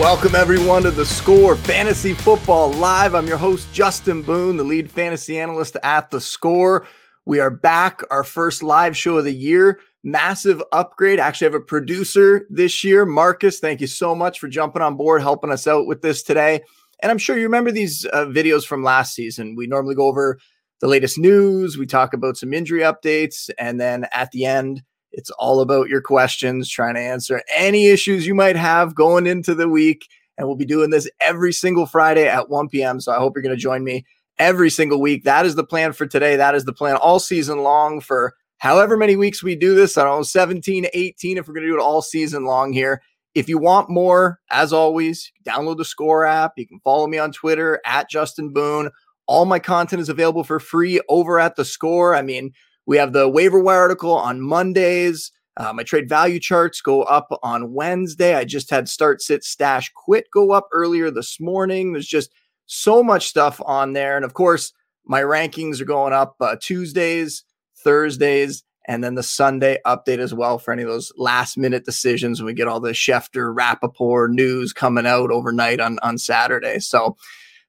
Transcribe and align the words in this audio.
Welcome, 0.00 0.34
everyone, 0.34 0.84
to 0.84 0.90
the 0.90 1.04
Score 1.04 1.56
Fantasy 1.56 2.14
Football 2.14 2.72
Live. 2.72 3.14
I'm 3.14 3.26
your 3.26 3.36
host, 3.36 3.70
Justin 3.74 4.22
Boone, 4.22 4.56
the 4.56 4.64
lead 4.64 4.90
fantasy 4.90 5.38
analyst 5.38 5.76
at 5.82 6.10
the 6.10 6.22
Score. 6.22 6.86
We 7.26 7.38
are 7.38 7.50
back, 7.50 8.00
our 8.10 8.24
first 8.24 8.62
live 8.62 8.96
show 8.96 9.18
of 9.18 9.24
the 9.24 9.34
year. 9.34 9.78
Massive 10.02 10.62
upgrade. 10.72 11.20
Actually, 11.20 11.48
I 11.48 11.50
have 11.52 11.60
a 11.60 11.64
producer 11.64 12.46
this 12.48 12.82
year, 12.82 13.04
Marcus. 13.04 13.60
Thank 13.60 13.82
you 13.82 13.86
so 13.86 14.14
much 14.14 14.40
for 14.40 14.48
jumping 14.48 14.80
on 14.80 14.96
board, 14.96 15.20
helping 15.20 15.52
us 15.52 15.66
out 15.66 15.86
with 15.86 16.00
this 16.00 16.22
today. 16.22 16.62
And 17.02 17.12
I'm 17.12 17.18
sure 17.18 17.36
you 17.36 17.42
remember 17.44 17.70
these 17.70 18.06
uh, 18.06 18.24
videos 18.24 18.64
from 18.64 18.82
last 18.82 19.14
season. 19.14 19.54
We 19.54 19.66
normally 19.66 19.96
go 19.96 20.08
over 20.08 20.38
the 20.80 20.88
latest 20.88 21.18
news, 21.18 21.76
we 21.76 21.84
talk 21.84 22.14
about 22.14 22.38
some 22.38 22.54
injury 22.54 22.80
updates, 22.80 23.50
and 23.58 23.78
then 23.78 24.06
at 24.14 24.30
the 24.30 24.46
end, 24.46 24.82
it's 25.12 25.30
all 25.30 25.60
about 25.60 25.88
your 25.88 26.00
questions, 26.00 26.68
trying 26.68 26.94
to 26.94 27.00
answer 27.00 27.42
any 27.54 27.86
issues 27.88 28.26
you 28.26 28.34
might 28.34 28.56
have 28.56 28.94
going 28.94 29.26
into 29.26 29.54
the 29.54 29.68
week. 29.68 30.06
And 30.38 30.46
we'll 30.46 30.56
be 30.56 30.64
doing 30.64 30.90
this 30.90 31.08
every 31.20 31.52
single 31.52 31.86
Friday 31.86 32.26
at 32.26 32.48
1 32.48 32.68
p.m. 32.68 33.00
So 33.00 33.12
I 33.12 33.18
hope 33.18 33.34
you're 33.34 33.42
going 33.42 33.54
to 33.54 33.60
join 33.60 33.84
me 33.84 34.04
every 34.38 34.70
single 34.70 35.00
week. 35.00 35.24
That 35.24 35.44
is 35.44 35.54
the 35.54 35.64
plan 35.64 35.92
for 35.92 36.06
today. 36.06 36.36
That 36.36 36.54
is 36.54 36.64
the 36.64 36.72
plan 36.72 36.96
all 36.96 37.18
season 37.18 37.62
long 37.62 38.00
for 38.00 38.34
however 38.58 38.96
many 38.96 39.16
weeks 39.16 39.42
we 39.42 39.54
do 39.54 39.74
this. 39.74 39.98
I 39.98 40.04
don't 40.04 40.18
know, 40.18 40.22
17, 40.22 40.86
18, 40.92 41.38
if 41.38 41.46
we're 41.46 41.54
going 41.54 41.66
to 41.66 41.72
do 41.72 41.78
it 41.78 41.82
all 41.82 42.02
season 42.02 42.44
long 42.44 42.72
here. 42.72 43.02
If 43.34 43.48
you 43.48 43.58
want 43.58 43.90
more, 43.90 44.40
as 44.50 44.72
always, 44.72 45.30
download 45.46 45.76
the 45.76 45.84
Score 45.84 46.24
app. 46.24 46.52
You 46.56 46.66
can 46.66 46.80
follow 46.80 47.06
me 47.06 47.18
on 47.18 47.32
Twitter 47.32 47.80
at 47.84 48.10
Justin 48.10 48.52
Boone. 48.52 48.90
All 49.26 49.44
my 49.44 49.60
content 49.60 50.02
is 50.02 50.08
available 50.08 50.42
for 50.42 50.58
free 50.58 51.00
over 51.08 51.38
at 51.38 51.54
the 51.54 51.64
Score. 51.64 52.14
I 52.14 52.22
mean, 52.22 52.52
we 52.86 52.96
have 52.96 53.12
the 53.12 53.28
waiver 53.28 53.60
wire 53.60 53.80
article 53.80 54.12
on 54.12 54.40
Mondays. 54.40 55.32
Uh, 55.56 55.72
my 55.72 55.82
trade 55.82 56.08
value 56.08 56.38
charts 56.38 56.80
go 56.80 57.02
up 57.02 57.28
on 57.42 57.72
Wednesday. 57.72 58.34
I 58.34 58.44
just 58.44 58.70
had 58.70 58.88
start, 58.88 59.20
sit, 59.20 59.44
stash, 59.44 59.90
quit 59.94 60.26
go 60.32 60.52
up 60.52 60.68
earlier 60.72 61.10
this 61.10 61.38
morning. 61.40 61.92
There's 61.92 62.06
just 62.06 62.32
so 62.66 63.02
much 63.02 63.26
stuff 63.26 63.60
on 63.66 63.92
there. 63.92 64.16
And 64.16 64.24
of 64.24 64.34
course, 64.34 64.72
my 65.04 65.22
rankings 65.22 65.80
are 65.80 65.86
going 65.86 66.12
up 66.12 66.36
uh, 66.40 66.56
Tuesdays, 66.60 67.44
Thursdays, 67.82 68.62
and 68.86 69.04
then 69.04 69.16
the 69.16 69.22
Sunday 69.22 69.78
update 69.86 70.18
as 70.18 70.32
well 70.32 70.58
for 70.58 70.72
any 70.72 70.82
of 70.82 70.88
those 70.88 71.12
last 71.16 71.58
minute 71.58 71.84
decisions 71.84 72.40
when 72.40 72.46
we 72.46 72.54
get 72.54 72.68
all 72.68 72.80
the 72.80 72.92
Schefter, 72.92 73.54
Rapoport 73.54 74.30
news 74.32 74.72
coming 74.72 75.06
out 75.06 75.30
overnight 75.30 75.80
on, 75.80 75.98
on 76.02 76.16
Saturday. 76.16 76.78
So, 76.78 77.16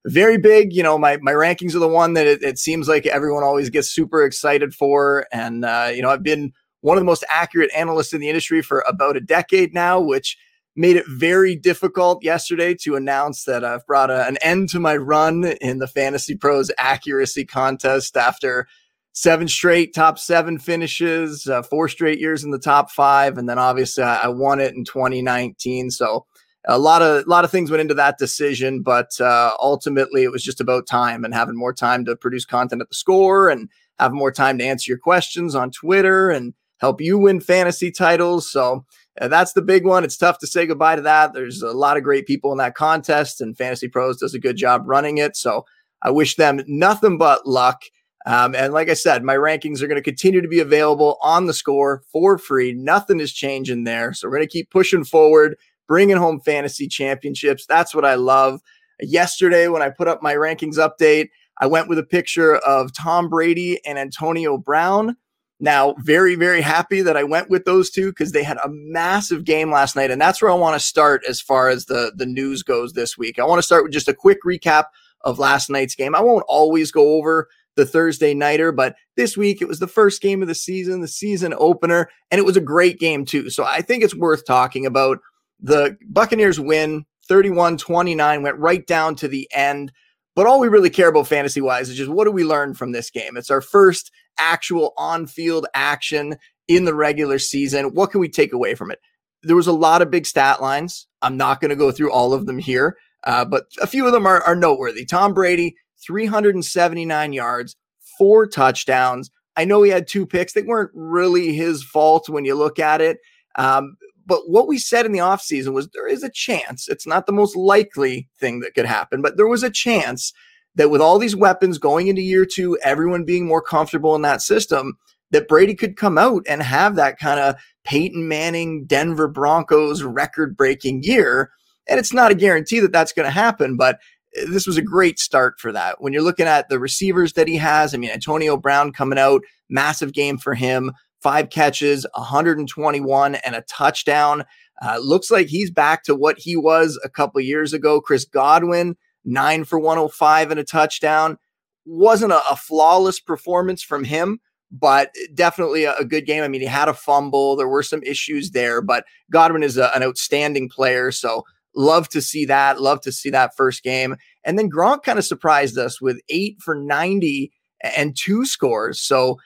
very 0.05 0.37
big. 0.37 0.73
You 0.73 0.83
know, 0.83 0.97
my 0.97 1.17
my 1.21 1.33
rankings 1.33 1.75
are 1.75 1.79
the 1.79 1.87
one 1.87 2.13
that 2.13 2.27
it, 2.27 2.43
it 2.43 2.57
seems 2.57 2.87
like 2.87 3.05
everyone 3.05 3.43
always 3.43 3.69
gets 3.69 3.89
super 3.89 4.23
excited 4.23 4.73
for, 4.73 5.27
and 5.31 5.63
uh, 5.65 5.91
you 5.93 6.01
know, 6.01 6.09
I've 6.09 6.23
been 6.23 6.53
one 6.81 6.97
of 6.97 7.01
the 7.01 7.05
most 7.05 7.23
accurate 7.29 7.71
analysts 7.75 8.13
in 8.13 8.21
the 8.21 8.29
industry 8.29 8.61
for 8.61 8.83
about 8.87 9.17
a 9.17 9.21
decade 9.21 9.73
now, 9.73 9.99
which 9.99 10.37
made 10.75 10.95
it 10.95 11.05
very 11.07 11.55
difficult 11.55 12.23
yesterday 12.23 12.73
to 12.73 12.95
announce 12.95 13.43
that 13.43 13.63
I've 13.63 13.85
brought 13.85 14.09
a, 14.09 14.25
an 14.25 14.37
end 14.37 14.69
to 14.69 14.79
my 14.79 14.95
run 14.95 15.43
in 15.43 15.79
the 15.79 15.87
Fantasy 15.87 16.35
Pros 16.35 16.71
accuracy 16.77 17.45
contest 17.45 18.15
after 18.15 18.67
seven 19.13 19.47
straight 19.47 19.93
top 19.93 20.17
seven 20.17 20.57
finishes, 20.57 21.47
uh, 21.47 21.61
four 21.61 21.87
straight 21.87 22.19
years 22.19 22.43
in 22.43 22.51
the 22.51 22.59
top 22.59 22.89
five, 22.89 23.37
and 23.37 23.47
then 23.47 23.59
obviously 23.59 24.03
I, 24.03 24.23
I 24.23 24.27
won 24.29 24.59
it 24.59 24.73
in 24.73 24.85
2019. 24.85 25.91
So 25.91 26.25
a 26.67 26.77
lot 26.77 27.01
of 27.01 27.25
a 27.25 27.29
lot 27.29 27.43
of 27.43 27.51
things 27.51 27.71
went 27.71 27.81
into 27.81 27.93
that 27.95 28.17
decision, 28.17 28.81
but 28.81 29.19
uh, 29.19 29.51
ultimately 29.59 30.23
it 30.23 30.31
was 30.31 30.43
just 30.43 30.61
about 30.61 30.87
time 30.87 31.23
and 31.23 31.33
having 31.33 31.57
more 31.57 31.73
time 31.73 32.05
to 32.05 32.15
produce 32.15 32.45
content 32.45 32.81
at 32.81 32.89
the 32.89 32.95
score 32.95 33.49
and 33.49 33.69
have 33.99 34.13
more 34.13 34.31
time 34.31 34.57
to 34.57 34.65
answer 34.65 34.91
your 34.91 34.99
questions 34.99 35.55
on 35.55 35.71
Twitter 35.71 36.29
and 36.29 36.53
help 36.79 37.01
you 37.01 37.17
win 37.17 37.39
fantasy 37.39 37.91
titles. 37.91 38.51
So 38.51 38.85
uh, 39.19 39.27
that's 39.27 39.53
the 39.53 39.61
big 39.61 39.85
one. 39.85 40.03
It's 40.03 40.17
tough 40.17 40.39
to 40.39 40.47
say 40.47 40.65
goodbye 40.65 40.95
to 40.95 41.01
that. 41.03 41.33
There's 41.33 41.61
a 41.61 41.71
lot 41.71 41.97
of 41.97 42.03
great 42.03 42.25
people 42.25 42.51
in 42.51 42.57
that 42.59 42.75
contest, 42.75 43.41
and 43.41 43.57
Fantasy 43.57 43.87
Pros 43.87 44.17
does 44.17 44.33
a 44.33 44.39
good 44.39 44.57
job 44.57 44.83
running 44.85 45.17
it. 45.17 45.35
So 45.35 45.65
I 46.01 46.11
wish 46.11 46.35
them 46.35 46.61
nothing 46.67 47.17
but 47.17 47.47
luck. 47.47 47.83
Um, 48.25 48.53
and 48.53 48.71
like 48.71 48.89
I 48.89 48.93
said, 48.93 49.23
my 49.23 49.35
rankings 49.35 49.81
are 49.81 49.87
going 49.87 49.95
to 49.95 50.03
continue 50.03 50.41
to 50.41 50.47
be 50.47 50.59
available 50.59 51.17
on 51.23 51.47
the 51.47 51.53
score 51.53 52.03
for 52.11 52.37
free. 52.37 52.71
Nothing 52.73 53.19
is 53.19 53.33
changing 53.33 53.83
there. 53.83 54.13
So 54.13 54.27
we're 54.27 54.37
going 54.37 54.47
to 54.47 54.51
keep 54.53 54.69
pushing 54.69 55.03
forward 55.03 55.57
bringing 55.91 56.15
home 56.15 56.39
fantasy 56.39 56.87
championships. 56.87 57.65
That's 57.65 57.93
what 57.93 58.05
I 58.05 58.15
love. 58.15 58.61
Yesterday, 59.01 59.67
when 59.67 59.81
I 59.81 59.89
put 59.89 60.07
up 60.07 60.23
my 60.23 60.35
rankings 60.35 60.77
update, 60.77 61.27
I 61.59 61.67
went 61.67 61.89
with 61.89 61.99
a 61.99 62.03
picture 62.03 62.55
of 62.55 62.93
Tom 62.93 63.27
Brady 63.27 63.77
and 63.85 63.99
Antonio 63.99 64.57
Brown. 64.57 65.17
Now, 65.59 65.95
very, 65.99 66.35
very 66.35 66.61
happy 66.61 67.01
that 67.01 67.17
I 67.17 67.25
went 67.25 67.49
with 67.49 67.65
those 67.65 67.89
two 67.89 68.07
because 68.07 68.31
they 68.31 68.41
had 68.41 68.55
a 68.63 68.69
massive 68.69 69.43
game 69.43 69.69
last 69.69 69.97
night. 69.97 70.11
And 70.11 70.21
that's 70.21 70.41
where 70.41 70.49
I 70.49 70.53
want 70.53 70.79
to 70.79 70.79
start 70.79 71.23
as 71.27 71.41
far 71.41 71.67
as 71.67 71.87
the, 71.87 72.13
the 72.15 72.25
news 72.25 72.63
goes 72.63 72.93
this 72.93 73.17
week. 73.17 73.37
I 73.37 73.43
want 73.43 73.59
to 73.59 73.63
start 73.63 73.83
with 73.83 73.91
just 73.91 74.07
a 74.07 74.13
quick 74.13 74.43
recap 74.47 74.85
of 75.25 75.39
last 75.39 75.69
night's 75.69 75.95
game. 75.95 76.15
I 76.15 76.21
won't 76.21 76.45
always 76.47 76.89
go 76.89 77.15
over 77.17 77.49
the 77.75 77.85
Thursday 77.85 78.33
nighter, 78.33 78.71
but 78.71 78.95
this 79.17 79.35
week 79.35 79.61
it 79.61 79.67
was 79.67 79.79
the 79.79 79.87
first 79.87 80.21
game 80.21 80.41
of 80.41 80.47
the 80.47 80.55
season, 80.55 81.01
the 81.01 81.07
season 81.09 81.53
opener, 81.57 82.09
and 82.31 82.39
it 82.39 82.45
was 82.45 82.55
a 82.55 82.61
great 82.61 82.97
game 82.97 83.25
too. 83.25 83.49
So 83.49 83.65
I 83.65 83.81
think 83.81 84.05
it's 84.05 84.15
worth 84.15 84.45
talking 84.45 84.85
about. 84.85 85.19
The 85.61 85.97
Buccaneers 86.09 86.59
win 86.59 87.05
31 87.27 87.77
29, 87.77 88.43
went 88.43 88.57
right 88.57 88.85
down 88.85 89.15
to 89.15 89.27
the 89.27 89.47
end. 89.53 89.91
But 90.35 90.47
all 90.47 90.59
we 90.59 90.69
really 90.69 90.89
care 90.89 91.09
about 91.09 91.27
fantasy 91.27 91.61
wise 91.61 91.89
is 91.89 91.97
just 91.97 92.09
what 92.09 92.25
do 92.25 92.31
we 92.31 92.43
learn 92.43 92.73
from 92.73 92.91
this 92.91 93.09
game? 93.09 93.35
It's 93.35 93.51
our 93.51 93.61
first 93.61 94.11
actual 94.39 94.93
on 94.97 95.27
field 95.27 95.67
action 95.73 96.35
in 96.67 96.85
the 96.85 96.95
regular 96.95 97.37
season. 97.37 97.93
What 97.93 98.11
can 98.11 98.21
we 98.21 98.29
take 98.29 98.53
away 98.53 98.75
from 98.75 98.91
it? 98.91 98.99
There 99.43 99.55
was 99.55 99.67
a 99.67 99.73
lot 99.73 100.01
of 100.01 100.11
big 100.11 100.25
stat 100.25 100.61
lines. 100.61 101.07
I'm 101.21 101.35
not 101.35 101.59
going 101.59 101.69
to 101.69 101.75
go 101.75 101.91
through 101.91 102.11
all 102.11 102.33
of 102.33 102.45
them 102.45 102.59
here, 102.59 102.97
uh, 103.25 103.43
but 103.43 103.65
a 103.81 103.87
few 103.87 104.05
of 104.05 104.13
them 104.13 104.25
are, 104.25 104.41
are 104.43 104.55
noteworthy. 104.55 105.05
Tom 105.05 105.33
Brady, 105.33 105.75
379 106.05 107.33
yards, 107.33 107.75
four 108.17 108.47
touchdowns. 108.47 109.31
I 109.57 109.65
know 109.65 109.83
he 109.83 109.91
had 109.91 110.07
two 110.07 110.25
picks. 110.25 110.53
They 110.53 110.61
weren't 110.61 110.91
really 110.93 111.53
his 111.53 111.83
fault 111.83 112.29
when 112.29 112.45
you 112.45 112.55
look 112.55 112.79
at 112.79 113.01
it. 113.01 113.17
Um, 113.55 113.97
but 114.25 114.49
what 114.49 114.67
we 114.67 114.77
said 114.77 115.05
in 115.05 115.11
the 115.11 115.19
offseason 115.19 115.73
was 115.73 115.89
there 115.89 116.07
is 116.07 116.23
a 116.23 116.29
chance, 116.29 116.87
it's 116.87 117.07
not 117.07 117.25
the 117.25 117.33
most 117.33 117.55
likely 117.55 118.29
thing 118.39 118.59
that 118.61 118.73
could 118.73 118.85
happen, 118.85 119.21
but 119.21 119.37
there 119.37 119.47
was 119.47 119.63
a 119.63 119.69
chance 119.69 120.33
that 120.75 120.89
with 120.89 121.01
all 121.01 121.19
these 121.19 121.35
weapons 121.35 121.77
going 121.77 122.07
into 122.07 122.21
year 122.21 122.45
two, 122.45 122.77
everyone 122.83 123.25
being 123.25 123.45
more 123.45 123.61
comfortable 123.61 124.15
in 124.15 124.21
that 124.21 124.41
system, 124.41 124.97
that 125.31 125.47
Brady 125.47 125.75
could 125.75 125.95
come 125.95 126.17
out 126.17 126.43
and 126.47 126.61
have 126.61 126.95
that 126.95 127.17
kind 127.17 127.39
of 127.39 127.55
Peyton 127.83 128.27
Manning, 128.27 128.85
Denver 128.85 129.27
Broncos 129.27 130.03
record 130.03 130.55
breaking 130.55 131.03
year. 131.03 131.51
And 131.87 131.99
it's 131.99 132.13
not 132.13 132.31
a 132.31 132.35
guarantee 132.35 132.79
that 132.79 132.91
that's 132.91 133.13
going 133.13 133.25
to 133.25 133.31
happen, 133.31 133.75
but 133.75 133.97
eh, 134.35 134.45
this 134.49 134.67
was 134.67 134.77
a 134.77 134.81
great 134.81 135.19
start 135.19 135.59
for 135.59 135.71
that. 135.71 136.01
When 136.01 136.13
you're 136.13 136.21
looking 136.21 136.47
at 136.47 136.69
the 136.69 136.79
receivers 136.79 137.33
that 137.33 137.47
he 137.47 137.57
has, 137.57 137.93
I 137.93 137.97
mean, 137.97 138.11
Antonio 138.11 138.55
Brown 138.57 138.91
coming 138.91 139.19
out, 139.19 139.41
massive 139.69 140.13
game 140.13 140.37
for 140.37 140.53
him 140.53 140.91
five 141.21 141.49
catches, 141.49 142.05
121, 142.15 143.35
and 143.35 143.55
a 143.55 143.61
touchdown. 143.61 144.43
Uh, 144.81 144.97
looks 144.97 145.29
like 145.29 145.47
he's 145.47 145.69
back 145.69 146.03
to 146.03 146.15
what 146.15 146.39
he 146.39 146.55
was 146.55 146.99
a 147.03 147.09
couple 147.09 147.39
years 147.41 147.73
ago. 147.73 148.01
Chris 148.01 148.25
Godwin, 148.25 148.95
nine 149.23 149.63
for 149.63 149.79
105 149.79 150.51
and 150.51 150.59
a 150.59 150.63
touchdown. 150.63 151.37
Wasn't 151.85 152.31
a, 152.31 152.41
a 152.49 152.55
flawless 152.55 153.19
performance 153.19 153.83
from 153.83 154.03
him, 154.03 154.39
but 154.71 155.13
definitely 155.33 155.83
a, 155.83 155.95
a, 155.97 156.05
good 156.05 156.25
game. 156.25 156.43
I 156.43 156.47
mean, 156.47 156.61
he 156.61 156.67
had 156.67 156.87
a 156.87 156.93
fumble. 156.93 157.55
There 157.55 157.67
were 157.67 157.83
some 157.83 158.01
issues 158.03 158.51
there, 158.51 158.81
but 158.81 159.05
Godwin 159.31 159.63
is 159.63 159.77
a, 159.77 159.95
an 159.95 160.03
outstanding 160.03 160.69
player. 160.69 161.11
So 161.11 161.43
love 161.75 162.09
to 162.09 162.21
see 162.21 162.45
that. 162.45 162.81
Love 162.81 163.01
to 163.01 163.11
see 163.11 163.29
that 163.29 163.55
first 163.55 163.83
game. 163.83 164.15
And 164.43 164.57
then 164.57 164.69
Gronk 164.69 165.03
kind 165.03 165.19
of 165.19 165.25
surprised 165.25 165.77
us 165.77 166.01
with 166.01 166.19
eight 166.29 166.57
for 166.59 166.75
90 166.75 167.51
and 167.95 168.15
two 168.15 168.45
scores. 168.45 168.99
So 168.99 169.37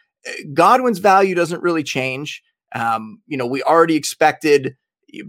Godwin's 0.53 0.99
value 0.99 1.35
doesn't 1.35 1.61
really 1.61 1.83
change. 1.83 2.41
Um, 2.73 3.21
you 3.27 3.37
know, 3.37 3.45
we 3.45 3.63
already 3.63 3.95
expected 3.95 4.75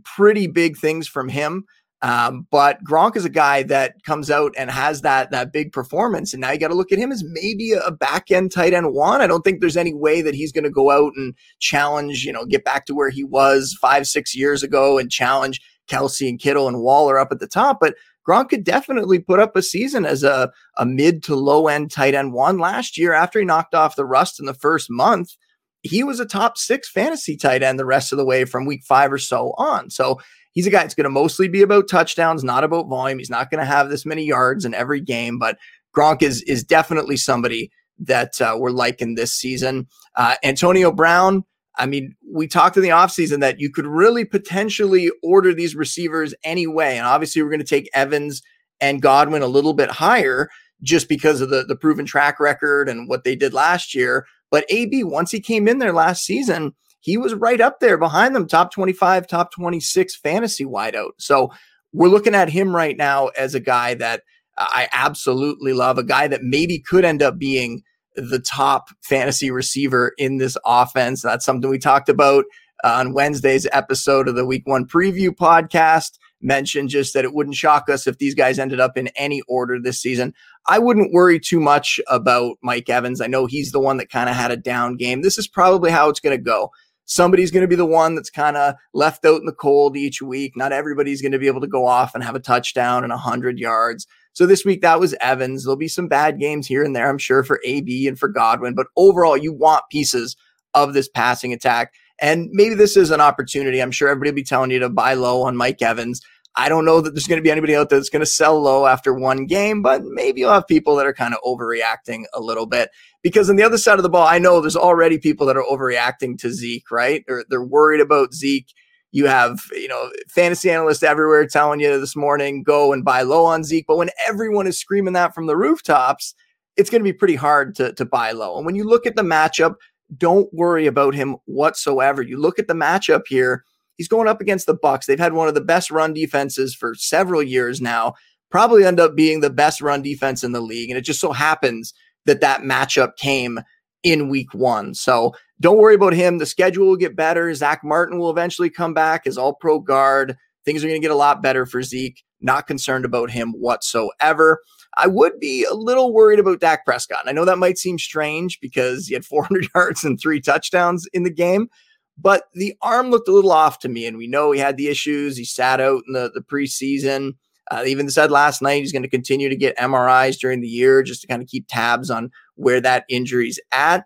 pretty 0.04 0.46
big 0.46 0.76
things 0.76 1.06
from 1.06 1.28
him. 1.28 1.64
Um, 2.02 2.46
but 2.50 2.84
Gronk 2.84 3.16
is 3.16 3.24
a 3.24 3.30
guy 3.30 3.62
that 3.64 3.94
comes 4.04 4.30
out 4.30 4.54
and 4.58 4.70
has 4.70 5.00
that 5.00 5.30
that 5.30 5.50
big 5.50 5.72
performance, 5.72 6.34
and 6.34 6.42
now 6.42 6.50
you 6.50 6.58
got 6.58 6.68
to 6.68 6.74
look 6.74 6.92
at 6.92 6.98
him 6.98 7.10
as 7.10 7.24
maybe 7.26 7.72
a 7.72 7.90
back 7.90 8.30
end 8.30 8.52
tight 8.52 8.74
end 8.74 8.92
one. 8.92 9.22
I 9.22 9.26
don't 9.26 9.42
think 9.42 9.60
there's 9.60 9.78
any 9.78 9.94
way 9.94 10.20
that 10.20 10.34
he's 10.34 10.52
going 10.52 10.64
to 10.64 10.70
go 10.70 10.90
out 10.90 11.14
and 11.16 11.34
challenge, 11.58 12.24
you 12.24 12.32
know, 12.32 12.44
get 12.44 12.64
back 12.64 12.84
to 12.86 12.94
where 12.94 13.08
he 13.08 13.24
was 13.24 13.76
five 13.80 14.06
six 14.06 14.36
years 14.36 14.62
ago 14.62 14.98
and 14.98 15.10
challenge 15.10 15.60
Kelce 15.88 16.28
and 16.28 16.38
Kittle 16.38 16.68
and 16.68 16.82
Waller 16.82 17.18
up 17.18 17.32
at 17.32 17.38
the 17.38 17.46
top. 17.46 17.78
But 17.80 17.94
Gronk 18.26 18.48
could 18.48 18.64
definitely 18.64 19.18
put 19.18 19.38
up 19.38 19.54
a 19.56 19.62
season 19.62 20.04
as 20.04 20.22
a, 20.22 20.50
a 20.76 20.84
mid 20.84 21.22
to 21.24 21.36
low 21.36 21.68
end 21.68 21.90
tight 21.90 22.14
end 22.14 22.32
one 22.32 22.58
last 22.58 22.98
year 22.98 23.12
after 23.12 23.38
he 23.38 23.44
knocked 23.44 23.74
off 23.74 23.96
the 23.96 24.04
rust 24.04 24.40
in 24.40 24.46
the 24.46 24.54
first 24.54 24.90
month. 24.90 25.36
He 25.82 26.02
was 26.02 26.18
a 26.18 26.26
top 26.26 26.58
six 26.58 26.90
fantasy 26.90 27.36
tight 27.36 27.62
end 27.62 27.78
the 27.78 27.84
rest 27.84 28.12
of 28.12 28.18
the 28.18 28.24
way 28.24 28.44
from 28.44 28.66
week 28.66 28.82
five 28.82 29.12
or 29.12 29.18
so 29.18 29.54
on. 29.56 29.90
So 29.90 30.18
he's 30.52 30.66
a 30.66 30.70
guy 30.70 30.80
that's 30.80 30.94
going 30.94 31.04
to 31.04 31.10
mostly 31.10 31.48
be 31.48 31.62
about 31.62 31.88
touchdowns, 31.88 32.42
not 32.42 32.64
about 32.64 32.88
volume. 32.88 33.18
He's 33.18 33.30
not 33.30 33.50
going 33.50 33.60
to 33.60 33.66
have 33.66 33.88
this 33.88 34.04
many 34.04 34.24
yards 34.24 34.64
in 34.64 34.74
every 34.74 35.00
game, 35.00 35.38
but 35.38 35.58
Gronk 35.96 36.22
is 36.22 36.42
is 36.42 36.64
definitely 36.64 37.16
somebody 37.16 37.70
that 37.98 38.40
uh, 38.40 38.56
we're 38.58 38.70
liking 38.70 39.14
this 39.14 39.32
season. 39.32 39.86
Uh, 40.16 40.34
Antonio 40.42 40.92
Brown, 40.92 41.44
I 41.78 41.86
mean, 41.86 42.14
we 42.32 42.46
talked 42.46 42.76
in 42.76 42.82
the 42.82 42.88
offseason 42.90 43.40
that 43.40 43.60
you 43.60 43.70
could 43.70 43.86
really 43.86 44.24
potentially 44.24 45.10
order 45.22 45.52
these 45.52 45.76
receivers 45.76 46.34
anyway. 46.42 46.96
And 46.96 47.06
obviously, 47.06 47.42
we're 47.42 47.50
going 47.50 47.60
to 47.60 47.66
take 47.66 47.90
Evans 47.92 48.42
and 48.80 49.02
Godwin 49.02 49.42
a 49.42 49.46
little 49.46 49.74
bit 49.74 49.90
higher 49.90 50.48
just 50.82 51.08
because 51.08 51.40
of 51.40 51.50
the, 51.50 51.64
the 51.64 51.76
proven 51.76 52.06
track 52.06 52.38
record 52.40 52.88
and 52.88 53.08
what 53.08 53.24
they 53.24 53.36
did 53.36 53.52
last 53.52 53.94
year. 53.94 54.26
But 54.50 54.64
AB, 54.68 55.04
once 55.04 55.30
he 55.30 55.40
came 55.40 55.68
in 55.68 55.78
there 55.78 55.92
last 55.92 56.24
season, 56.24 56.72
he 57.00 57.16
was 57.16 57.34
right 57.34 57.60
up 57.60 57.80
there 57.80 57.98
behind 57.98 58.34
them, 58.34 58.46
top 58.46 58.72
25, 58.72 59.26
top 59.26 59.52
26 59.52 60.16
fantasy 60.16 60.64
wideout. 60.64 61.10
So 61.18 61.50
we're 61.92 62.08
looking 62.08 62.34
at 62.34 62.50
him 62.50 62.74
right 62.74 62.96
now 62.96 63.28
as 63.28 63.54
a 63.54 63.60
guy 63.60 63.94
that 63.94 64.22
I 64.58 64.88
absolutely 64.92 65.72
love, 65.72 65.98
a 65.98 66.04
guy 66.04 66.28
that 66.28 66.42
maybe 66.42 66.78
could 66.78 67.04
end 67.04 67.22
up 67.22 67.38
being 67.38 67.82
the 68.16 68.38
top 68.38 68.88
fantasy 69.02 69.50
receiver 69.50 70.12
in 70.18 70.38
this 70.38 70.56
offense. 70.64 71.22
That's 71.22 71.44
something 71.44 71.70
we 71.70 71.78
talked 71.78 72.08
about 72.08 72.44
on 72.84 73.12
Wednesday's 73.12 73.66
episode 73.72 74.28
of 74.28 74.34
the 74.34 74.46
week 74.46 74.66
one 74.66 74.86
preview 74.86 75.30
podcast. 75.30 76.18
Mentioned 76.42 76.90
just 76.90 77.14
that 77.14 77.24
it 77.24 77.32
wouldn't 77.32 77.56
shock 77.56 77.88
us 77.88 78.06
if 78.06 78.18
these 78.18 78.34
guys 78.34 78.58
ended 78.58 78.78
up 78.78 78.98
in 78.98 79.08
any 79.16 79.40
order 79.48 79.80
this 79.80 80.00
season. 80.00 80.34
I 80.68 80.78
wouldn't 80.78 81.12
worry 81.12 81.40
too 81.40 81.60
much 81.60 81.98
about 82.08 82.58
Mike 82.62 82.90
Evans. 82.90 83.20
I 83.20 83.26
know 83.26 83.46
he's 83.46 83.72
the 83.72 83.80
one 83.80 83.96
that 83.96 84.10
kind 84.10 84.28
of 84.28 84.36
had 84.36 84.50
a 84.50 84.56
down 84.56 84.96
game. 84.96 85.22
This 85.22 85.38
is 85.38 85.48
probably 85.48 85.90
how 85.90 86.10
it's 86.10 86.20
going 86.20 86.36
to 86.36 86.42
go. 86.42 86.70
Somebody's 87.06 87.50
going 87.50 87.62
to 87.62 87.68
be 87.68 87.76
the 87.76 87.86
one 87.86 88.14
that's 88.14 88.30
kind 88.30 88.56
of 88.56 88.74
left 88.92 89.24
out 89.24 89.40
in 89.40 89.46
the 89.46 89.52
cold 89.52 89.96
each 89.96 90.20
week. 90.20 90.56
Not 90.56 90.72
everybody's 90.72 91.22
going 91.22 91.32
to 91.32 91.38
be 91.38 91.46
able 91.46 91.60
to 91.60 91.66
go 91.66 91.86
off 91.86 92.14
and 92.14 92.22
have 92.22 92.34
a 92.34 92.40
touchdown 92.40 93.04
and 93.04 93.12
100 93.12 93.58
yards. 93.58 94.06
So 94.32 94.44
this 94.44 94.64
week 94.64 94.82
that 94.82 95.00
was 95.00 95.14
Evans. 95.20 95.64
There'll 95.64 95.76
be 95.76 95.88
some 95.88 96.08
bad 96.08 96.38
games 96.38 96.66
here 96.66 96.84
and 96.84 96.94
there, 96.94 97.08
I'm 97.08 97.18
sure, 97.18 97.42
for 97.42 97.60
AB 97.64 98.06
and 98.06 98.18
for 98.18 98.28
Godwin. 98.28 98.74
But 98.74 98.88
overall, 98.96 99.36
you 99.36 99.52
want 99.52 99.84
pieces 99.90 100.36
of 100.74 100.92
this 100.92 101.08
passing 101.08 101.52
attack. 101.52 101.94
And 102.20 102.48
maybe 102.52 102.74
this 102.74 102.96
is 102.96 103.10
an 103.10 103.20
opportunity. 103.20 103.80
I'm 103.80 103.90
sure 103.92 104.08
everybody 104.08 104.30
will 104.30 104.36
be 104.36 104.42
telling 104.42 104.70
you 104.70 104.78
to 104.80 104.88
buy 104.88 105.14
low 105.14 105.42
on 105.42 105.56
Mike 105.56 105.82
Evans. 105.82 106.20
I 106.58 106.70
don't 106.70 106.86
know 106.86 107.02
that 107.02 107.10
there's 107.10 107.26
going 107.26 107.38
to 107.38 107.42
be 107.42 107.50
anybody 107.50 107.76
out 107.76 107.90
there 107.90 107.98
that's 107.98 108.08
going 108.08 108.20
to 108.20 108.26
sell 108.26 108.58
low 108.60 108.86
after 108.86 109.12
one 109.12 109.44
game, 109.44 109.82
but 109.82 110.02
maybe 110.04 110.40
you'll 110.40 110.52
have 110.52 110.66
people 110.66 110.96
that 110.96 111.06
are 111.06 111.12
kind 111.12 111.34
of 111.34 111.40
overreacting 111.44 112.24
a 112.32 112.40
little 112.40 112.64
bit. 112.64 112.90
Because 113.22 113.50
on 113.50 113.56
the 113.56 113.62
other 113.62 113.76
side 113.76 113.98
of 113.98 114.02
the 114.02 114.08
ball, 114.08 114.26
I 114.26 114.38
know 114.38 114.60
there's 114.60 114.76
already 114.76 115.18
people 115.18 115.46
that 115.46 115.56
are 115.56 115.64
overreacting 115.64 116.38
to 116.38 116.50
Zeke, 116.50 116.90
right? 116.90 117.24
Or 117.28 117.44
they're 117.50 117.62
worried 117.62 118.00
about 118.00 118.32
Zeke. 118.32 118.72
You 119.12 119.26
have, 119.26 119.60
you 119.72 119.88
know, 119.88 120.10
fantasy 120.28 120.70
analysts 120.70 121.02
everywhere 121.02 121.46
telling 121.46 121.80
you 121.80 122.00
this 122.00 122.16
morning, 122.16 122.62
go 122.62 122.92
and 122.92 123.04
buy 123.04 123.22
low 123.22 123.44
on 123.44 123.62
Zeke. 123.62 123.86
But 123.86 123.98
when 123.98 124.10
everyone 124.26 124.66
is 124.66 124.78
screaming 124.78 125.12
that 125.14 125.34
from 125.34 125.46
the 125.46 125.56
rooftops, 125.56 126.34
it's 126.76 126.90
going 126.90 127.00
to 127.00 127.10
be 127.10 127.16
pretty 127.16 127.36
hard 127.36 127.74
to, 127.76 127.92
to 127.94 128.04
buy 128.04 128.32
low. 128.32 128.56
And 128.56 128.64
when 128.64 128.76
you 128.76 128.84
look 128.84 129.06
at 129.06 129.16
the 129.16 129.22
matchup, 129.22 129.74
don't 130.16 130.52
worry 130.54 130.86
about 130.86 131.14
him 131.14 131.36
whatsoever. 131.46 132.22
You 132.22 132.38
look 132.38 132.58
at 132.58 132.68
the 132.68 132.74
matchup 132.74 133.22
here, 133.26 133.64
he's 133.96 134.08
going 134.08 134.28
up 134.28 134.40
against 134.40 134.66
the 134.66 134.76
Bucs. 134.76 135.06
They've 135.06 135.18
had 135.18 135.32
one 135.32 135.48
of 135.48 135.54
the 135.54 135.60
best 135.60 135.90
run 135.90 136.12
defenses 136.12 136.74
for 136.74 136.94
several 136.94 137.42
years 137.42 137.80
now. 137.80 138.14
Probably 138.50 138.84
end 138.84 139.00
up 139.00 139.16
being 139.16 139.40
the 139.40 139.50
best 139.50 139.80
run 139.80 140.02
defense 140.02 140.44
in 140.44 140.52
the 140.52 140.60
league. 140.60 140.90
And 140.90 140.98
it 140.98 141.02
just 141.02 141.20
so 141.20 141.32
happens 141.32 141.92
that 142.26 142.40
that 142.40 142.62
matchup 142.62 143.16
came 143.16 143.60
in 144.02 144.28
week 144.28 144.54
one. 144.54 144.94
So 144.94 145.34
don't 145.60 145.78
worry 145.78 145.94
about 145.94 146.12
him. 146.12 146.38
The 146.38 146.46
schedule 146.46 146.86
will 146.86 146.96
get 146.96 147.16
better. 147.16 147.52
Zach 147.54 147.82
Martin 147.82 148.18
will 148.18 148.30
eventually 148.30 148.70
come 148.70 148.94
back 148.94 149.26
as 149.26 149.38
all 149.38 149.54
pro 149.54 149.80
guard. 149.80 150.36
Things 150.64 150.84
are 150.84 150.88
going 150.88 151.00
to 151.00 151.04
get 151.04 151.14
a 151.14 151.16
lot 151.16 151.42
better 151.42 151.66
for 151.66 151.82
Zeke. 151.82 152.22
Not 152.40 152.66
concerned 152.66 153.04
about 153.04 153.30
him 153.30 153.52
whatsoever. 153.52 154.60
I 154.96 155.06
would 155.06 155.38
be 155.40 155.64
a 155.64 155.74
little 155.74 156.12
worried 156.12 156.38
about 156.38 156.60
Dak 156.60 156.84
Prescott. 156.84 157.24
I 157.26 157.32
know 157.32 157.44
that 157.44 157.58
might 157.58 157.78
seem 157.78 157.98
strange 157.98 158.58
because 158.60 159.06
he 159.06 159.14
had 159.14 159.24
400 159.24 159.68
yards 159.74 160.04
and 160.04 160.18
three 160.20 160.40
touchdowns 160.40 161.06
in 161.12 161.22
the 161.22 161.30
game, 161.30 161.68
but 162.18 162.44
the 162.54 162.74
arm 162.82 163.10
looked 163.10 163.28
a 163.28 163.32
little 163.32 163.52
off 163.52 163.78
to 163.80 163.88
me. 163.88 164.06
And 164.06 164.16
we 164.16 164.26
know 164.26 164.52
he 164.52 164.60
had 164.60 164.76
the 164.76 164.88
issues. 164.88 165.36
He 165.36 165.44
sat 165.44 165.80
out 165.80 166.02
in 166.06 166.12
the, 166.12 166.30
the 166.32 166.40
preseason. 166.40 167.32
Uh, 167.70 167.82
even 167.86 168.08
said 168.08 168.30
last 168.30 168.62
night 168.62 168.80
he's 168.80 168.92
going 168.92 169.02
to 169.02 169.08
continue 169.08 169.48
to 169.48 169.56
get 169.56 169.76
MRIs 169.76 170.38
during 170.38 170.60
the 170.60 170.68
year 170.68 171.02
just 171.02 171.22
to 171.22 171.26
kind 171.26 171.42
of 171.42 171.48
keep 171.48 171.66
tabs 171.68 172.10
on 172.10 172.30
where 172.54 172.80
that 172.80 173.04
injury's 173.08 173.58
at 173.72 174.04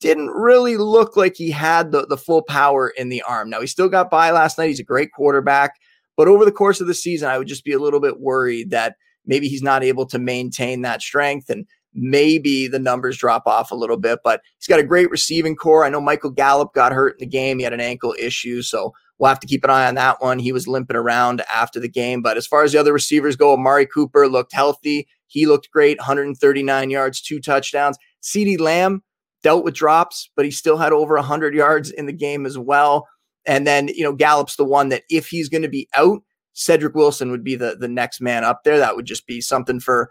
didn't 0.00 0.30
really 0.30 0.76
look 0.76 1.16
like 1.16 1.36
he 1.36 1.50
had 1.50 1.92
the, 1.92 2.06
the 2.06 2.16
full 2.16 2.42
power 2.42 2.88
in 2.88 3.08
the 3.08 3.22
arm. 3.22 3.48
Now, 3.48 3.60
he 3.60 3.66
still 3.68 3.88
got 3.88 4.10
by 4.10 4.32
last 4.32 4.58
night. 4.58 4.66
He's 4.66 4.80
a 4.80 4.84
great 4.84 5.12
quarterback. 5.12 5.76
But 6.16 6.28
over 6.28 6.44
the 6.44 6.52
course 6.52 6.80
of 6.80 6.88
the 6.88 6.94
season, 6.94 7.28
I 7.28 7.38
would 7.38 7.46
just 7.46 7.64
be 7.64 7.72
a 7.72 7.78
little 7.78 8.00
bit 8.00 8.20
worried 8.20 8.70
that 8.70 8.96
maybe 9.24 9.48
he's 9.48 9.62
not 9.62 9.84
able 9.84 10.04
to 10.06 10.18
maintain 10.18 10.82
that 10.82 11.00
strength 11.00 11.48
and 11.48 11.66
maybe 11.94 12.68
the 12.68 12.78
numbers 12.78 13.16
drop 13.16 13.46
off 13.46 13.70
a 13.70 13.76
little 13.76 13.96
bit. 13.96 14.20
But 14.24 14.40
he's 14.58 14.66
got 14.66 14.80
a 14.80 14.84
great 14.84 15.10
receiving 15.10 15.56
corps. 15.56 15.84
I 15.84 15.88
know 15.88 16.00
Michael 16.00 16.30
Gallup 16.30 16.74
got 16.74 16.92
hurt 16.92 17.14
in 17.14 17.18
the 17.20 17.30
game. 17.30 17.58
He 17.58 17.64
had 17.64 17.72
an 17.72 17.80
ankle 17.80 18.14
issue. 18.18 18.62
So 18.62 18.92
we'll 19.18 19.28
have 19.28 19.40
to 19.40 19.46
keep 19.46 19.64
an 19.64 19.70
eye 19.70 19.86
on 19.86 19.94
that 19.96 20.20
one. 20.20 20.38
He 20.38 20.52
was 20.52 20.66
limping 20.66 20.96
around 20.96 21.42
after 21.52 21.78
the 21.78 21.88
game. 21.88 22.22
But 22.22 22.36
as 22.36 22.46
far 22.46 22.64
as 22.64 22.72
the 22.72 22.78
other 22.78 22.92
receivers 22.92 23.36
go, 23.36 23.52
Amari 23.52 23.86
Cooper 23.86 24.28
looked 24.28 24.52
healthy. 24.52 25.06
He 25.26 25.46
looked 25.46 25.70
great 25.70 25.98
139 25.98 26.90
yards, 26.90 27.20
two 27.20 27.40
touchdowns. 27.40 27.96
CeeDee 28.22 28.60
Lamb 28.60 29.02
dealt 29.42 29.64
with 29.64 29.74
drops, 29.74 30.30
but 30.36 30.44
he 30.44 30.50
still 30.50 30.76
had 30.76 30.92
over 30.92 31.14
100 31.14 31.54
yards 31.54 31.90
in 31.90 32.06
the 32.06 32.12
game 32.12 32.46
as 32.46 32.58
well. 32.58 33.08
And 33.46 33.66
then, 33.66 33.88
you 33.88 34.04
know, 34.04 34.12
Gallup's 34.12 34.56
the 34.56 34.64
one 34.64 34.88
that 34.90 35.02
if 35.08 35.28
he's 35.28 35.48
going 35.48 35.62
to 35.62 35.68
be 35.68 35.88
out, 35.94 36.22
Cedric 36.52 36.94
Wilson 36.94 37.30
would 37.30 37.42
be 37.42 37.56
the, 37.56 37.76
the 37.78 37.88
next 37.88 38.20
man 38.20 38.44
up 38.44 38.60
there. 38.64 38.78
That 38.78 38.94
would 38.94 39.06
just 39.06 39.26
be 39.26 39.40
something 39.40 39.80
for 39.80 40.10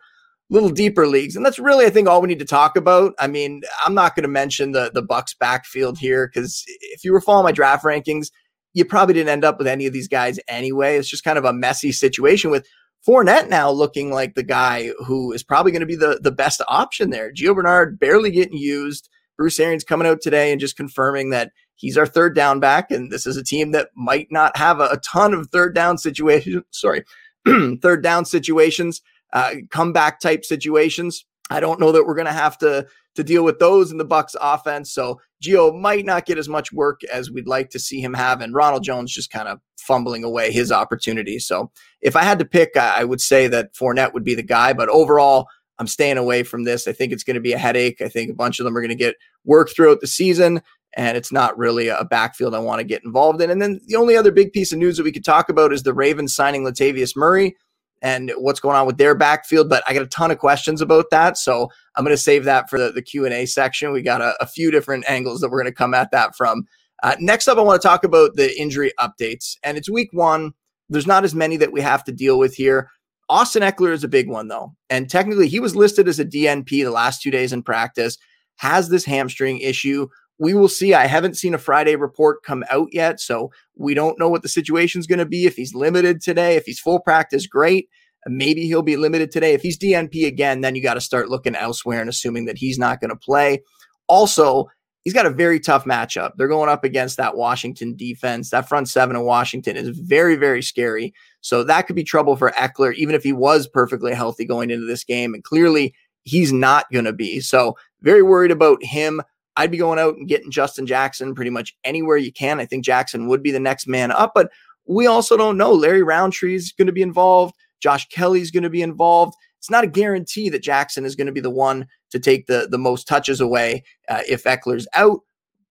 little 0.51 0.69
deeper 0.69 1.07
leagues. 1.07 1.35
And 1.35 1.45
that's 1.45 1.57
really, 1.57 1.85
I 1.85 1.89
think, 1.89 2.07
all 2.07 2.21
we 2.21 2.27
need 2.27 2.39
to 2.39 2.45
talk 2.45 2.75
about. 2.75 3.13
I 3.17 3.27
mean, 3.27 3.61
I'm 3.85 3.95
not 3.95 4.15
going 4.15 4.23
to 4.23 4.29
mention 4.29 4.73
the, 4.73 4.91
the 4.93 5.01
Bucs 5.01 5.35
backfield 5.37 5.97
here 5.97 6.29
because 6.31 6.63
if 6.67 7.03
you 7.03 7.13
were 7.13 7.21
following 7.21 7.45
my 7.45 7.53
draft 7.53 7.83
rankings, 7.83 8.27
you 8.73 8.85
probably 8.85 9.13
didn't 9.13 9.29
end 9.29 9.45
up 9.45 9.57
with 9.57 9.67
any 9.67 9.85
of 9.87 9.93
these 9.93 10.07
guys 10.07 10.39
anyway. 10.47 10.97
It's 10.97 11.09
just 11.09 11.23
kind 11.23 11.37
of 11.37 11.45
a 11.45 11.53
messy 11.53 11.91
situation 11.91 12.51
with 12.51 12.67
Fournette 13.07 13.49
now 13.49 13.71
looking 13.71 14.11
like 14.11 14.35
the 14.35 14.43
guy 14.43 14.91
who 15.05 15.31
is 15.31 15.41
probably 15.41 15.71
going 15.71 15.79
to 15.79 15.87
be 15.87 15.95
the, 15.95 16.19
the 16.21 16.31
best 16.31 16.61
option 16.67 17.09
there. 17.09 17.31
Gio 17.33 17.55
Bernard 17.55 17.99
barely 17.99 18.29
getting 18.29 18.57
used. 18.57 19.09
Bruce 19.37 19.59
Arians 19.59 19.83
coming 19.83 20.07
out 20.07 20.21
today 20.21 20.51
and 20.51 20.61
just 20.61 20.77
confirming 20.77 21.31
that 21.31 21.51
he's 21.75 21.97
our 21.97 22.05
third 22.05 22.35
down 22.35 22.59
back, 22.59 22.91
and 22.91 23.11
this 23.11 23.25
is 23.25 23.37
a 23.37 23.43
team 23.43 23.71
that 23.71 23.89
might 23.95 24.27
not 24.29 24.55
have 24.55 24.79
a, 24.79 24.89
a 24.89 24.97
ton 24.97 25.33
of 25.33 25.49
third 25.49 25.73
down 25.73 25.97
situations. 25.97 26.63
Sorry, 26.69 27.03
third 27.81 28.03
down 28.03 28.25
situations, 28.25 29.01
uh, 29.33 29.55
comeback 29.69 30.19
type 30.19 30.45
situations. 30.45 31.25
I 31.49 31.59
don't 31.59 31.79
know 31.79 31.91
that 31.91 32.05
we're 32.05 32.15
going 32.15 32.27
to 32.27 32.33
have 32.33 32.57
to 32.59 32.87
to 33.15 33.23
deal 33.25 33.43
with 33.43 33.59
those 33.59 33.91
in 33.91 33.97
the 33.97 34.05
Bucs 34.05 34.35
offense. 34.39 34.93
So 34.93 35.19
Gio 35.43 35.77
might 35.77 36.05
not 36.05 36.25
get 36.25 36.37
as 36.37 36.47
much 36.47 36.71
work 36.71 37.01
as 37.11 37.29
we'd 37.29 37.47
like 37.47 37.69
to 37.71 37.79
see 37.79 37.99
him 37.99 38.13
have, 38.13 38.39
and 38.39 38.53
Ronald 38.53 38.83
Jones 38.83 39.13
just 39.13 39.31
kind 39.31 39.49
of 39.49 39.59
fumbling 39.77 40.23
away 40.23 40.51
his 40.51 40.71
opportunity. 40.71 41.37
So 41.39 41.71
if 42.01 42.15
I 42.15 42.23
had 42.23 42.39
to 42.39 42.45
pick, 42.45 42.77
I 42.77 43.03
would 43.03 43.19
say 43.19 43.47
that 43.47 43.73
Fournette 43.73 44.13
would 44.13 44.23
be 44.23 44.35
the 44.35 44.43
guy. 44.43 44.71
But 44.71 44.87
overall, 44.87 45.47
I'm 45.77 45.87
staying 45.87 46.17
away 46.17 46.43
from 46.43 46.63
this. 46.63 46.87
I 46.87 46.93
think 46.93 47.11
it's 47.11 47.23
going 47.23 47.35
to 47.35 47.41
be 47.41 47.53
a 47.53 47.57
headache. 47.57 48.01
I 48.01 48.07
think 48.07 48.29
a 48.29 48.35
bunch 48.35 48.59
of 48.59 48.63
them 48.63 48.77
are 48.77 48.81
going 48.81 48.89
to 48.89 48.95
get 48.95 49.15
work 49.43 49.71
throughout 49.75 49.99
the 49.99 50.07
season, 50.07 50.61
and 50.95 51.17
it's 51.17 51.31
not 51.31 51.57
really 51.57 51.89
a 51.89 52.05
backfield 52.05 52.55
I 52.55 52.59
want 52.59 52.79
to 52.79 52.85
get 52.85 53.03
involved 53.03 53.41
in. 53.41 53.49
And 53.49 53.61
then 53.61 53.81
the 53.87 53.95
only 53.95 54.15
other 54.15 54.31
big 54.31 54.53
piece 54.53 54.71
of 54.71 54.79
news 54.79 54.95
that 54.97 55.03
we 55.03 55.11
could 55.11 55.25
talk 55.25 55.49
about 55.49 55.73
is 55.73 55.83
the 55.83 55.93
Ravens 55.93 56.33
signing 56.33 56.63
Latavius 56.63 57.17
Murray 57.17 57.55
and 58.01 58.31
what's 58.37 58.59
going 58.59 58.75
on 58.75 58.87
with 58.87 58.97
their 58.97 59.15
backfield. 59.15 59.69
But 59.69 59.83
I 59.87 59.93
got 59.93 60.03
a 60.03 60.07
ton 60.07 60.31
of 60.31 60.39
questions 60.39 60.81
about 60.81 61.05
that, 61.11 61.37
so 61.37 61.69
I'm 61.95 62.03
going 62.03 62.15
to 62.15 62.21
save 62.21 62.45
that 62.45 62.69
for 62.69 62.79
the, 62.79 62.91
the 62.91 63.01
Q 63.01 63.25
and 63.25 63.33
A 63.33 63.45
section. 63.45 63.91
We 63.91 64.01
got 64.01 64.21
a, 64.21 64.35
a, 64.41 64.47
few 64.47 64.71
different 64.71 65.05
angles 65.07 65.41
that 65.41 65.49
we're 65.49 65.61
going 65.61 65.71
to 65.71 65.77
come 65.77 65.93
at 65.93 66.11
that 66.11 66.35
from. 66.35 66.65
Uh, 67.03 67.15
next 67.19 67.47
up, 67.47 67.57
I 67.57 67.61
want 67.61 67.81
to 67.81 67.87
talk 67.87 68.03
about 68.03 68.35
the 68.35 68.59
injury 68.59 68.91
updates, 68.99 69.57
and 69.63 69.77
it's 69.77 69.89
week 69.89 70.09
one. 70.11 70.53
There's 70.89 71.07
not 71.07 71.23
as 71.23 71.33
many 71.33 71.57
that 71.57 71.71
we 71.71 71.81
have 71.81 72.03
to 72.05 72.11
deal 72.11 72.37
with 72.37 72.55
here. 72.55 72.89
Austin 73.29 73.63
Ekeler 73.63 73.93
is 73.93 74.03
a 74.03 74.09
big 74.09 74.27
one, 74.27 74.49
though. 74.49 74.75
And 74.89 75.09
technically, 75.09 75.47
he 75.47 75.61
was 75.61 75.75
listed 75.75 76.07
as 76.07 76.19
a 76.19 76.25
DNP 76.25 76.69
the 76.69 76.91
last 76.91 77.21
two 77.21 77.31
days 77.31 77.53
in 77.53 77.63
practice, 77.63 78.17
has 78.57 78.89
this 78.89 79.05
hamstring 79.05 79.59
issue. 79.59 80.07
We 80.41 80.55
will 80.55 80.67
see. 80.67 80.95
I 80.95 81.05
haven't 81.05 81.37
seen 81.37 81.53
a 81.53 81.59
Friday 81.59 81.95
report 81.95 82.41
come 82.41 82.65
out 82.71 82.87
yet. 82.91 83.19
So 83.19 83.51
we 83.75 83.93
don't 83.93 84.17
know 84.17 84.27
what 84.27 84.41
the 84.41 84.49
situation 84.49 84.99
is 84.99 85.05
going 85.05 85.19
to 85.19 85.25
be. 85.25 85.45
If 85.45 85.55
he's 85.55 85.75
limited 85.75 86.19
today, 86.19 86.55
if 86.55 86.65
he's 86.65 86.79
full 86.79 86.99
practice, 86.99 87.45
great. 87.45 87.89
Maybe 88.25 88.65
he'll 88.65 88.81
be 88.81 88.97
limited 88.97 89.29
today. 89.29 89.53
If 89.53 89.61
he's 89.61 89.77
DNP 89.77 90.25
again, 90.25 90.61
then 90.61 90.73
you 90.73 90.81
got 90.81 90.95
to 90.95 91.01
start 91.01 91.29
looking 91.29 91.55
elsewhere 91.55 92.01
and 92.01 92.09
assuming 92.09 92.45
that 92.45 92.57
he's 92.57 92.79
not 92.79 92.99
going 92.99 93.11
to 93.11 93.15
play. 93.15 93.61
Also, 94.07 94.65
he's 95.03 95.13
got 95.13 95.27
a 95.27 95.31
very 95.31 95.59
tough 95.59 95.85
matchup. 95.85 96.31
They're 96.37 96.47
going 96.47 96.69
up 96.69 96.83
against 96.83 97.17
that 97.17 97.37
Washington 97.37 97.95
defense. 97.95 98.49
That 98.49 98.67
front 98.67 98.89
seven 98.89 99.15
of 99.15 99.21
Washington 99.21 99.77
is 99.77 99.89
very, 99.89 100.37
very 100.37 100.63
scary. 100.63 101.13
So 101.41 101.63
that 101.65 101.83
could 101.83 101.95
be 101.95 102.03
trouble 102.03 102.35
for 102.35 102.49
Ekeler, 102.51 102.95
even 102.95 103.13
if 103.13 103.23
he 103.23 103.31
was 103.31 103.67
perfectly 103.67 104.15
healthy 104.15 104.45
going 104.45 104.71
into 104.71 104.87
this 104.87 105.03
game. 105.03 105.35
And 105.35 105.43
clearly, 105.43 105.93
he's 106.23 106.51
not 106.51 106.91
going 106.91 107.05
to 107.05 107.13
be. 107.13 107.41
So 107.41 107.77
very 108.01 108.23
worried 108.23 108.51
about 108.51 108.83
him. 108.83 109.21
I'd 109.57 109.71
be 109.71 109.77
going 109.77 109.99
out 109.99 110.15
and 110.15 110.27
getting 110.27 110.51
Justin 110.51 110.85
Jackson 110.85 111.35
pretty 111.35 111.51
much 111.51 111.75
anywhere 111.83 112.17
you 112.17 112.31
can. 112.31 112.59
I 112.59 112.65
think 112.65 112.85
Jackson 112.85 113.27
would 113.27 113.43
be 113.43 113.51
the 113.51 113.59
next 113.59 113.87
man 113.87 114.11
up, 114.11 114.31
but 114.33 114.49
we 114.85 115.07
also 115.07 115.37
don't 115.37 115.57
know. 115.57 115.71
Larry 115.73 116.03
Rountree 116.03 116.55
is 116.55 116.71
going 116.71 116.87
to 116.87 116.93
be 116.93 117.01
involved. 117.01 117.53
Josh 117.81 118.07
Kelley's 118.09 118.51
going 118.51 118.63
to 118.63 118.69
be 118.69 118.81
involved. 118.81 119.35
It's 119.57 119.69
not 119.69 119.83
a 119.83 119.87
guarantee 119.87 120.49
that 120.49 120.63
Jackson 120.63 121.05
is 121.05 121.15
going 121.15 121.27
to 121.27 121.33
be 121.33 121.39
the 121.39 121.49
one 121.49 121.87
to 122.11 122.19
take 122.19 122.47
the, 122.47 122.67
the 122.69 122.77
most 122.77 123.07
touches 123.07 123.39
away 123.39 123.83
uh, 124.09 124.21
if 124.27 124.43
Ekeler's 124.45 124.87
out. 124.95 125.19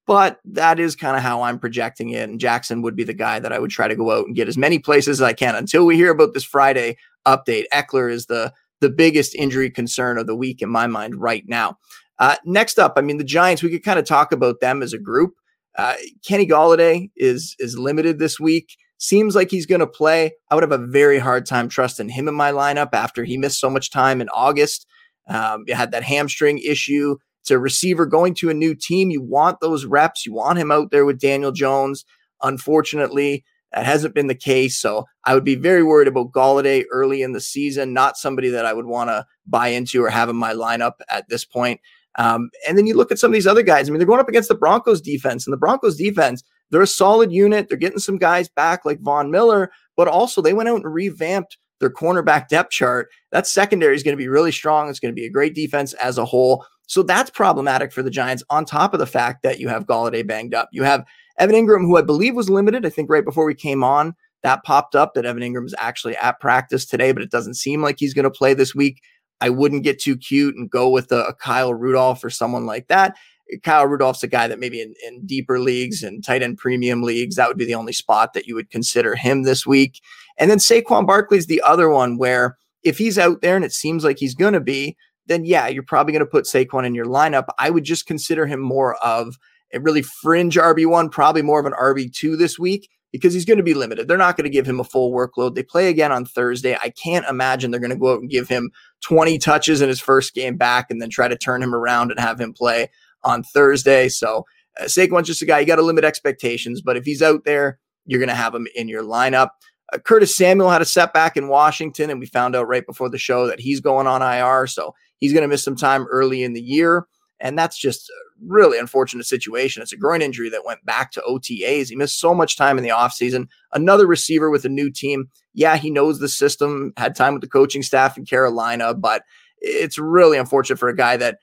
but 0.06 0.40
that 0.44 0.80
is 0.80 0.96
kind 0.96 1.16
of 1.16 1.22
how 1.22 1.42
I'm 1.42 1.58
projecting 1.58 2.10
it. 2.10 2.28
And 2.28 2.40
Jackson 2.40 2.82
would 2.82 2.96
be 2.96 3.04
the 3.04 3.14
guy 3.14 3.38
that 3.38 3.52
I 3.52 3.58
would 3.58 3.70
try 3.70 3.88
to 3.88 3.94
go 3.94 4.10
out 4.10 4.26
and 4.26 4.34
get 4.34 4.48
as 4.48 4.58
many 4.58 4.78
places 4.78 5.20
as 5.20 5.22
I 5.22 5.32
can 5.32 5.54
until 5.54 5.86
we 5.86 5.96
hear 5.96 6.10
about 6.10 6.34
this 6.34 6.44
Friday 6.44 6.96
update. 7.26 7.64
Ekeler 7.72 8.10
is 8.10 8.26
the 8.26 8.52
the 8.80 8.90
biggest 8.90 9.34
injury 9.34 9.70
concern 9.70 10.18
of 10.18 10.26
the 10.26 10.34
week 10.34 10.62
in 10.62 10.68
my 10.68 10.86
mind 10.86 11.14
right 11.14 11.44
now. 11.46 11.78
Uh, 12.20 12.36
next 12.44 12.78
up, 12.78 12.92
I 12.96 13.00
mean 13.00 13.16
the 13.16 13.24
Giants. 13.24 13.62
We 13.62 13.70
could 13.70 13.82
kind 13.82 13.98
of 13.98 14.04
talk 14.04 14.30
about 14.30 14.60
them 14.60 14.82
as 14.82 14.92
a 14.92 14.98
group. 14.98 15.32
Uh, 15.76 15.94
Kenny 16.24 16.46
Golladay 16.46 17.10
is 17.16 17.56
is 17.58 17.78
limited 17.78 18.18
this 18.18 18.38
week. 18.38 18.76
Seems 18.98 19.34
like 19.34 19.50
he's 19.50 19.66
going 19.66 19.80
to 19.80 19.86
play. 19.86 20.32
I 20.50 20.54
would 20.54 20.62
have 20.62 20.72
a 20.72 20.86
very 20.86 21.18
hard 21.18 21.46
time 21.46 21.70
trusting 21.70 22.10
him 22.10 22.28
in 22.28 22.34
my 22.34 22.52
lineup 22.52 22.90
after 22.92 23.24
he 23.24 23.38
missed 23.38 23.58
so 23.58 23.70
much 23.70 23.90
time 23.90 24.20
in 24.20 24.28
August. 24.28 24.86
Um, 25.26 25.64
you 25.66 25.74
had 25.74 25.92
that 25.92 26.02
hamstring 26.02 26.58
issue. 26.58 27.16
It's 27.40 27.50
a 27.50 27.58
receiver 27.58 28.04
going 28.04 28.34
to 28.34 28.50
a 28.50 28.54
new 28.54 28.74
team. 28.74 29.10
You 29.10 29.22
want 29.22 29.60
those 29.60 29.86
reps. 29.86 30.26
You 30.26 30.34
want 30.34 30.58
him 30.58 30.70
out 30.70 30.90
there 30.90 31.06
with 31.06 31.18
Daniel 31.18 31.52
Jones. 31.52 32.04
Unfortunately, 32.42 33.44
that 33.72 33.86
hasn't 33.86 34.14
been 34.14 34.26
the 34.26 34.34
case. 34.34 34.78
So 34.78 35.06
I 35.24 35.34
would 35.34 35.44
be 35.44 35.54
very 35.54 35.82
worried 35.82 36.08
about 36.08 36.32
Golladay 36.32 36.84
early 36.90 37.22
in 37.22 37.32
the 37.32 37.40
season. 37.40 37.94
Not 37.94 38.18
somebody 38.18 38.50
that 38.50 38.66
I 38.66 38.74
would 38.74 38.86
want 38.86 39.08
to 39.08 39.24
buy 39.46 39.68
into 39.68 40.04
or 40.04 40.10
have 40.10 40.28
in 40.28 40.36
my 40.36 40.52
lineup 40.52 40.94
at 41.08 41.28
this 41.28 41.44
point. 41.44 41.80
Um, 42.18 42.50
and 42.68 42.76
then 42.76 42.86
you 42.86 42.94
look 42.94 43.12
at 43.12 43.18
some 43.18 43.30
of 43.30 43.34
these 43.34 43.46
other 43.46 43.62
guys. 43.62 43.88
I 43.88 43.92
mean, 43.92 43.98
they're 43.98 44.06
going 44.06 44.20
up 44.20 44.28
against 44.28 44.48
the 44.48 44.54
Broncos 44.54 45.00
defense, 45.00 45.46
and 45.46 45.52
the 45.52 45.58
Broncos 45.58 45.96
defense, 45.96 46.42
they're 46.70 46.82
a 46.82 46.86
solid 46.86 47.32
unit. 47.32 47.68
They're 47.68 47.78
getting 47.78 47.98
some 47.98 48.18
guys 48.18 48.48
back 48.48 48.84
like 48.84 49.00
Von 49.00 49.30
Miller, 49.30 49.70
but 49.96 50.08
also 50.08 50.40
they 50.40 50.52
went 50.52 50.68
out 50.68 50.82
and 50.82 50.92
revamped 50.92 51.56
their 51.80 51.90
cornerback 51.90 52.48
depth 52.48 52.70
chart. 52.70 53.08
That 53.32 53.46
secondary 53.46 53.96
is 53.96 54.02
going 54.02 54.16
to 54.16 54.22
be 54.22 54.28
really 54.28 54.52
strong. 54.52 54.88
It's 54.88 55.00
going 55.00 55.14
to 55.14 55.20
be 55.20 55.26
a 55.26 55.30
great 55.30 55.54
defense 55.54 55.94
as 55.94 56.18
a 56.18 56.24
whole. 56.24 56.64
So 56.86 57.02
that's 57.02 57.30
problematic 57.30 57.92
for 57.92 58.02
the 58.02 58.10
Giants, 58.10 58.42
on 58.50 58.64
top 58.64 58.92
of 58.92 59.00
the 59.00 59.06
fact 59.06 59.42
that 59.44 59.60
you 59.60 59.68
have 59.68 59.86
Golladay 59.86 60.26
banged 60.26 60.54
up. 60.54 60.68
You 60.72 60.82
have 60.82 61.04
Evan 61.38 61.54
Engram, 61.54 61.82
who 61.82 61.96
I 61.96 62.02
believe 62.02 62.34
was 62.34 62.50
limited. 62.50 62.84
I 62.84 62.90
think 62.90 63.08
right 63.08 63.24
before 63.24 63.46
we 63.46 63.54
came 63.54 63.82
on, 63.82 64.14
that 64.42 64.64
popped 64.64 64.94
up 64.94 65.14
that 65.14 65.24
Evan 65.24 65.42
Engram 65.42 65.66
is 65.66 65.74
actually 65.78 66.16
at 66.16 66.40
practice 66.40 66.84
today, 66.86 67.12
but 67.12 67.22
it 67.22 67.30
doesn't 67.30 67.54
seem 67.54 67.82
like 67.82 67.96
he's 67.98 68.14
going 68.14 68.24
to 68.24 68.30
play 68.30 68.54
this 68.54 68.74
week. 68.74 69.00
I 69.40 69.50
wouldn't 69.50 69.84
get 69.84 70.00
too 70.00 70.16
cute 70.16 70.54
and 70.56 70.70
go 70.70 70.88
with 70.88 71.12
a, 71.12 71.24
a 71.26 71.34
Kyle 71.34 71.74
Rudolph 71.74 72.24
or 72.24 72.30
someone 72.30 72.66
like 72.66 72.88
that. 72.88 73.16
Kyle 73.62 73.86
Rudolph's 73.86 74.22
a 74.22 74.28
guy 74.28 74.46
that 74.46 74.58
maybe 74.60 74.80
in, 74.80 74.94
in 75.06 75.26
deeper 75.26 75.58
leagues 75.58 76.02
and 76.02 76.24
tight 76.24 76.42
end 76.42 76.58
premium 76.58 77.02
leagues, 77.02 77.36
that 77.36 77.48
would 77.48 77.58
be 77.58 77.64
the 77.64 77.74
only 77.74 77.92
spot 77.92 78.32
that 78.34 78.46
you 78.46 78.54
would 78.54 78.70
consider 78.70 79.16
him 79.16 79.42
this 79.42 79.66
week. 79.66 80.00
And 80.38 80.50
then 80.50 80.58
Saquon 80.58 81.06
Barkley's 81.06 81.46
the 81.46 81.62
other 81.62 81.88
one 81.88 82.16
where 82.16 82.56
if 82.82 82.98
he's 82.98 83.18
out 83.18 83.42
there 83.42 83.56
and 83.56 83.64
it 83.64 83.72
seems 83.72 84.04
like 84.04 84.18
he's 84.18 84.34
going 84.34 84.52
to 84.52 84.60
be, 84.60 84.96
then 85.26 85.44
yeah, 85.44 85.68
you're 85.68 85.82
probably 85.82 86.12
going 86.12 86.24
to 86.24 86.30
put 86.30 86.44
Saquon 86.44 86.86
in 86.86 86.94
your 86.94 87.06
lineup. 87.06 87.46
I 87.58 87.70
would 87.70 87.84
just 87.84 88.06
consider 88.06 88.46
him 88.46 88.60
more 88.60 88.96
of 88.96 89.36
a 89.72 89.80
really 89.80 90.02
fringe 90.02 90.56
RB1, 90.56 91.10
probably 91.10 91.42
more 91.42 91.60
of 91.60 91.66
an 91.66 91.72
RB2 91.72 92.38
this 92.38 92.58
week 92.58 92.88
because 93.12 93.34
he's 93.34 93.44
going 93.44 93.56
to 93.56 93.62
be 93.62 93.74
limited. 93.74 94.08
They're 94.08 94.16
not 94.16 94.36
going 94.36 94.44
to 94.44 94.50
give 94.50 94.66
him 94.66 94.80
a 94.80 94.84
full 94.84 95.12
workload. 95.12 95.54
They 95.54 95.62
play 95.62 95.88
again 95.88 96.12
on 96.12 96.24
Thursday. 96.24 96.76
I 96.76 96.90
can't 96.90 97.26
imagine 97.28 97.70
they're 97.70 97.80
going 97.80 97.90
to 97.90 97.96
go 97.96 98.14
out 98.14 98.20
and 98.20 98.30
give 98.30 98.48
him 98.48 98.70
20 99.04 99.38
touches 99.38 99.80
in 99.80 99.88
his 99.88 100.00
first 100.00 100.34
game 100.34 100.56
back 100.56 100.90
and 100.90 101.00
then 101.00 101.10
try 101.10 101.28
to 101.28 101.36
turn 101.36 101.62
him 101.62 101.74
around 101.74 102.10
and 102.10 102.20
have 102.20 102.40
him 102.40 102.52
play 102.52 102.90
on 103.24 103.42
Thursday. 103.42 104.08
So 104.08 104.44
uh, 104.80 104.84
Saquon's 104.84 105.26
just 105.26 105.42
a 105.42 105.46
guy 105.46 105.60
you 105.60 105.66
got 105.66 105.76
to 105.76 105.82
limit 105.82 106.04
expectations, 106.04 106.80
but 106.80 106.96
if 106.96 107.04
he's 107.04 107.22
out 107.22 107.44
there, 107.44 107.78
you're 108.06 108.20
going 108.20 108.28
to 108.28 108.34
have 108.34 108.54
him 108.54 108.66
in 108.74 108.88
your 108.88 109.02
lineup. 109.02 109.50
Uh, 109.92 109.98
Curtis 109.98 110.36
Samuel 110.36 110.70
had 110.70 110.82
a 110.82 110.86
setback 110.86 111.36
in 111.36 111.48
Washington, 111.48 112.10
and 112.10 112.20
we 112.20 112.26
found 112.26 112.56
out 112.56 112.68
right 112.68 112.86
before 112.86 113.08
the 113.08 113.18
show 113.18 113.46
that 113.46 113.60
he's 113.60 113.80
going 113.80 114.06
on 114.06 114.22
IR. 114.22 114.66
So 114.66 114.94
He's 115.20 115.32
going 115.32 115.42
to 115.42 115.48
miss 115.48 115.62
some 115.62 115.76
time 115.76 116.06
early 116.08 116.42
in 116.42 116.54
the 116.54 116.62
year. 116.62 117.06
And 117.38 117.56
that's 117.58 117.78
just 117.78 118.10
really 118.46 118.78
unfortunate 118.78 119.26
situation. 119.26 119.82
It's 119.82 119.92
a 119.92 119.96
groin 119.96 120.22
injury 120.22 120.48
that 120.50 120.64
went 120.64 120.84
back 120.84 121.10
to 121.12 121.22
OTAs. 121.22 121.88
He 121.88 121.96
missed 121.96 122.18
so 122.18 122.34
much 122.34 122.56
time 122.56 122.78
in 122.78 122.84
the 122.84 122.90
offseason. 122.90 123.48
Another 123.72 124.06
receiver 124.06 124.50
with 124.50 124.64
a 124.64 124.68
new 124.68 124.90
team. 124.90 125.28
Yeah, 125.54 125.76
he 125.76 125.90
knows 125.90 126.18
the 126.18 126.28
system, 126.28 126.92
had 126.96 127.14
time 127.14 127.34
with 127.34 127.42
the 127.42 127.48
coaching 127.48 127.82
staff 127.82 128.16
in 128.16 128.24
Carolina, 128.24 128.94
but 128.94 129.22
it's 129.60 129.98
really 129.98 130.38
unfortunate 130.38 130.78
for 130.78 130.88
a 130.88 130.96
guy 130.96 131.16
that 131.16 131.38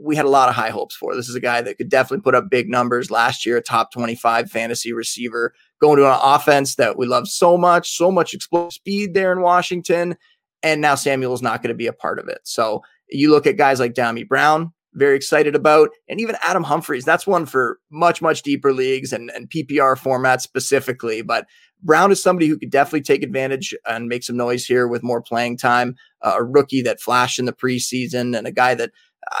we 0.00 0.16
had 0.16 0.24
a 0.24 0.30
lot 0.30 0.48
of 0.48 0.54
high 0.54 0.70
hopes 0.70 0.94
for. 0.94 1.14
This 1.14 1.28
is 1.28 1.34
a 1.34 1.40
guy 1.40 1.60
that 1.62 1.78
could 1.78 1.88
definitely 1.88 2.22
put 2.22 2.34
up 2.34 2.50
big 2.50 2.68
numbers 2.68 3.10
last 3.10 3.46
year, 3.46 3.56
a 3.56 3.62
top 3.62 3.92
25 3.92 4.50
fantasy 4.50 4.92
receiver, 4.92 5.54
going 5.80 5.98
to 5.98 6.06
an 6.06 6.18
offense 6.22 6.74
that 6.76 6.98
we 6.98 7.06
love 7.06 7.28
so 7.28 7.56
much, 7.56 7.96
so 7.96 8.10
much 8.10 8.34
explosive 8.34 8.72
speed 8.72 9.14
there 9.14 9.32
in 9.32 9.40
Washington. 9.40 10.16
And 10.62 10.80
now 10.80 10.96
Samuel's 10.96 11.42
not 11.42 11.62
going 11.62 11.68
to 11.68 11.76
be 11.76 11.86
a 11.86 11.92
part 11.92 12.18
of 12.18 12.28
it. 12.28 12.40
So 12.42 12.82
you 13.08 13.30
look 13.30 13.46
at 13.46 13.56
guys 13.56 13.78
like 13.78 13.94
Dyami 13.94 14.26
Brown, 14.26 14.72
very 14.98 15.16
excited 15.16 15.54
about, 15.54 15.90
and 16.08 16.20
even 16.20 16.36
Adam 16.42 16.64
Humphries. 16.64 17.04
That's 17.04 17.26
one 17.26 17.46
for 17.46 17.78
much, 17.90 18.20
much 18.20 18.42
deeper 18.42 18.72
leagues 18.72 19.12
and, 19.12 19.30
and 19.30 19.48
PPR 19.48 19.96
formats 19.96 20.42
specifically. 20.42 21.22
But 21.22 21.46
Brown 21.82 22.10
is 22.10 22.22
somebody 22.22 22.48
who 22.48 22.58
could 22.58 22.70
definitely 22.70 23.02
take 23.02 23.22
advantage 23.22 23.74
and 23.86 24.08
make 24.08 24.24
some 24.24 24.36
noise 24.36 24.64
here 24.64 24.88
with 24.88 25.02
more 25.02 25.22
playing 25.22 25.58
time. 25.58 25.96
Uh, 26.22 26.34
a 26.38 26.44
rookie 26.44 26.82
that 26.82 27.00
flashed 27.00 27.38
in 27.38 27.44
the 27.44 27.52
preseason 27.52 28.36
and 28.36 28.46
a 28.46 28.52
guy 28.52 28.74
that 28.74 28.90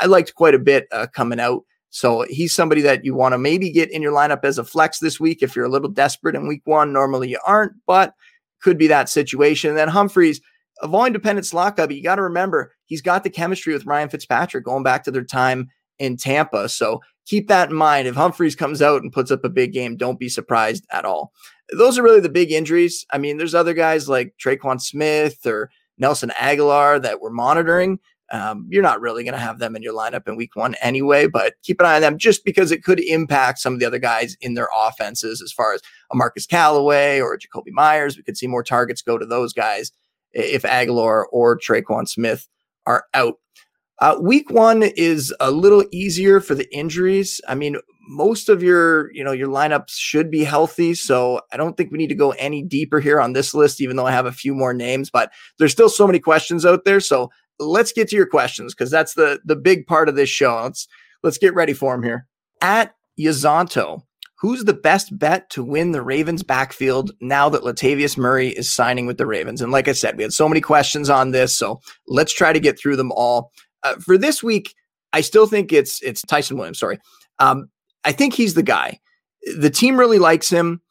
I 0.00 0.06
liked 0.06 0.34
quite 0.34 0.54
a 0.54 0.58
bit 0.58 0.86
uh, 0.92 1.06
coming 1.12 1.40
out. 1.40 1.64
So 1.90 2.24
he's 2.28 2.54
somebody 2.54 2.82
that 2.82 3.04
you 3.04 3.14
want 3.14 3.32
to 3.32 3.38
maybe 3.38 3.70
get 3.70 3.90
in 3.90 4.02
your 4.02 4.12
lineup 4.12 4.44
as 4.44 4.58
a 4.58 4.64
flex 4.64 4.98
this 4.98 5.18
week 5.18 5.42
if 5.42 5.56
you're 5.56 5.64
a 5.64 5.70
little 5.70 5.88
desperate 5.88 6.36
in 6.36 6.46
week 6.46 6.62
one. 6.64 6.92
Normally 6.92 7.30
you 7.30 7.40
aren't, 7.46 7.72
but 7.86 8.14
could 8.60 8.78
be 8.78 8.88
that 8.88 9.08
situation. 9.08 9.70
And 9.70 9.78
then 9.78 9.88
Humphries, 9.88 10.40
a 10.82 11.42
slot 11.42 11.76
guy, 11.76 11.86
but 11.86 11.96
you 11.96 12.02
got 12.02 12.16
to 12.16 12.22
remember 12.22 12.72
he's 12.86 13.02
got 13.02 13.24
the 13.24 13.30
chemistry 13.30 13.72
with 13.72 13.86
Ryan 13.86 14.08
Fitzpatrick 14.08 14.64
going 14.64 14.82
back 14.82 15.04
to 15.04 15.10
their 15.10 15.24
time 15.24 15.68
in 15.98 16.16
Tampa. 16.16 16.68
So 16.68 17.00
keep 17.26 17.48
that 17.48 17.70
in 17.70 17.76
mind. 17.76 18.08
If 18.08 18.14
Humphries 18.14 18.56
comes 18.56 18.80
out 18.80 19.02
and 19.02 19.12
puts 19.12 19.30
up 19.30 19.44
a 19.44 19.48
big 19.48 19.72
game, 19.72 19.96
don't 19.96 20.18
be 20.18 20.28
surprised 20.28 20.86
at 20.90 21.04
all. 21.04 21.32
Those 21.76 21.98
are 21.98 22.02
really 22.02 22.20
the 22.20 22.28
big 22.28 22.50
injuries. 22.50 23.04
I 23.10 23.18
mean, 23.18 23.36
there's 23.36 23.54
other 23.54 23.74
guys 23.74 24.08
like 24.08 24.34
Tre'Quan 24.42 24.80
Smith 24.80 25.44
or 25.46 25.70
Nelson 25.98 26.30
Agholor 26.30 27.02
that 27.02 27.20
we're 27.20 27.30
monitoring. 27.30 27.98
Um, 28.30 28.66
you're 28.68 28.82
not 28.82 29.00
really 29.00 29.24
going 29.24 29.34
to 29.34 29.40
have 29.40 29.58
them 29.58 29.74
in 29.74 29.82
your 29.82 29.94
lineup 29.94 30.28
in 30.28 30.36
week 30.36 30.54
one 30.54 30.74
anyway, 30.82 31.26
but 31.26 31.54
keep 31.62 31.80
an 31.80 31.86
eye 31.86 31.96
on 31.96 32.02
them 32.02 32.18
just 32.18 32.44
because 32.44 32.70
it 32.70 32.84
could 32.84 33.00
impact 33.00 33.58
some 33.58 33.72
of 33.72 33.80
the 33.80 33.86
other 33.86 33.98
guys 33.98 34.36
in 34.42 34.52
their 34.52 34.68
offenses 34.74 35.40
as 35.40 35.50
far 35.50 35.72
as 35.72 35.80
a 36.12 36.16
Marquez 36.16 36.46
Callaway 36.46 37.20
or 37.20 37.38
Jakobi 37.38 37.70
Meyers. 37.70 38.16
We 38.16 38.22
could 38.22 38.36
see 38.36 38.46
more 38.46 38.62
targets 38.62 39.00
go 39.00 39.16
to 39.16 39.24
those 39.24 39.54
guys 39.54 39.92
if 40.32 40.62
Agholor 40.62 41.24
or 41.32 41.58
Tre'Quan 41.58 42.08
Smith 42.08 42.48
are 42.86 43.04
out. 43.14 43.34
Uh, 44.00 44.16
week 44.20 44.50
one 44.50 44.82
is 44.82 45.34
a 45.40 45.50
little 45.50 45.84
easier 45.90 46.40
for 46.40 46.54
the 46.54 46.72
injuries. 46.74 47.40
I 47.48 47.54
mean, 47.56 47.76
most 48.08 48.48
of 48.48 48.62
your, 48.62 49.12
you 49.12 49.24
know, 49.24 49.32
your 49.32 49.48
lineups 49.48 49.90
should 49.90 50.30
be 50.30 50.44
healthy. 50.44 50.94
So 50.94 51.40
I 51.52 51.56
don't 51.56 51.76
think 51.76 51.90
we 51.90 51.98
need 51.98 52.08
to 52.08 52.14
go 52.14 52.30
any 52.32 52.62
deeper 52.62 53.00
here 53.00 53.20
on 53.20 53.32
this 53.32 53.54
list, 53.54 53.80
even 53.80 53.96
though 53.96 54.06
I 54.06 54.12
have 54.12 54.26
a 54.26 54.32
few 54.32 54.54
more 54.54 54.72
names, 54.72 55.10
but 55.10 55.32
there's 55.58 55.72
still 55.72 55.88
so 55.88 56.06
many 56.06 56.20
questions 56.20 56.64
out 56.64 56.84
there. 56.84 57.00
So 57.00 57.30
let's 57.58 57.92
get 57.92 58.08
to 58.08 58.16
your 58.16 58.26
questions 58.26 58.74
because 58.74 58.90
that's 58.90 59.14
the 59.14 59.40
the 59.44 59.56
big 59.56 59.86
part 59.86 60.08
of 60.08 60.16
this 60.16 60.30
show. 60.30 60.62
Let's 60.62 60.86
let's 61.22 61.38
get 61.38 61.54
ready 61.54 61.72
for 61.72 61.94
them 61.94 62.02
here. 62.02 62.26
At 62.62 62.94
Yazanto 63.18 64.02
Who's 64.40 64.64
the 64.64 64.74
best 64.74 65.18
bet 65.18 65.50
to 65.50 65.64
win 65.64 65.90
the 65.90 66.02
Ravens 66.02 66.44
backfield 66.44 67.10
now 67.20 67.48
that 67.48 67.62
Latavius 67.62 68.16
Murray 68.16 68.48
is 68.48 68.72
signing 68.72 69.04
with 69.04 69.18
the 69.18 69.26
Ravens? 69.26 69.60
And 69.60 69.72
like 69.72 69.88
I 69.88 69.92
said, 69.92 70.16
we 70.16 70.22
had 70.22 70.32
so 70.32 70.48
many 70.48 70.60
questions 70.60 71.10
on 71.10 71.32
this, 71.32 71.58
so 71.58 71.80
let's 72.06 72.32
try 72.32 72.52
to 72.52 72.60
get 72.60 72.78
through 72.78 72.96
them 72.96 73.10
all. 73.12 73.50
Uh, 73.82 73.96
for 73.96 74.16
this 74.16 74.40
week, 74.40 74.74
I 75.12 75.22
still 75.22 75.46
think 75.46 75.72
it's 75.72 76.00
it's 76.02 76.22
Ty'Son 76.22 76.56
Williams. 76.56 76.78
Sorry, 76.78 77.00
um, 77.40 77.68
I 78.04 78.12
think 78.12 78.34
he's 78.34 78.54
the 78.54 78.62
guy. 78.62 79.00
The 79.58 79.70
team 79.70 79.98
really 79.98 80.20
likes 80.20 80.48
him. 80.48 80.82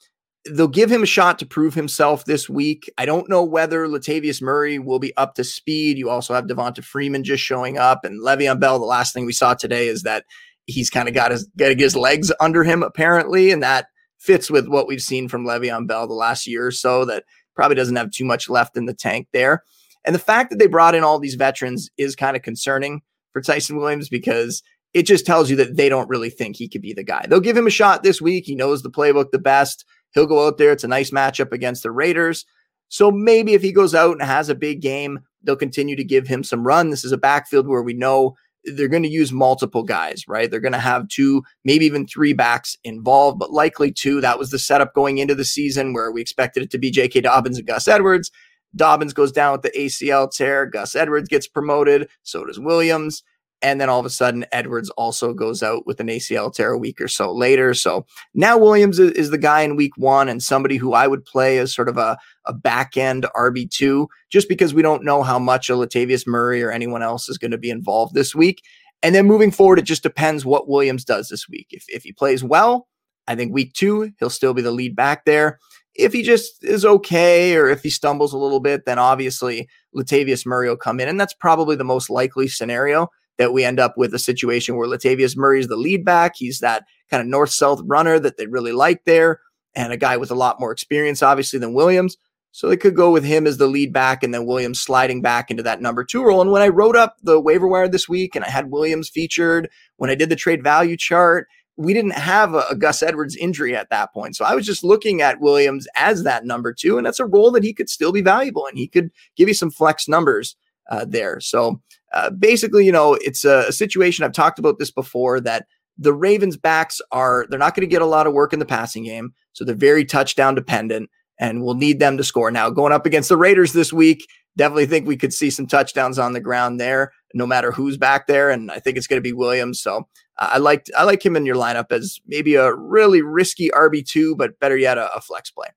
They'll 0.50 0.68
give 0.68 0.92
him 0.92 1.04
a 1.04 1.08
shot 1.08 1.40
to 1.40 1.46
prove 1.46 1.74
himself 1.74 2.26
this 2.26 2.50
week. 2.50 2.90
I 2.98 3.06
don't 3.06 3.30
know 3.30 3.44
whether 3.44 3.88
Latavius 3.88 4.42
Murray 4.42 4.80
will 4.80 5.00
be 5.00 5.16
up 5.16 5.36
to 5.36 5.44
speed. 5.44 5.98
You 5.98 6.10
also 6.10 6.34
have 6.34 6.48
Devonta 6.48 6.84
Freeman 6.84 7.24
just 7.24 7.44
showing 7.44 7.78
up, 7.78 8.04
and 8.04 8.22
Le'Veon 8.22 8.60
Bell. 8.60 8.78
The 8.78 8.86
last 8.86 9.14
thing 9.14 9.26
we 9.26 9.34
saw 9.34 9.54
today 9.54 9.88
is 9.88 10.04
that 10.04 10.26
he's 10.68 10.90
kind 10.90 11.08
of 11.08 11.16
got 11.16 11.32
his 11.32 11.48
got 11.58 11.78
his 11.78 11.96
legs 11.96 12.32
under 12.40 12.64
him 12.64 12.84
apparently, 12.84 13.52
and 13.52 13.64
that 13.64 13.88
fits 14.20 14.52
with 14.52 14.68
what 14.68 14.88
we've 14.88 15.02
seen 15.02 15.28
from 15.28 15.46
Le'Veon 15.46 15.88
Bell 15.88 16.08
the 16.08 16.14
last 16.14 16.46
year 16.46 16.68
or 16.68 16.72
so. 16.72 17.06
That 17.06 17.24
probably 17.56 17.76
doesn't 17.76 17.96
have 17.96 18.12
too 18.12 18.26
much 18.26 18.50
left 18.50 18.78
in 18.78 18.86
the 18.86 18.94
tank 18.94 19.28
there. 19.34 19.64
And 20.06 20.14
the 20.14 20.20
fact 20.20 20.52
that 20.52 20.60
they 20.60 20.68
brought 20.68 20.96
in 20.96 21.04
all 21.04 21.20
these 21.20 21.36
veterans 21.36 21.90
is 21.98 22.16
kind 22.16 22.38
of 22.38 22.44
concerning 22.44 23.02
for 23.34 23.42
Ty'Son 23.42 23.78
Williams 23.78 24.10
because 24.10 24.62
it 24.94 25.04
just 25.04 25.26
tells 25.26 25.50
you 25.50 25.56
that 25.58 25.76
they 25.76 25.90
don't 25.90 26.10
really 26.10 26.30
think 26.30 26.56
he 26.56 26.70
could 26.70 26.82
be 26.82 26.94
the 26.94 27.04
guy. 27.04 27.26
They'll 27.28 27.40
give 27.40 27.58
him 27.58 27.68
a 27.68 27.72
shot 27.72 28.04
this 28.04 28.22
week. 28.22 28.46
He 28.46 28.56
knows 28.56 28.82
the 28.82 28.90
playbook 28.90 29.32
the 29.32 29.40
best. 29.40 29.86
He'll 30.14 30.26
go 30.26 30.48
out 30.48 30.58
there. 30.58 30.72
It's 30.72 30.84
a 30.84 30.88
nice 30.88 31.12
matchup 31.12 31.52
against 31.52 31.84
the 31.84 31.92
Raiders. 31.92 32.46
So 32.90 33.12
maybe 33.12 33.54
if 33.54 33.62
he 33.62 33.74
goes 33.74 33.94
out 33.94 34.14
and 34.14 34.22
has 34.22 34.50
a 34.50 34.56
big 34.56 34.82
game, 34.82 35.20
they'll 35.44 35.58
continue 35.58 35.96
to 35.96 36.04
give 36.04 36.28
him 36.28 36.44
some 36.44 36.66
run. 36.66 36.90
This 36.90 37.04
is 37.04 37.12
a 37.12 37.18
backfield 37.18 37.68
where 37.68 37.84
we 37.84 37.94
know 37.94 38.36
they're 38.76 38.88
going 38.88 39.04
to 39.04 39.10
use 39.10 39.32
multiple 39.32 39.84
guys, 39.84 40.24
right? 40.28 40.50
They're 40.50 40.60
going 40.60 40.74
to 40.74 40.80
have 40.80 41.08
two, 41.08 41.44
maybe 41.64 41.86
even 41.86 42.08
three 42.08 42.34
backs 42.34 42.78
involved, 42.84 43.40
but 43.40 43.52
likely 43.52 43.92
two. 43.92 44.22
That 44.22 44.40
was 44.40 44.52
the 44.52 44.60
setup 44.60 44.94
going 44.94 45.18
into 45.18 45.36
the 45.36 45.46
season 45.46 45.94
where 45.94 46.12
we 46.12 46.22
expected 46.22 46.64
it 46.64 46.72
to 46.72 46.78
be 46.78 46.92
J.K. 46.92 47.22
Dobbins 47.22 47.58
and 47.58 47.68
Gus 47.68 47.88
Edwards. 47.88 48.32
Dobbins 48.76 49.14
goes 49.14 49.32
down 49.32 49.54
with 49.54 49.62
the 49.62 49.72
ACL 49.72 50.30
tear. 50.30 50.66
Gus 50.66 50.96
Edwards 50.96 51.30
gets 51.30 51.48
promoted. 51.48 52.10
So 52.24 52.46
does 52.46 52.60
Williams. 52.60 53.24
And 53.62 53.82
then 53.82 53.90
all 53.90 54.00
of 54.00 54.06
a 54.06 54.12
sudden, 54.12 54.46
Edwards 54.52 54.90
also 54.92 55.34
goes 55.34 55.64
out 55.64 55.88
with 55.88 56.00
an 56.00 56.08
ACL 56.08 56.54
tear 56.54 56.74
a 56.74 56.78
week 56.78 57.02
or 57.02 57.08
so 57.08 57.34
later. 57.34 57.74
So 57.74 58.06
now 58.36 58.58
Williams 58.58 59.00
is, 59.00 59.32
the 59.32 59.38
guy 59.38 59.62
in 59.62 59.76
week 59.76 59.98
one 59.98 60.30
and 60.30 60.44
somebody 60.44 60.78
who 60.78 60.94
I 60.94 61.08
would 61.08 61.26
play 61.26 61.58
as 61.58 61.74
sort 61.74 61.90
of 61.90 61.98
a, 61.98 62.18
a 62.46 62.54
back 62.54 62.98
end 62.98 63.26
RB2, 63.36 64.08
just 64.30 64.48
because 64.48 64.74
we 64.74 64.84
don't 64.84 65.04
know 65.04 65.24
how 65.24 65.40
much 65.40 65.70
a 65.70 65.74
Latavius 65.74 66.28
Murray 66.28 66.62
or 66.62 66.72
anyone 66.72 67.02
else 67.02 67.30
is 67.30 67.38
going 67.38 67.52
to 67.52 67.58
be 67.58 67.72
involved 67.72 68.14
this 68.14 68.36
week. 68.36 68.62
And 69.02 69.14
then 69.14 69.26
moving 69.26 69.52
forward, 69.52 69.80
it 69.80 69.86
just 69.86 70.04
depends 70.04 70.46
what 70.46 70.68
Williams 70.68 71.04
does 71.04 71.30
this 71.30 71.50
week. 71.50 71.68
If, 71.72 71.86
if 71.88 72.04
he 72.04 72.14
plays 72.14 72.44
well, 72.44 72.88
I 73.28 73.36
think 73.36 73.54
week 73.54 73.74
two, 73.74 74.12
he'll 74.20 74.30
still 74.30 74.54
be 74.54 74.62
the 74.62 74.72
lead 74.72 74.96
back 74.96 75.26
there. 75.26 75.60
If 75.96 76.14
he 76.14 76.22
just 76.22 76.64
is 76.64 76.86
okay 76.86 77.56
or 77.56 77.68
if 77.68 77.82
he 77.82 77.90
stumbles 77.90 78.34
a 78.34 78.38
little 78.38 78.60
bit, 78.60 78.86
then 78.86 79.00
obviously 79.00 79.68
Latavius 79.96 80.46
Murray 80.46 80.70
will 80.70 80.78
come 80.78 81.00
in. 81.00 81.10
And 81.10 81.20
that's 81.20 81.34
probably 81.34 81.76
the 81.76 81.84
most 81.84 82.10
likely 82.10 82.48
scenario 82.48 83.10
that 83.38 83.54
we 83.54 83.64
end 83.64 83.80
up 83.80 83.98
with 83.98 84.14
a 84.14 84.20
situation 84.20 84.76
where 84.76 84.88
Latavius 84.88 85.38
Murray 85.38 85.60
is 85.60 85.68
the 85.68 85.76
lead 85.76 86.04
back. 86.04 86.34
He's 86.36 86.60
that 86.60 86.86
kind 87.10 87.22
of 87.22 87.28
north 87.28 87.52
south 87.52 87.82
runner 87.86 88.20
that 88.20 88.38
they 88.38 88.48
really 88.48 88.72
like 88.72 89.06
there, 89.06 89.40
and 89.76 89.94
a 89.94 89.98
guy 89.98 90.18
with 90.18 90.32
a 90.32 90.36
lot 90.36 90.60
more 90.60 90.72
experience, 90.72 91.22
obviously, 91.22 91.60
than 91.60 91.74
Williams. 91.74 92.18
So 92.52 92.68
they 92.68 92.78
could 92.78 92.96
go 92.96 93.12
with 93.12 93.24
him 93.24 93.46
as 93.46 93.58
the 93.58 93.68
lead 93.68 93.94
back 93.94 94.24
and 94.24 94.34
then 94.34 94.48
Williams 94.48 94.82
sliding 94.82 95.22
back 95.22 95.52
into 95.52 95.62
that 95.62 95.80
number 95.80 96.04
two 96.04 96.24
role. 96.24 96.42
And 96.42 96.52
when 96.52 96.64
I 96.64 96.70
wrote 96.70 96.96
up 96.96 97.18
the 97.22 97.40
waiver 97.40 97.68
wire 97.68 97.88
this 97.88 98.10
week 98.10 98.36
and 98.36 98.44
I 98.44 98.50
had 98.50 98.72
Williams 98.72 99.10
featured, 99.10 99.70
when 99.98 100.10
I 100.10 100.16
did 100.16 100.30
the 100.30 100.36
trade 100.36 100.64
value 100.64 100.98
chart, 100.98 101.48
we 101.76 101.94
didn't 101.94 102.16
have 102.16 102.56
a, 102.56 102.64
a, 102.72 102.76
Gus 102.76 103.04
Edwards 103.04 103.36
injury 103.36 103.76
at 103.76 103.92
that 103.92 104.12
point. 104.12 104.36
So 104.36 104.44
I 104.44 104.56
was 104.56 104.66
just 104.66 104.84
looking 104.84 105.22
at 105.22 105.40
Williams 105.40 105.88
as 105.96 106.24
that 106.24 106.46
number 106.46 106.74
two, 106.74 106.98
and 106.98 107.06
that's 107.06 107.20
a 107.20 107.28
role 107.28 107.52
that 107.52 107.64
he 107.64 107.74
could 107.74 107.90
still 107.90 108.12
be 108.12 108.22
valuable 108.22 108.66
and 108.66 108.78
he 108.78 108.88
could 108.88 109.12
give 109.36 109.48
you 109.48 109.54
some 109.54 109.70
flex 109.70 110.08
numbers 110.08 110.56
uh, 110.90 111.06
there. 111.08 111.40
So 111.40 111.80
uh, 112.14 112.30
basically, 112.30 112.86
you 112.86 112.92
know, 112.92 113.18
it's 113.22 113.46
a, 113.46 113.66
a 113.68 113.72
situation 113.72 114.24
I've 114.24 114.32
talked 114.34 114.60
about 114.60 114.80
this 114.80 114.92
before 114.92 115.40
that 115.42 115.68
the 115.98 116.14
Ravens 116.14 116.58
backs 116.58 117.02
are 117.12 117.46
they're 117.50 117.60
not 117.60 117.76
going 117.76 117.88
to 117.88 117.92
get 117.92 118.02
a 118.02 118.06
lot 118.06 118.28
of 118.28 118.34
work 118.34 118.54
in 118.54 118.60
the 118.60 118.66
passing 118.66 119.04
game, 119.04 119.34
so 119.54 119.66
they're 119.66 119.76
very 119.76 120.06
touchdown 120.06 120.56
dependent, 120.56 121.10
and 121.40 121.64
we'll 121.64 121.74
need 121.74 122.00
them 122.00 122.18
to 122.18 122.24
score. 122.24 122.52
Now, 122.52 122.70
going 122.70 122.94
up 122.94 123.06
against 123.06 123.30
the 123.30 123.38
Raiders 123.38 123.74
this 123.74 123.92
week, 123.92 124.28
definitely 124.56 124.86
think 124.86 125.08
we 125.08 125.18
could 125.18 125.34
see 125.34 125.50
some 125.50 125.68
touchdowns 125.68 126.20
on 126.20 126.34
the 126.34 126.40
ground 126.40 126.80
there, 126.80 127.14
no 127.34 127.48
matter 127.48 127.72
who's 127.72 127.98
back 127.98 128.28
there, 128.28 128.50
and 128.50 128.72
I 128.72 128.80
think 128.80 128.98
it's 128.98 129.08
going 129.08 129.18
to 129.18 129.28
be 129.28 129.34
Williams. 129.34 129.82
So 129.82 130.08
uh, 130.38 130.50
I 130.54 130.58
like 130.60 130.86
I 130.96 131.04
like 131.04 131.26
him 131.26 131.36
in 131.36 131.46
your 131.46 131.56
lineup 131.56 131.92
as 131.92 132.20
maybe 132.28 132.56
a 132.56 132.74
really 132.74 133.22
risky 133.22 133.70
RB 133.70 134.06
two, 134.06 134.36
but 134.36 134.60
better 134.60 134.78
yet, 134.78 134.98
a, 134.98 135.14
a 135.16 135.22
flex 135.22 135.50
play. 135.52 135.68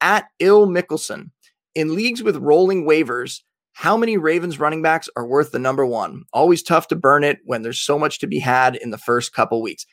At 0.00 0.26
Ill 0.38 0.66
Mickelson 0.66 1.30
in 1.74 1.94
leagues 1.94 2.22
with 2.22 2.36
rolling 2.36 2.86
waivers, 2.86 3.42
how 3.76 3.94
many 3.94 4.16
Ravens 4.16 4.58
running 4.58 4.80
backs 4.80 5.06
are 5.16 5.26
worth 5.26 5.52
the 5.52 5.58
number 5.58 5.84
one? 5.84 6.24
Always 6.32 6.62
tough 6.62 6.88
to 6.88 6.96
burn 6.96 7.22
it 7.22 7.40
when 7.44 7.60
there's 7.60 7.78
so 7.78 7.98
much 7.98 8.18
to 8.20 8.26
be 8.26 8.38
had 8.38 8.74
in 8.76 8.90
the 8.90 8.96
first 8.96 9.34
couple 9.34 9.60
weeks. 9.60 9.84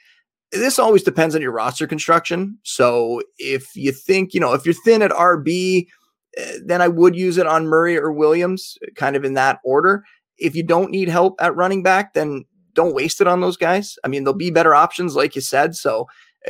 This 0.53 0.79
always 0.79 1.03
depends 1.03 1.35
on 1.35 1.41
your 1.41 1.51
roster 1.51 1.85
construction. 1.85 2.57
So 2.63 3.21
if 3.39 3.75
you 3.75 3.91
think, 3.91 4.33
you 4.33 4.39
know, 4.39 4.53
if 4.53 4.65
you're 4.65 4.73
thin 4.85 5.01
at 5.01 5.11
RB, 5.11 5.87
eh, 6.37 6.57
then 6.63 6.81
I 6.81 6.87
would 6.87 7.13
use 7.13 7.37
it 7.37 7.45
on 7.45 7.67
Murray 7.67 7.97
or 7.97 8.13
Williams, 8.13 8.77
kind 8.95 9.17
of 9.17 9.25
in 9.25 9.33
that 9.33 9.59
order. 9.65 10.05
If 10.37 10.55
you 10.55 10.63
don't 10.63 10.89
need 10.89 11.09
help 11.09 11.35
at 11.41 11.53
running 11.53 11.83
back, 11.83 12.13
then 12.13 12.45
don't 12.71 12.95
waste 12.95 13.19
it 13.19 13.27
on 13.27 13.41
those 13.41 13.57
guys. 13.57 13.97
I 14.05 14.07
mean, 14.07 14.23
there'll 14.23 14.37
be 14.37 14.49
better 14.49 14.73
options, 14.73 15.13
like 15.13 15.35
you 15.35 15.41
said. 15.41 15.75
So 15.75 16.07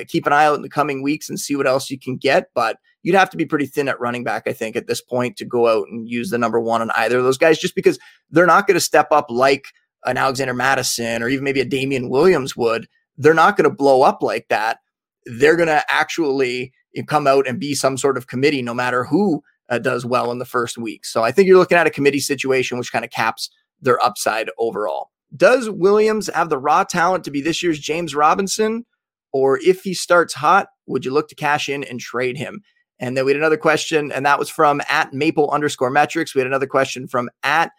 keep 0.08 0.26
an 0.26 0.34
eye 0.34 0.46
out 0.46 0.56
in 0.56 0.62
the 0.62 0.70
coming 0.70 1.02
weeks 1.02 1.30
and 1.30 1.40
see 1.40 1.56
what 1.56 1.68
else 1.68 1.90
you 1.90 2.00
can 2.00 2.18
get. 2.18 2.50
But 2.54 2.78
you'd 3.04 3.16
have 3.16 3.30
to 3.32 3.38
be 3.38 3.46
pretty 3.46 3.66
thin 3.66 3.88
at 3.88 4.00
running 4.00 4.24
back, 4.24 4.44
I 4.48 4.54
think, 4.54 4.76
at 4.76 4.88
this 4.88 5.02
point 5.02 5.38
to 5.38 5.46
go 5.46 5.68
out 5.68 5.88
and 5.90 6.10
use 6.10 6.30
the 6.30 6.38
number 6.38 6.60
one 6.60 6.82
on 6.82 6.92
either 6.92 7.18
of 7.18 7.24
those 7.24 7.38
guys, 7.38 7.60
just 7.60 7.76
because 7.76 8.00
they're 8.30 8.46
not 8.46 8.68
going 8.68 8.76
to 8.76 8.82
step 8.82 9.08
up 9.12 9.28
like 9.30 9.68
an 10.06 10.18
Alexander 10.18 10.54
Mattison 10.54 11.22
or 11.22 11.30
even 11.30 11.44
maybe 11.44 11.62
a 11.62 11.66
Damien 11.66 12.10
Williams 12.10 12.56
would. 12.56 12.88
They're 13.18 13.34
not 13.34 13.56
going 13.58 13.70
to 13.70 13.76
blow 13.76 14.02
up 14.02 14.24
like 14.24 14.48
that. 14.50 14.80
They're 15.26 15.56
going 15.56 15.68
to 15.68 15.84
actually 15.90 16.74
come 17.08 17.28
out 17.28 17.48
and 17.48 17.60
be 17.60 17.74
some 17.76 17.98
sort 17.98 18.18
of 18.18 18.28
committee, 18.28 18.62
no 18.62 18.74
matter 18.74 19.04
who 19.04 19.44
uh, 19.70 19.80
does 19.80 20.06
well 20.06 20.32
in 20.32 20.40
the 20.40 20.46
first 20.46 20.78
week. 20.78 21.06
So 21.06 21.24
I 21.24 21.32
think 21.32 21.48
you're 21.48 21.58
looking 21.58 21.78
at 21.78 21.88
a 21.88 21.92
committee 21.92 22.20
situation, 22.20 22.78
which 22.78 22.92
kind 22.92 23.06
of 23.06 23.12
caps 23.12 23.50
their 23.82 24.04
upside 24.04 24.50
overall. 24.58 25.10
Does 25.36 25.70
Williams 25.70 26.30
have 26.34 26.50
the 26.50 26.58
raw 26.58 26.84
talent 26.84 27.24
to 27.24 27.32
be 27.32 27.42
this 27.42 27.64
year's 27.64 27.80
James 27.80 28.14
Robinson? 28.14 28.86
Or 29.34 29.60
if 29.60 29.82
he 29.82 29.94
starts 29.94 30.34
hot, 30.34 30.68
would 30.86 31.04
you 31.04 31.12
look 31.12 31.28
to 31.30 31.36
cash 31.36 31.68
in 31.68 31.84
and 31.84 32.00
trade 32.00 32.38
him? 32.38 32.62
And 33.00 33.18
then 33.18 33.26
we 33.26 33.32
had 33.32 33.40
another 33.40 33.58
question, 33.58 34.12
and 34.12 34.26
that 34.26 34.40
was 34.40 34.50
from 34.50 34.80
at 34.88 35.14
maple 35.14 35.50
underscore 35.50 35.90
metrics. 35.90 36.34
We 36.34 36.40
had 36.40 36.48
another 36.48 36.68
question 36.68 37.08
from 37.08 37.30
at 37.42 37.72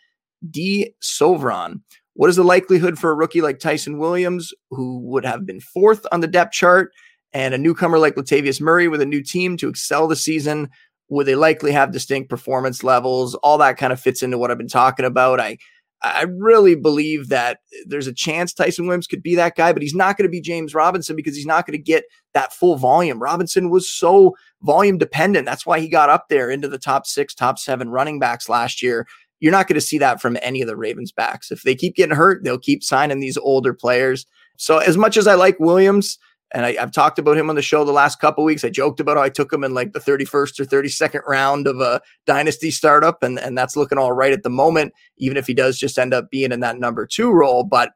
D 0.50 0.90
Sovron. 1.02 1.80
What 2.14 2.28
is 2.28 2.36
the 2.36 2.44
likelihood 2.44 2.98
for 2.98 3.10
a 3.10 3.14
rookie 3.14 3.40
like 3.40 3.58
Ty'Son 3.58 3.98
Williams, 3.98 4.52
who 4.70 4.98
would 5.00 5.24
have 5.24 5.46
been 5.46 5.60
fourth 5.60 6.04
on 6.12 6.20
the 6.20 6.26
depth 6.26 6.52
chart, 6.52 6.92
and 7.32 7.54
a 7.54 7.58
newcomer 7.58 7.98
like 7.98 8.16
Latavius 8.16 8.60
Murray 8.60 8.88
with 8.88 9.00
a 9.00 9.06
new 9.06 9.22
team 9.22 9.56
to 9.56 9.68
excel 9.68 10.06
the 10.06 10.16
season? 10.16 10.68
Would 11.08 11.26
they 11.26 11.34
likely 11.34 11.72
have 11.72 11.92
distinct 11.92 12.30
performance 12.30 12.82
levels? 12.82 13.34
All 13.36 13.58
that 13.58 13.76
kind 13.76 13.92
of 13.92 14.00
fits 14.00 14.22
into 14.22 14.38
what 14.38 14.50
I've 14.50 14.58
been 14.58 14.68
talking 14.68 15.06
about. 15.06 15.40
I 15.40 15.58
I 16.04 16.26
really 16.38 16.74
believe 16.74 17.28
that 17.28 17.60
there's 17.86 18.06
a 18.06 18.12
chance 18.12 18.52
Ty'Son 18.52 18.86
Williams 18.86 19.06
could 19.06 19.22
be 19.22 19.34
that 19.36 19.56
guy, 19.56 19.72
but 19.72 19.80
he's 19.80 19.94
not 19.94 20.18
going 20.18 20.26
to 20.26 20.30
be 20.30 20.40
James 20.40 20.74
Robinson 20.74 21.16
because 21.16 21.34
he's 21.34 21.46
not 21.46 21.66
going 21.66 21.78
to 21.78 21.82
get 21.82 22.04
that 22.34 22.52
full 22.52 22.76
volume. 22.76 23.18
Robinson 23.18 23.70
was 23.70 23.90
so 23.90 24.36
volume 24.62 24.98
dependent. 24.98 25.46
That's 25.46 25.64
why 25.64 25.80
he 25.80 25.88
got 25.88 26.10
up 26.10 26.28
there 26.28 26.50
into 26.50 26.68
the 26.68 26.78
top 26.78 27.06
six, 27.06 27.34
top 27.34 27.58
seven 27.58 27.88
running 27.88 28.18
backs 28.18 28.48
last 28.48 28.82
year. 28.82 29.06
You're 29.40 29.52
not 29.52 29.66
going 29.66 29.74
to 29.74 29.80
see 29.80 29.98
that 29.98 30.20
from 30.20 30.36
any 30.42 30.60
of 30.60 30.68
the 30.68 30.76
Ravens 30.76 31.10
backs. 31.10 31.50
If 31.50 31.62
they 31.62 31.74
keep 31.74 31.96
getting 31.96 32.16
hurt, 32.16 32.44
they'll 32.44 32.58
keep 32.58 32.82
signing 32.82 33.20
these 33.20 33.38
older 33.38 33.72
players. 33.72 34.26
So, 34.56 34.78
as 34.78 34.96
much 34.96 35.16
as 35.16 35.26
I 35.26 35.34
like 35.34 35.58
Williams, 35.58 36.18
and 36.54 36.64
I, 36.64 36.74
have 36.74 36.92
talked 36.92 37.18
about 37.18 37.36
him 37.36 37.50
on 37.50 37.56
the 37.56 37.62
show 37.62 37.84
the 37.84 37.92
last 37.92 38.20
couple 38.20 38.44
weeks. 38.44 38.64
I 38.64 38.70
joked 38.70 39.00
about 39.00 39.16
how 39.16 39.24
I 39.24 39.28
took 39.28 39.52
him 39.52 39.64
in 39.64 39.74
like 39.74 39.92
the 39.92 39.98
31st 39.98 40.60
or 40.60 40.64
32nd 40.64 41.26
round 41.26 41.66
of 41.66 41.80
a 41.80 42.00
dynasty 42.26 42.70
startup, 42.70 43.24
and, 43.24 43.40
and 43.40 43.58
that's 43.58 43.76
looking 43.76 43.98
all 43.98 44.12
right 44.12 44.32
at 44.32 44.44
the 44.44 44.50
moment, 44.50 44.94
even 45.18 45.36
if 45.36 45.48
he 45.48 45.52
does 45.52 45.76
just 45.78 45.98
end 45.98 46.14
up 46.14 46.30
being 46.30 46.52
in 46.52 46.60
that 46.60 46.78
number 46.78 47.06
two 47.06 47.32
role. 47.32 47.64
But 47.64 47.90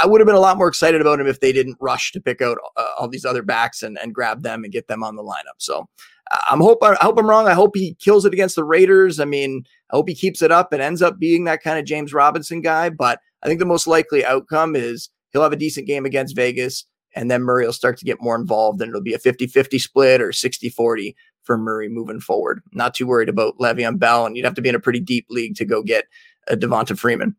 I 0.00 0.06
would 0.06 0.20
have 0.20 0.26
been 0.26 0.36
a 0.36 0.40
lot 0.40 0.56
more 0.56 0.68
excited 0.68 1.00
about 1.00 1.20
him 1.20 1.26
if 1.26 1.40
they 1.40 1.52
didn't 1.52 1.78
rush 1.80 2.12
to 2.12 2.20
pick 2.20 2.40
out 2.40 2.58
uh, 2.76 2.86
all 2.96 3.08
these 3.08 3.24
other 3.24 3.42
backs 3.42 3.82
and, 3.82 3.98
and 3.98 4.14
grab 4.14 4.42
them 4.44 4.62
and 4.62 4.72
get 4.72 4.86
them 4.86 5.02
on 5.02 5.16
the 5.16 5.24
lineup. 5.24 5.58
So 5.58 5.88
uh, 6.30 6.38
I'm 6.48 6.60
hope 6.60 6.78
I 6.84 6.94
hope 7.00 7.18
I'm 7.18 7.28
wrong. 7.28 7.48
I 7.48 7.54
hope 7.54 7.76
he 7.76 7.94
kills 7.94 8.24
it 8.24 8.32
against 8.32 8.54
the 8.54 8.64
Raiders. 8.64 9.18
I 9.18 9.24
mean, 9.24 9.64
I 9.90 9.96
hope 9.96 10.08
he 10.08 10.14
keeps 10.14 10.42
it 10.42 10.52
up 10.52 10.72
and 10.72 10.80
ends 10.80 11.02
up 11.02 11.18
being 11.18 11.42
that 11.44 11.62
kind 11.62 11.78
of 11.78 11.84
James 11.84 12.12
Robinson 12.12 12.60
guy. 12.60 12.88
But 12.88 13.18
I 13.42 13.48
think 13.48 13.58
the 13.58 13.66
most 13.66 13.88
likely 13.88 14.24
outcome 14.24 14.76
is 14.76 15.10
he'll 15.32 15.42
have 15.42 15.52
a 15.52 15.56
decent 15.56 15.88
game 15.88 16.04
against 16.04 16.36
Vegas 16.36 16.86
and 17.16 17.30
then 17.30 17.42
Murray 17.42 17.64
will 17.64 17.72
start 17.72 17.96
to 17.98 18.04
get 18.04 18.22
more 18.22 18.36
involved 18.36 18.80
and 18.80 18.90
it'll 18.90 19.00
be 19.00 19.14
a 19.14 19.18
50 19.18 19.46
50 19.48 19.78
split 19.78 20.20
or 20.20 20.32
60 20.32 20.68
40 20.68 21.16
for 21.42 21.56
Murray 21.56 21.88
moving 21.88 22.20
forward. 22.20 22.62
Not 22.72 22.94
too 22.94 23.06
worried 23.06 23.28
about 23.28 23.58
Le'Veon 23.58 23.98
Bell, 23.98 24.26
and 24.26 24.36
you'd 24.36 24.44
have 24.44 24.54
to 24.54 24.62
be 24.62 24.68
in 24.68 24.74
a 24.74 24.80
pretty 24.80 25.00
deep 25.00 25.26
league 25.30 25.54
to 25.56 25.64
go 25.64 25.82
get 25.82 26.04
a 26.48 26.56
Devonta 26.56 26.96
Freeman. 26.98 27.34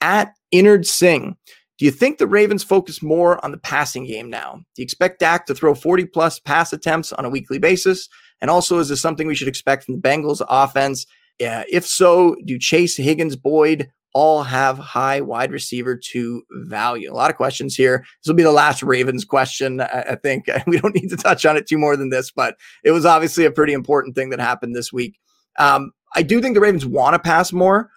At 0.00 0.34
Innard 0.52 0.86
Singh, 0.86 1.36
do 1.78 1.84
you 1.84 1.90
think 1.90 2.18
the 2.18 2.26
Ravens 2.26 2.64
focus 2.64 3.02
more 3.02 3.42
on 3.44 3.52
the 3.52 3.58
passing 3.58 4.04
game 4.04 4.28
now? 4.28 4.56
Do 4.74 4.82
you 4.82 4.84
expect 4.84 5.20
Dak 5.20 5.46
to 5.46 5.54
throw 5.54 5.74
40 5.74 6.06
plus 6.06 6.38
pass 6.38 6.72
attempts 6.72 7.12
on 7.12 7.24
a 7.24 7.30
weekly 7.30 7.58
basis? 7.58 8.08
And 8.40 8.50
also, 8.50 8.78
is 8.78 8.88
this 8.88 9.00
something 9.00 9.26
we 9.26 9.34
should 9.34 9.48
expect 9.48 9.84
from 9.84 9.94
the 9.94 10.00
Bengals 10.00 10.44
offense? 10.48 11.06
Yeah, 11.38 11.64
if 11.70 11.86
so, 11.86 12.36
do 12.44 12.58
Chase, 12.58 12.96
Higgins, 12.96 13.36
Boyd, 13.36 13.90
all 14.12 14.42
have 14.42 14.78
high 14.78 15.20
wide 15.20 15.52
receiver 15.52 15.96
to 15.96 16.42
value. 16.50 17.12
A 17.12 17.14
lot 17.14 17.30
of 17.30 17.36
questions 17.36 17.76
here. 17.76 17.98
This 17.98 18.28
will 18.28 18.34
be 18.34 18.42
the 18.42 18.50
last 18.50 18.82
Ravens 18.82 19.24
question. 19.24 19.80
I, 19.80 20.16
think 20.16 20.46
we 20.66 20.78
don't 20.78 20.94
need 20.94 21.08
to 21.10 21.16
touch 21.16 21.46
on 21.46 21.56
it 21.56 21.66
too 21.66 21.78
more 21.78 21.96
than 21.96 22.10
this, 22.10 22.30
but 22.30 22.56
it 22.84 22.90
was 22.90 23.06
obviously 23.06 23.44
a 23.44 23.52
pretty 23.52 23.72
important 23.72 24.14
thing 24.14 24.30
that 24.30 24.40
happened 24.40 24.74
this 24.74 24.92
week. 24.92 25.18
Um, 25.58 25.92
I 26.14 26.22
do 26.22 26.40
think 26.40 26.54
the 26.54 26.60
Ravens 26.60 26.86
want 26.86 27.14
to 27.14 27.18
pass 27.18 27.52
more. 27.52 27.90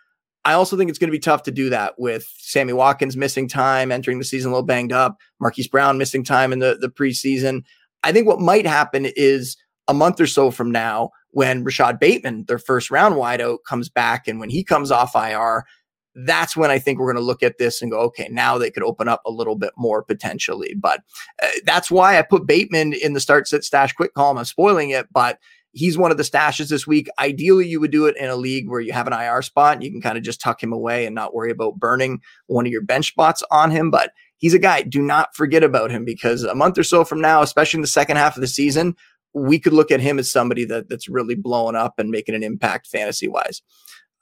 I 0.45 0.53
also 0.53 0.75
think 0.75 0.89
it's 0.89 0.99
going 0.99 1.07
to 1.07 1.15
be 1.15 1.19
tough 1.19 1.43
to 1.43 1.51
do 1.51 1.69
that 1.69 1.95
with 1.97 2.27
Sammy 2.37 2.73
Watkins 2.73 3.15
missing 3.15 3.47
time, 3.47 3.91
entering 3.91 4.19
the 4.19 4.25
season 4.25 4.51
a 4.51 4.53
little 4.53 4.65
banged 4.65 4.91
up, 4.91 5.17
Marquise 5.39 5.69
Brown 5.69 5.97
missing 5.97 6.23
time 6.23 6.51
in 6.51 6.59
the, 6.59 6.77
the 6.79 6.89
preseason. 6.89 7.63
I 8.03 8.11
think 8.11 8.27
what 8.27 8.39
might 8.39 8.67
happen 8.67 9.07
is 9.15 9.55
a 9.87 9.93
month 9.93 10.19
or 10.19 10.27
so 10.27 10.51
from 10.51 10.71
now, 10.71 11.11
when 11.31 11.63
Rashod 11.63 11.99
Bateman, 11.99 12.45
their 12.47 12.59
first 12.59 12.91
round 12.91 13.15
wideout, 13.15 13.59
comes 13.67 13.89
back, 13.89 14.27
and 14.27 14.39
when 14.39 14.49
he 14.49 14.63
comes 14.63 14.91
off 14.91 15.15
IR, 15.15 15.65
that's 16.15 16.55
when 16.55 16.71
I 16.71 16.79
think 16.79 16.99
we're 16.99 17.11
going 17.11 17.21
to 17.21 17.27
look 17.27 17.43
at 17.43 17.57
this 17.57 17.81
and 17.81 17.91
go, 17.91 17.99
okay, 18.01 18.27
now 18.31 18.57
they 18.57 18.71
could 18.71 18.83
open 18.83 19.07
up 19.07 19.21
a 19.25 19.31
little 19.31 19.55
bit 19.55 19.73
more 19.77 20.03
potentially. 20.03 20.75
But 20.77 21.01
uh, 21.41 21.47
that's 21.65 21.89
why 21.89 22.17
I 22.17 22.21
put 22.21 22.47
Bateman 22.47 22.93
in 22.93 23.13
the 23.13 23.19
start 23.19 23.47
sit 23.47 23.63
stash 23.63 23.93
quick 23.93 24.13
column. 24.13 24.37
I'm 24.37 24.45
spoiling 24.45 24.91
it, 24.91 25.07
but 25.11 25.39
he's 25.71 25.97
one 25.97 26.11
of 26.11 26.17
the 26.17 26.23
stashes 26.23 26.69
this 26.69 26.85
week. 26.87 27.09
Ideally, 27.19 27.67
you 27.67 27.79
would 27.79 27.91
do 27.91 28.05
it 28.05 28.15
in 28.17 28.29
a 28.29 28.35
league 28.35 28.69
where 28.69 28.79
you 28.79 28.93
have 28.93 29.07
an 29.07 29.13
IR 29.13 29.41
spot 29.41 29.73
and 29.73 29.83
you 29.83 29.91
can 29.91 30.01
kind 30.01 30.17
of 30.17 30.23
just 30.23 30.39
tuck 30.39 30.61
him 30.61 30.71
away 30.71 31.05
and 31.05 31.15
not 31.15 31.33
worry 31.33 31.51
about 31.51 31.79
burning 31.79 32.21
one 32.47 32.65
of 32.65 32.71
your 32.71 32.83
bench 32.83 33.07
spots 33.07 33.43
on 33.51 33.71
him. 33.71 33.89
But 33.89 34.11
he's 34.37 34.53
a 34.53 34.59
guy, 34.59 34.83
do 34.83 35.01
not 35.01 35.35
forget 35.35 35.63
about 35.63 35.91
him 35.91 36.05
because 36.05 36.43
a 36.43 36.55
month 36.55 36.77
or 36.77 36.83
so 36.83 37.03
from 37.03 37.21
now, 37.21 37.41
especially 37.41 37.79
in 37.79 37.81
the 37.81 37.87
second 37.87 38.17
half 38.17 38.37
of 38.37 38.41
the 38.41 38.47
season, 38.47 38.95
we 39.33 39.57
could 39.57 39.73
look 39.73 39.89
at 39.89 39.99
him 39.99 40.19
as 40.19 40.31
somebody 40.31 40.63
that, 40.65 40.89
that's 40.89 41.09
really 41.09 41.35
blowing 41.35 41.75
up 41.75 41.95
and 41.97 42.11
making 42.11 42.35
an 42.35 42.43
impact 42.43 42.87
fantasy 42.87 43.27
wise. 43.27 43.63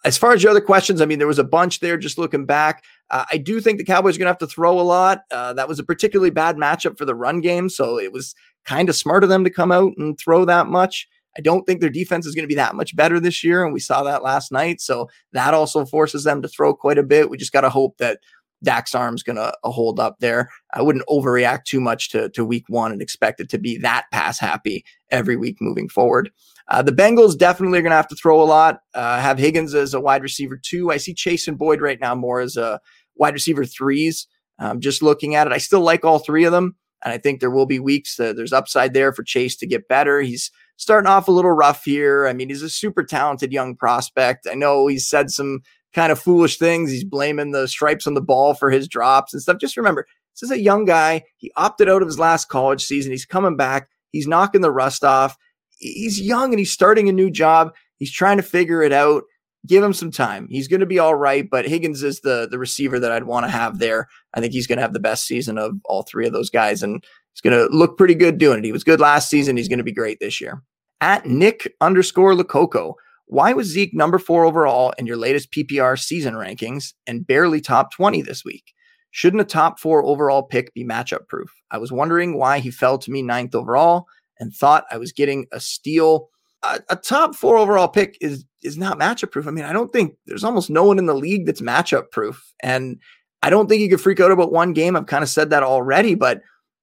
As 0.04 0.18
far 0.18 0.34
as 0.34 0.42
your 0.42 0.50
other 0.50 0.62
questions, 0.62 1.00
I 1.00 1.06
mean, 1.06 1.20
there 1.20 1.28
was 1.28 1.40
a 1.40 1.44
bunch 1.44 1.80
there 1.80 1.98
just 1.98 2.18
looking 2.18 2.46
back. 2.46 2.84
Uh, 3.12 3.26
I 3.32 3.38
do 3.38 3.62
think 3.62 3.78
the 3.78 3.84
Cowboys 3.84 4.16
are 4.16 4.20
going 4.20 4.26
to 4.26 4.32
have 4.32 4.38
to 4.40 4.48
throw 4.48 4.80
a 4.80 4.82
lot. 4.82 5.22
Uh, 5.30 5.54
that 5.54 5.68
was 5.68 5.78
a 5.78 5.84
particularly 5.84 6.32
bad 6.32 6.56
matchup 6.56 6.98
for 6.98 7.06
the 7.06 7.14
run 7.14 7.42
game, 7.42 7.70
so 7.70 8.00
it 8.00 8.12
was 8.12 8.34
kind 8.66 8.90
of 8.90 8.96
smart 8.96 9.24
of 9.24 9.30
them 9.30 9.44
to 9.44 9.50
come 9.50 9.72
out 9.72 9.94
and 9.98 10.18
throw 10.18 10.46
that 10.46 10.68
much. 10.68 11.08
I 11.38 11.42
don't 11.42 11.64
think 11.66 11.80
their 11.80 11.90
defense 11.90 12.26
is 12.26 12.36
going 12.36 12.44
to 12.44 12.48
be 12.48 12.56
that 12.56 12.76
much 12.76 12.96
better 12.96 13.20
this 13.20 13.44
year, 13.44 13.64
and 13.64 13.74
we 13.74 13.80
saw 13.80 14.04
that 14.04 14.24
last 14.24 14.52
night. 14.52 14.82
So 14.82 15.10
that 15.34 15.54
also 15.54 15.86
forces 15.86 16.24
them 16.24 16.42
to 16.42 16.48
throw 16.48 16.74
quite 16.74 16.98
a 16.98 17.04
bit. 17.04 17.30
We 17.30 17.38
just 17.38 17.54
got 17.54 17.62
to 17.62 17.70
hope 17.70 17.98
that 17.98 18.20
Dak's 18.64 18.94
arm's 18.94 19.24
going 19.24 19.38
to 19.38 19.54
uh, 19.64 19.70
hold 19.70 20.00
up 20.00 20.20
there. 20.20 20.50
I 20.74 20.82
wouldn't 20.82 21.08
overreact 21.08 21.66
too 21.66 21.82
much 21.82 22.10
to, 22.10 22.30
to 22.30 22.46
week 22.46 22.66
one 22.68 22.92
and 22.92 23.02
expect 23.02 23.40
it 23.40 23.50
to 23.50 23.58
be 23.58 23.78
that 23.80 24.06
pass 24.12 24.40
happy 24.40 24.84
every 25.10 25.36
week 25.36 25.58
moving 25.60 25.90
forward. 25.90 26.32
Uh, 26.72 26.82
the 26.82 26.94
Bengals 26.94 27.38
definitely 27.38 27.80
are 27.80 27.82
going 27.82 27.92
to 27.92 27.98
have 27.98 28.08
to 28.08 28.16
throw 28.16 28.42
a 28.42 28.46
lot. 28.46 28.80
Uh, 28.94 29.20
have 29.20 29.38
Higgins 29.38 29.76
as 29.76 29.94
a 29.94 30.00
wide 30.00 30.24
receiver 30.24 30.58
two. 30.58 30.90
I 30.90 30.98
see 30.98 31.14
Chase 31.14 31.46
and 31.50 31.58
Boyd 31.58 31.82
right 31.82 32.00
now 32.00 32.16
more 32.16 32.40
as 32.40 32.56
a 32.56 32.80
wide 33.16 33.34
receiver 33.34 33.66
threes. 33.66 34.26
Um, 34.58 34.80
just 34.80 35.02
looking 35.02 35.36
at 35.36 35.48
it, 35.48 35.54
I 35.54 35.58
still 35.58 35.82
like 35.82 36.06
all 36.06 36.20
three 36.20 36.46
of 36.46 36.54
them. 36.54 36.78
And 37.04 37.14
I 37.14 37.18
think 37.18 37.40
there 37.40 37.52
will 37.52 37.66
be 37.66 37.80
weeks 37.80 38.16
that 38.16 38.38
there's 38.38 38.54
upside 38.54 38.94
there 38.94 39.12
for 39.12 39.24
Chase 39.24 39.58
to 39.58 39.68
get 39.68 39.90
better. 39.90 40.22
He's 40.22 40.50
starting 40.78 41.10
off 41.10 41.28
a 41.28 41.32
little 41.32 41.52
rough 41.52 41.84
here. 41.84 42.26
I 42.26 42.32
mean, 42.32 42.48
he's 42.48 42.62
a 42.62 42.70
super 42.70 43.04
talented 43.04 43.52
young 43.52 43.76
prospect. 43.76 44.48
I 44.50 44.54
know 44.54 44.88
he's 44.88 45.08
said 45.08 45.30
some 45.30 45.64
kind 45.94 46.12
of 46.12 46.20
foolish 46.20 46.58
things. 46.58 46.90
He's 46.90 47.04
blaming 47.04 47.52
the 47.52 47.68
stripes 47.68 48.08
on 48.08 48.14
the 48.14 48.22
ball 48.22 48.54
for 48.54 48.72
his 48.72 48.88
drops 48.88 49.34
and 49.34 49.42
stuff. 49.42 49.58
Just 49.60 49.76
remember, 49.76 50.06
this 50.36 50.44
is 50.44 50.52
a 50.52 50.62
young 50.62 50.86
guy. 50.86 51.24
He 51.36 51.52
opted 51.58 51.90
out 51.90 52.02
of 52.02 52.08
his 52.08 52.20
last 52.20 52.48
college 52.48 52.86
season. 52.86 53.12
He's 53.12 53.26
coming 53.26 53.58
back. 53.58 53.90
He's 54.12 54.28
knocking 54.28 54.62
the 54.62 54.72
rust 54.72 55.04
off. 55.04 55.36
He's 55.82 56.22
young 56.22 56.52
and 56.52 56.60
he's 56.60 56.72
starting 56.72 57.10
a 57.10 57.14
new 57.14 57.30
job. 57.30 57.74
He's 57.98 58.12
trying 58.12 58.38
to 58.38 58.44
figure 58.44 58.82
it 58.82 58.94
out. 58.94 59.24
Give 59.68 59.84
him 59.84 59.94
some 59.94 60.12
time. 60.12 60.48
He's 60.50 60.68
going 60.68 60.80
to 60.80 60.88
be 60.88 60.98
all 60.98 61.14
right, 61.14 61.48
but 61.50 61.68
Higgins 61.68 62.02
is 62.02 62.22
the 62.22 62.48
the 62.50 62.58
receiver 62.58 63.00
that 63.00 63.12
I'd 63.12 63.26
want 63.26 63.46
to 63.46 63.52
have 63.52 63.78
there. 63.78 64.08
I 64.34 64.40
think 64.40 64.54
he's 64.54 64.66
going 64.66 64.78
to 64.78 64.82
have 64.82 64.94
the 64.94 65.00
best 65.00 65.26
season 65.26 65.58
of 65.58 65.74
all 65.86 66.04
three 66.04 66.26
of 66.26 66.34
those 66.34 66.50
guys 66.50 66.82
and 66.82 67.04
he's 67.34 67.42
going 67.42 67.58
to 67.58 67.76
look 67.76 67.98
pretty 67.98 68.16
good 68.16 68.38
doing 68.38 68.60
it. 68.60 68.66
He 68.66 68.72
was 68.72 68.84
good 68.84 69.00
last 69.00 69.30
season. 69.30 69.58
He's 69.58 69.68
going 69.68 69.78
to 69.78 69.84
be 69.84 69.94
great 69.94 70.20
this 70.20 70.42
year. 70.42 70.64
At 71.00 71.26
Nick 71.26 71.74
underscore 71.82 72.34
Lococo, 72.34 72.94
why 73.26 73.54
was 73.54 73.68
Zeke 73.68 73.94
number 73.94 74.20
four 74.20 74.46
overall 74.46 74.94
in 74.98 75.06
your 75.06 75.18
latest 75.18 75.52
PPR 75.52 75.98
season 75.98 76.34
rankings 76.34 76.94
and 77.08 77.26
barely 77.26 77.62
top 77.62 77.94
20 77.94 78.22
this 78.22 78.44
week? 78.44 78.74
Shouldn't 79.12 79.42
a 79.42 79.46
top 79.46 79.80
four 79.80 80.04
overall 80.04 80.44
pick 80.44 80.74
be 80.74 80.86
matchup 80.86 81.28
proof? 81.28 81.50
I 81.70 81.78
was 81.78 81.92
wondering 81.92 82.38
why 82.38 82.60
he 82.60 82.72
fell 82.72 82.98
to 82.98 83.12
me 83.12 83.22
ninth 83.22 83.56
overall 83.56 84.06
and 84.42 84.54
thought 84.54 84.86
I 84.92 84.98
was 84.98 85.14
getting 85.14 85.46
a 85.54 85.62
steal. 85.62 86.30
A, 86.64 86.82
a 86.90 86.96
top 86.98 87.36
four 87.36 87.56
overall 87.56 87.88
pick 87.88 88.18
is 88.20 88.44
is 88.62 88.78
not 88.78 89.00
matchup 89.00 89.32
proof. 89.32 89.48
I 89.48 89.52
mean, 89.52 89.66
I 89.66 89.72
don't 89.72 89.94
think 89.94 90.16
there's 90.26 90.44
almost 90.44 90.70
no 90.70 90.84
one 90.84 91.00
in 91.00 91.06
the 91.06 91.16
league 91.16 91.46
that's 91.46 91.62
matchup 91.62 92.12
proof. 92.12 92.54
And 92.62 93.00
I 93.42 93.50
don't 93.50 93.68
think 93.68 93.82
you 93.82 93.90
could 93.90 94.02
freak 94.02 94.20
out 94.20 94.32
about 94.32 94.52
one 94.52 94.74
game. 94.74 94.96
I've 94.96 95.08
kind 95.08 95.24
of 95.24 95.30
said 95.30 95.50
that 95.50 95.64
already, 95.64 96.16
but 96.16 96.42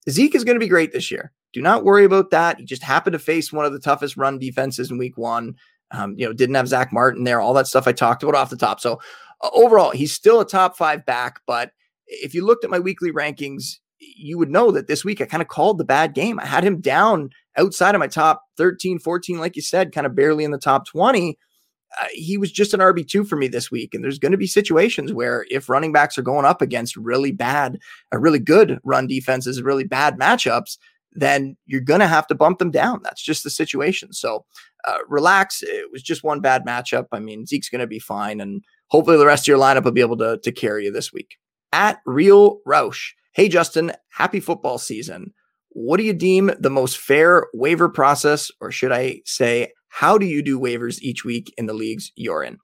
Zeke 0.09 0.35
is 0.35 0.45
going 0.45 0.57
to 0.57 0.65
be 0.65 0.69
great 0.69 0.93
this 0.93 1.11
year. 1.11 1.33
Do 1.53 1.63
not 1.63 1.85
worry 1.85 2.05
about 2.05 2.31
that. 2.31 2.59
He 2.59 2.65
just 2.65 2.83
happened 2.83 3.13
to 3.13 3.19
face 3.19 3.53
one 3.53 3.65
of 3.65 3.73
the 3.73 3.79
toughest 3.79 4.17
run 4.17 4.39
defenses 4.39 4.91
in 4.91 4.99
week 4.99 5.17
one. 5.17 5.55
Um, 5.91 6.15
you 6.19 6.27
know, 6.27 6.33
didn't 6.33 6.57
have 6.57 6.69
Zach 6.69 6.93
Martin 6.93 7.25
there, 7.25 7.41
all 7.41 7.55
that 7.55 7.67
stuff 7.67 7.89
I 7.89 7.93
talked 7.93 8.23
about 8.23 8.35
off 8.35 8.51
the 8.51 8.57
top. 8.57 8.81
So 8.81 9.01
uh, 9.43 9.51
overall, 9.55 9.91
he's 9.91 10.13
still 10.13 10.41
a 10.41 10.47
top 10.47 10.77
five 10.77 11.07
back. 11.07 11.41
But 11.47 11.73
if 12.07 12.35
you 12.35 12.45
looked 12.45 12.65
at 12.65 12.71
my 12.71 12.79
weekly 12.79 13.11
rankings, 13.11 13.77
you 13.99 14.37
would 14.39 14.51
know 14.51 14.71
that 14.71 14.87
this 14.87 15.05
week 15.05 15.21
I 15.21 15.25
kind 15.25 15.43
of 15.43 15.49
called 15.49 15.79
the 15.79 15.85
bad 15.85 16.15
game. 16.15 16.39
I 16.39 16.47
had 16.47 16.65
him 16.65 16.81
down 16.81 17.31
outside 17.59 17.95
of 17.95 17.99
my 17.99 18.07
top 18.07 18.43
13, 18.57 18.99
14, 18.99 19.39
like 19.39 19.57
you 19.57 19.63
said, 19.63 19.93
kind 19.93 20.07
of 20.07 20.15
barely 20.15 20.45
in 20.45 20.51
the 20.51 20.59
top 20.59 20.87
20. 20.87 21.37
Uh, 21.99 22.07
he 22.13 22.37
was 22.37 22.53
just 22.53 22.75
an 22.75 22.81
RB2 22.81 23.27
for 23.27 23.37
me 23.37 23.49
this 23.49 23.71
week. 23.71 23.95
And 23.95 24.05
there's 24.05 24.19
going 24.19 24.33
to 24.33 24.39
be 24.39 24.47
situations 24.47 25.13
where 25.13 25.47
if 25.49 25.69
running 25.69 25.93
backs 25.93 26.19
are 26.19 26.23
going 26.23 26.45
up 26.45 26.61
against 26.61 26.97
really 26.97 27.33
bad, 27.33 27.79
a 28.13 28.19
really 28.19 28.39
good 28.39 28.79
run 28.85 29.07
defenses, 29.07 29.63
really 29.63 29.85
bad 29.85 30.19
matchups, 30.19 30.77
then 31.13 31.57
you're 31.67 31.81
going 31.81 32.01
to 32.01 32.07
have 32.07 32.27
to 32.27 32.35
bump 32.35 32.59
them 32.59 32.71
down. 32.71 33.01
That's 33.03 33.23
just 33.23 33.43
the 33.43 33.51
situation. 33.51 34.13
So 34.13 34.45
uh, 34.87 34.99
relax. 35.09 35.63
It 35.63 35.91
was 35.91 36.03
just 36.03 36.25
one 36.25 36.41
bad 36.41 36.65
matchup. 36.65 37.07
I 37.13 37.21
mean, 37.21 37.47
Zeke's 37.47 37.69
going 37.69 37.81
to 37.81 37.87
be 37.87 37.99
fine, 37.99 38.41
and 38.41 38.63
hopefully 38.89 39.17
the 39.17 39.27
rest 39.27 39.45
of 39.45 39.49
your 39.49 39.59
lineup 39.59 39.85
will 39.85 39.93
be 39.93 40.01
able 40.01 40.17
to, 40.19 40.39
to 40.43 40.53
carry 40.53 40.85
you 40.85 40.93
this 40.93 41.13
week. 41.13 41.37
At 41.73 41.99
Real 42.07 42.61
Roush. 42.67 43.13
Hey, 43.33 43.49
Justin, 43.49 43.93
happy 44.11 44.41
football 44.41 44.79
season. 44.79 45.33
What 45.81 45.99
do 45.99 46.03
you 46.03 46.13
deem 46.13 46.51
the 46.59 46.71
most 46.71 46.99
fair 46.99 47.47
waiver 47.55 47.89
process, 47.89 48.51
or 48.61 48.71
should 48.71 48.93
I 48.93 49.21
say, 49.25 49.73
how 49.89 50.19
do 50.19 50.27
you 50.27 50.43
do 50.43 50.59
waivers 50.59 50.99
each 51.01 51.25
week 51.25 51.55
in 51.57 51.67
the 51.67 51.73
leagues 51.73 52.11
you're 52.17 52.43
in? 52.43 52.59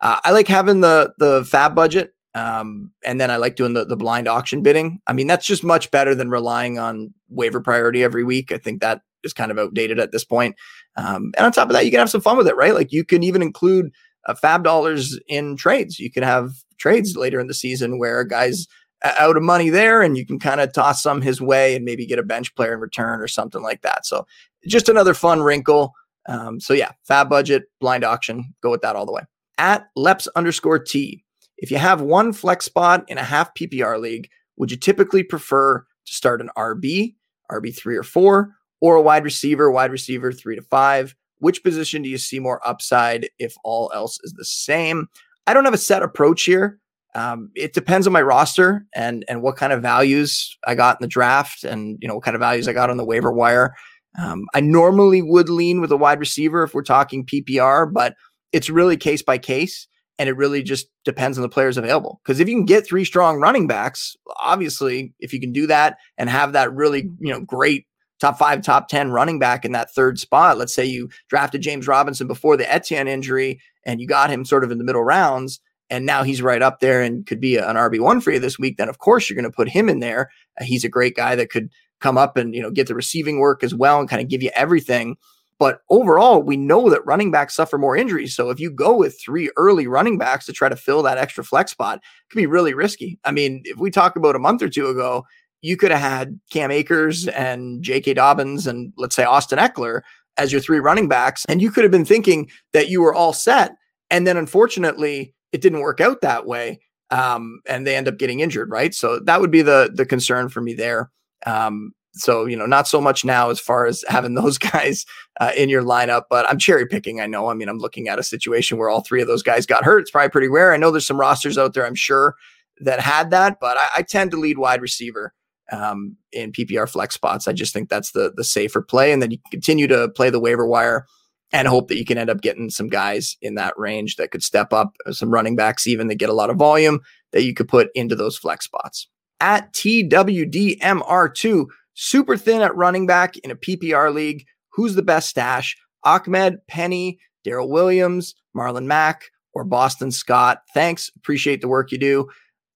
Uh, 0.00 0.18
I 0.22 0.32
like 0.32 0.48
having 0.48 0.80
the 0.80 1.12
the 1.18 1.42
FAAB 1.42 1.74
budget 1.74 2.12
um, 2.34 2.92
and 3.04 3.20
then 3.20 3.30
I 3.30 3.36
like 3.36 3.56
doing 3.56 3.72
the, 3.72 3.84
the 3.84 3.96
blind 3.96 4.28
auction 4.28 4.62
bidding. 4.62 5.00
I 5.06 5.12
mean, 5.12 5.26
that's 5.26 5.46
just 5.46 5.64
much 5.64 5.90
better 5.90 6.14
than 6.14 6.30
relying 6.30 6.78
on 6.78 7.12
waiver 7.28 7.60
priority 7.60 8.04
every 8.04 8.22
week. 8.22 8.52
I 8.52 8.58
think 8.58 8.80
that 8.80 9.00
is 9.24 9.32
kind 9.32 9.50
of 9.50 9.58
outdated 9.58 9.98
at 9.98 10.12
this 10.12 10.24
point. 10.24 10.54
Um, 10.96 11.32
and 11.36 11.46
on 11.46 11.52
top 11.52 11.68
of 11.68 11.72
that, 11.72 11.84
you 11.84 11.90
can 11.90 11.98
have 11.98 12.10
some 12.10 12.20
fun 12.20 12.36
with 12.36 12.46
it, 12.46 12.56
right? 12.56 12.74
Like 12.74 12.92
you 12.92 13.04
can 13.04 13.22
even 13.22 13.42
include 13.42 13.90
uh, 14.26 14.34
FAAB 14.34 14.62
dollars 14.62 15.18
in 15.26 15.56
trades. 15.56 15.98
You 15.98 16.10
can 16.10 16.22
have 16.22 16.52
trades 16.78 17.16
later 17.16 17.40
in 17.40 17.48
the 17.48 17.54
season 17.54 17.98
where 17.98 18.22
guys 18.24 18.68
out 19.04 19.36
of 19.36 19.42
money 19.42 19.70
there 19.70 20.02
and 20.02 20.16
you 20.16 20.26
can 20.26 20.38
kind 20.38 20.60
of 20.60 20.72
toss 20.72 21.02
some 21.02 21.22
his 21.22 21.40
way 21.40 21.76
and 21.76 21.84
maybe 21.84 22.06
get 22.06 22.18
a 22.18 22.24
bench 22.24 22.54
player 22.54 22.74
in 22.74 22.80
return 22.80 23.20
or 23.20 23.28
something 23.28 23.62
like 23.62 23.82
that. 23.82 24.04
So 24.04 24.26
just 24.66 24.88
another 24.88 25.14
fun 25.14 25.40
wrinkle. 25.40 25.94
Um, 26.28 26.60
so 26.60 26.74
yeah, 26.74 26.90
FAAB 27.08 27.28
budget, 27.28 27.64
blind 27.80 28.04
auction, 28.04 28.54
go 28.62 28.70
with 28.70 28.82
that 28.82 28.96
all 28.96 29.06
the 29.06 29.12
way. 29.12 29.22
At 29.56 29.88
Leps 29.96 30.28
underscore 30.36 30.78
T. 30.78 31.24
If 31.58 31.70
you 31.70 31.78
have 31.78 32.00
one 32.00 32.32
flex 32.32 32.66
spot 32.66 33.04
in 33.08 33.18
a 33.18 33.24
half 33.24 33.54
PPR 33.54 34.00
league, 34.00 34.28
would 34.56 34.70
you 34.70 34.76
typically 34.76 35.22
prefer 35.22 35.80
to 35.80 36.12
start 36.12 36.40
an 36.40 36.50
RB, 36.56 37.14
RB 37.50 37.76
three 37.76 37.96
or 37.96 38.02
four, 38.02 38.54
or 38.80 38.96
a 38.96 39.02
wide 39.02 39.24
receiver, 39.24 39.70
wide 39.70 39.90
receiver 39.90 40.32
three 40.32 40.56
to 40.56 40.62
five? 40.62 41.14
Which 41.38 41.62
position 41.62 42.02
do 42.02 42.08
you 42.08 42.18
see 42.18 42.40
more 42.40 42.66
upside 42.66 43.28
if 43.38 43.54
all 43.64 43.90
else 43.94 44.18
is 44.22 44.32
the 44.32 44.44
same? 44.44 45.08
I 45.46 45.54
don't 45.54 45.64
have 45.64 45.74
a 45.74 45.78
set 45.78 46.02
approach 46.02 46.42
here. 46.42 46.78
Um, 47.18 47.50
it 47.56 47.72
depends 47.72 48.06
on 48.06 48.12
my 48.12 48.22
roster 48.22 48.86
and 48.94 49.24
and 49.28 49.42
what 49.42 49.56
kind 49.56 49.72
of 49.72 49.82
values 49.82 50.56
I 50.66 50.74
got 50.74 51.00
in 51.00 51.04
the 51.04 51.08
draft, 51.08 51.64
and 51.64 51.98
you 52.00 52.06
know 52.06 52.14
what 52.14 52.24
kind 52.24 52.34
of 52.34 52.40
values 52.40 52.68
I 52.68 52.72
got 52.72 52.90
on 52.90 52.96
the 52.96 53.04
waiver 53.04 53.32
wire. 53.32 53.74
Um, 54.18 54.46
I 54.54 54.60
normally 54.60 55.22
would 55.22 55.48
lean 55.48 55.80
with 55.80 55.90
a 55.90 55.96
wide 55.96 56.20
receiver 56.20 56.62
if 56.62 56.74
we're 56.74 56.82
talking 56.82 57.26
PPR, 57.26 57.92
but 57.92 58.14
it's 58.52 58.70
really 58.70 58.96
case 58.96 59.22
by 59.22 59.38
case 59.38 59.88
and 60.18 60.28
it 60.28 60.36
really 60.36 60.62
just 60.62 60.88
depends 61.04 61.38
on 61.38 61.42
the 61.42 61.48
players 61.48 61.76
available. 61.76 62.20
Because 62.24 62.40
if 62.40 62.48
you 62.48 62.54
can 62.54 62.64
get 62.64 62.86
three 62.86 63.04
strong 63.04 63.40
running 63.40 63.66
backs, 63.66 64.16
obviously, 64.40 65.14
if 65.20 65.32
you 65.32 65.40
can 65.40 65.52
do 65.52 65.66
that 65.68 65.96
and 66.16 66.28
have 66.28 66.52
that 66.52 66.72
really, 66.72 67.08
you 67.20 67.32
know, 67.32 67.40
great 67.40 67.86
top 68.20 68.36
five, 68.36 68.62
top 68.62 68.88
10 68.88 69.12
running 69.12 69.38
back 69.38 69.64
in 69.64 69.72
that 69.72 69.92
third 69.94 70.18
spot, 70.18 70.58
let's 70.58 70.74
say 70.74 70.84
you 70.84 71.08
drafted 71.28 71.60
James 71.60 71.86
Robinson 71.86 72.26
before 72.26 72.56
the 72.56 72.70
Etienne 72.72 73.06
injury 73.06 73.60
and 73.86 74.00
you 74.00 74.08
got 74.08 74.30
him 74.30 74.44
sort 74.44 74.64
of 74.64 74.72
in 74.72 74.78
the 74.78 74.84
middle 74.84 75.04
rounds, 75.04 75.60
and 75.90 76.04
now 76.06 76.22
he's 76.22 76.42
right 76.42 76.62
up 76.62 76.80
there 76.80 77.02
and 77.02 77.26
could 77.26 77.40
be 77.40 77.56
an 77.56 77.76
RB1 77.76 78.22
for 78.22 78.30
you 78.30 78.38
this 78.38 78.58
week, 78.58 78.76
then 78.76 78.88
of 78.88 78.98
course 78.98 79.28
you're 79.28 79.34
going 79.34 79.50
to 79.50 79.56
put 79.56 79.68
him 79.68 79.88
in 79.88 80.00
there. 80.00 80.30
Uh, 80.60 80.64
he's 80.64 80.84
a 80.84 80.88
great 80.88 81.16
guy 81.16 81.34
that 81.34 81.50
could 81.50 81.70
come 82.00 82.18
up 82.18 82.36
and, 82.36 82.54
you 82.54 82.62
know, 82.62 82.70
get 82.70 82.86
the 82.86 82.94
receiving 82.94 83.38
work 83.38 83.62
as 83.64 83.74
well 83.74 83.98
and 83.98 84.08
kind 84.08 84.22
of 84.22 84.28
give 84.28 84.42
you 84.42 84.50
everything. 84.54 85.16
But 85.58 85.80
overall, 85.90 86.40
we 86.40 86.56
know 86.56 86.88
that 86.88 87.04
running 87.04 87.32
backs 87.32 87.54
suffer 87.54 87.78
more 87.78 87.96
injuries. 87.96 88.34
So 88.36 88.50
if 88.50 88.60
you 88.60 88.70
go 88.70 88.96
with 88.96 89.20
three 89.20 89.50
early 89.56 89.88
running 89.88 90.16
backs 90.16 90.46
to 90.46 90.52
try 90.52 90.68
to 90.68 90.76
fill 90.76 91.02
that 91.02 91.18
extra 91.18 91.42
flex 91.42 91.72
spot, 91.72 91.98
it 91.98 92.30
could 92.30 92.38
be 92.38 92.46
really 92.46 92.74
risky. 92.74 93.18
I 93.24 93.32
mean, 93.32 93.62
if 93.64 93.78
we 93.78 93.90
talk 93.90 94.14
about 94.14 94.36
a 94.36 94.40
month 94.40 94.62
or 94.62 94.68
two 94.68 94.86
ago, 94.86 95.24
you 95.60 95.76
could 95.76 95.90
have 95.90 96.00
had 96.00 96.38
Cam 96.50 96.70
Akers 96.70 97.26
and 97.26 97.82
J.K. 97.82 98.14
Dobbins 98.14 98.68
and 98.68 98.92
let's 98.96 99.16
say 99.16 99.24
Austin 99.24 99.58
Ekeler 99.58 100.02
as 100.36 100.52
your 100.52 100.60
three 100.60 100.78
running 100.78 101.08
backs. 101.08 101.44
And 101.48 101.60
you 101.60 101.72
could 101.72 101.82
have 101.82 101.90
been 101.90 102.04
thinking 102.04 102.48
that 102.72 102.88
you 102.88 103.02
were 103.02 103.14
all 103.14 103.32
set. 103.32 103.72
And 104.10 104.24
then 104.26 104.36
unfortunately, 104.36 105.34
it 105.52 105.60
didn't 105.60 105.80
work 105.80 106.00
out 106.00 106.20
that 106.20 106.46
way. 106.46 106.80
Um, 107.10 107.60
and 107.66 107.86
they 107.86 107.96
end 107.96 108.08
up 108.08 108.18
getting 108.18 108.40
injured, 108.40 108.70
right? 108.70 108.94
So 108.94 109.18
that 109.20 109.40
would 109.40 109.50
be 109.50 109.62
the 109.62 109.90
the 109.94 110.04
concern 110.04 110.48
for 110.48 110.60
me 110.60 110.74
there. 110.74 111.10
Um, 111.46 111.92
so, 112.12 112.46
you 112.46 112.56
know, 112.56 112.66
not 112.66 112.88
so 112.88 113.00
much 113.00 113.24
now 113.24 113.50
as 113.50 113.60
far 113.60 113.86
as 113.86 114.04
having 114.08 114.34
those 114.34 114.58
guys 114.58 115.06
uh, 115.40 115.52
in 115.56 115.68
your 115.68 115.82
lineup, 115.82 116.24
but 116.28 116.48
I'm 116.48 116.58
cherry 116.58 116.86
picking. 116.86 117.20
I 117.20 117.26
know. 117.26 117.48
I 117.48 117.54
mean, 117.54 117.68
I'm 117.68 117.78
looking 117.78 118.08
at 118.08 118.18
a 118.18 118.24
situation 118.24 118.78
where 118.78 118.90
all 118.90 119.02
three 119.02 119.22
of 119.22 119.28
those 119.28 119.42
guys 119.42 119.66
got 119.66 119.84
hurt. 119.84 120.00
It's 120.00 120.10
probably 120.10 120.30
pretty 120.30 120.48
rare. 120.48 120.72
I 120.72 120.76
know 120.76 120.90
there's 120.90 121.06
some 121.06 121.20
rosters 121.20 121.58
out 121.58 121.74
there, 121.74 121.86
I'm 121.86 121.94
sure, 121.94 122.34
that 122.80 123.00
had 123.00 123.30
that, 123.30 123.58
but 123.60 123.76
I, 123.76 123.86
I 123.98 124.02
tend 124.02 124.30
to 124.32 124.36
lead 124.36 124.58
wide 124.58 124.82
receiver 124.82 125.32
um, 125.72 126.16
in 126.32 126.52
PPR 126.52 126.88
flex 126.88 127.14
spots. 127.14 127.48
I 127.48 127.52
just 127.52 127.72
think 127.72 127.88
that's 127.88 128.12
the 128.12 128.32
the 128.34 128.44
safer 128.44 128.82
play, 128.82 129.12
and 129.12 129.20
then 129.20 129.30
you 129.30 129.38
continue 129.50 129.86
to 129.88 130.08
play 130.10 130.30
the 130.30 130.40
waiver 130.40 130.66
wire 130.66 131.06
and 131.52 131.68
hope 131.68 131.88
that 131.88 131.96
you 131.96 132.04
can 132.04 132.18
end 132.18 132.30
up 132.30 132.40
getting 132.40 132.70
some 132.70 132.88
guys 132.88 133.36
in 133.40 133.54
that 133.54 133.78
range 133.78 134.16
that 134.16 134.30
could 134.30 134.42
step 134.42 134.72
up, 134.72 134.94
uh, 135.06 135.12
some 135.12 135.30
running 135.30 135.56
backs 135.56 135.86
even 135.86 136.08
that 136.08 136.16
get 136.16 136.28
a 136.28 136.34
lot 136.34 136.50
of 136.50 136.56
volume 136.56 137.00
that 137.32 137.44
you 137.44 137.54
could 137.54 137.68
put 137.68 137.88
into 137.94 138.14
those 138.14 138.36
flex 138.36 138.64
spots. 138.64 139.08
At 139.40 139.72
TWDMR2, 139.72 141.66
super 141.94 142.36
thin 142.36 142.62
at 142.62 142.76
running 142.76 143.06
back 143.06 143.36
in 143.38 143.50
a 143.50 143.56
PPR 143.56 144.12
league. 144.12 144.44
Who's 144.72 144.94
the 144.94 145.02
best 145.02 145.28
stash? 145.28 145.76
Ahmed, 146.04 146.58
Penny, 146.68 147.18
Darrell 147.44 147.70
Williams, 147.70 148.34
Marlon 148.56 148.84
Mack, 148.84 149.24
or 149.52 149.64
Boston 149.64 150.10
Scott? 150.10 150.62
Thanks. 150.74 151.10
Appreciate 151.16 151.60
the 151.60 151.68
work 151.68 151.90
you 151.92 151.98
do. 151.98 152.28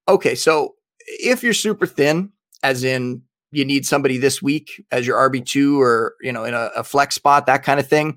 Okay, 0.09 0.35
so 0.35 0.75
if 1.07 1.43
you're 1.43 1.53
super 1.53 1.87
thin, 1.87 2.31
as 2.63 2.85
in 2.85 3.23
you 3.51 3.65
need 3.65 3.87
somebody 3.87 4.19
this 4.19 4.43
week 4.43 4.85
as 4.91 5.07
your 5.07 5.19
RB2 5.31 5.79
or, 5.79 6.15
you 6.23 6.33
know, 6.33 6.45
in 6.45 6.55
a, 6.55 6.71
a 6.77 6.85
flex 6.85 7.15
spot, 7.15 7.47
that 7.47 7.63
kind 7.63 7.79
of 7.79 7.87
thing, 7.87 8.17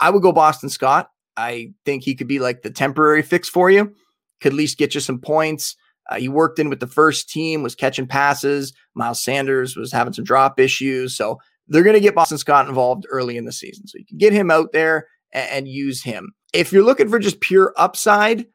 I 0.00 0.10
would 0.10 0.22
go 0.22 0.32
Boston 0.32 0.68
Scott. 0.68 1.10
I 1.36 1.72
think 1.84 2.04
he 2.04 2.14
could 2.14 2.28
be 2.28 2.38
like 2.38 2.62
the 2.62 2.70
temporary 2.70 3.22
fix 3.22 3.48
for 3.48 3.70
you, 3.70 3.92
could 4.40 4.52
at 4.52 4.56
least 4.56 4.78
get 4.78 4.94
you 4.94 5.00
some 5.00 5.20
points. 5.20 5.76
Uh, 6.10 6.16
he 6.16 6.28
worked 6.28 6.58
in 6.58 6.68
with 6.68 6.80
the 6.80 6.86
first 6.86 7.30
team, 7.30 7.62
was 7.62 7.74
catching 7.74 8.06
passes. 8.06 8.72
Miles 8.94 9.22
Sanders 9.22 9.76
was 9.76 9.90
having 9.90 10.12
some 10.12 10.24
drop 10.24 10.60
issues. 10.60 11.16
So 11.16 11.38
they're 11.66 11.82
going 11.82 11.94
to 11.94 12.00
get 12.00 12.14
Boston 12.14 12.38
Scott 12.38 12.68
involved 12.68 13.06
early 13.10 13.36
in 13.36 13.46
the 13.46 13.52
season. 13.52 13.86
So 13.86 13.98
you 13.98 14.04
can 14.06 14.18
get 14.18 14.32
him 14.32 14.50
out 14.50 14.72
there 14.72 15.08
and, 15.32 15.50
and 15.50 15.68
use 15.68 16.02
him. 16.02 16.32
If 16.52 16.72
you're 16.72 16.84
looking 16.84 17.08
for 17.08 17.18
just 17.18 17.40
pure 17.40 17.72
upside, 17.76 18.46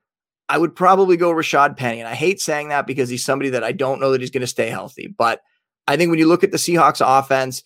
I 0.48 0.58
would 0.58 0.76
probably 0.76 1.18
go 1.18 1.32
Rashad 1.32 1.76
Penny. 1.76 2.00
And 2.00 2.08
I 2.08 2.16
hate 2.16 2.40
saying 2.40 2.70
that 2.70 2.88
because 2.88 3.10
he's 3.10 3.26
somebody 3.26 3.50
that 3.52 3.64
I 3.64 3.72
don't 3.72 4.00
know 4.00 4.12
that 4.12 4.22
he's 4.22 4.32
going 4.32 4.42
to 4.42 4.48
stay 4.48 4.70
healthy. 4.70 5.08
But 5.08 5.42
I 5.88 5.98
think 5.98 6.10
when 6.10 6.20
you 6.20 6.28
look 6.28 6.44
at 6.44 6.52
the 6.52 6.58
Seahawks 6.58 7.02
offense, 7.06 7.64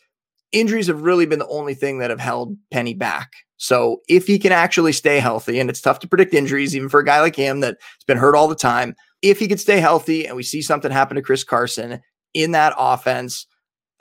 injuries 0.52 0.88
have 0.88 1.02
really 1.02 1.26
been 1.26 1.40
the 1.40 1.48
only 1.48 1.76
thing 1.76 2.00
that 2.00 2.10
have 2.10 2.20
held 2.20 2.58
Penny 2.72 2.94
back. 2.94 3.32
So 3.64 4.02
if 4.10 4.28
he 4.28 4.40
can 4.40 4.52
actually 4.52 4.92
stay 4.92 5.22
healthy, 5.22 5.58
and 5.58 5.70
it's 5.70 5.80
tough 5.80 6.00
to 6.00 6.08
predict 6.08 6.34
injuries, 6.34 6.76
even 6.76 6.90
for 6.90 7.00
a 7.00 7.06
guy 7.06 7.22
like 7.22 7.38
him 7.38 7.62
that's 7.62 8.04
been 8.06 8.18
hurt 8.18 8.36
all 8.36 8.50
the 8.50 8.56
time, 8.56 8.94
if 9.22 9.40
he 9.40 9.48
could 9.48 9.60
stay 9.60 9.80
healthy 9.80 10.28
and 10.28 10.36
we 10.36 10.44
see 10.44 10.62
something 10.62 10.92
happen 10.92 11.16
to 11.16 11.22
Chris 11.22 11.46
Carson 11.46 12.02
in 12.34 12.52
that 12.52 12.74
offense, 12.78 13.48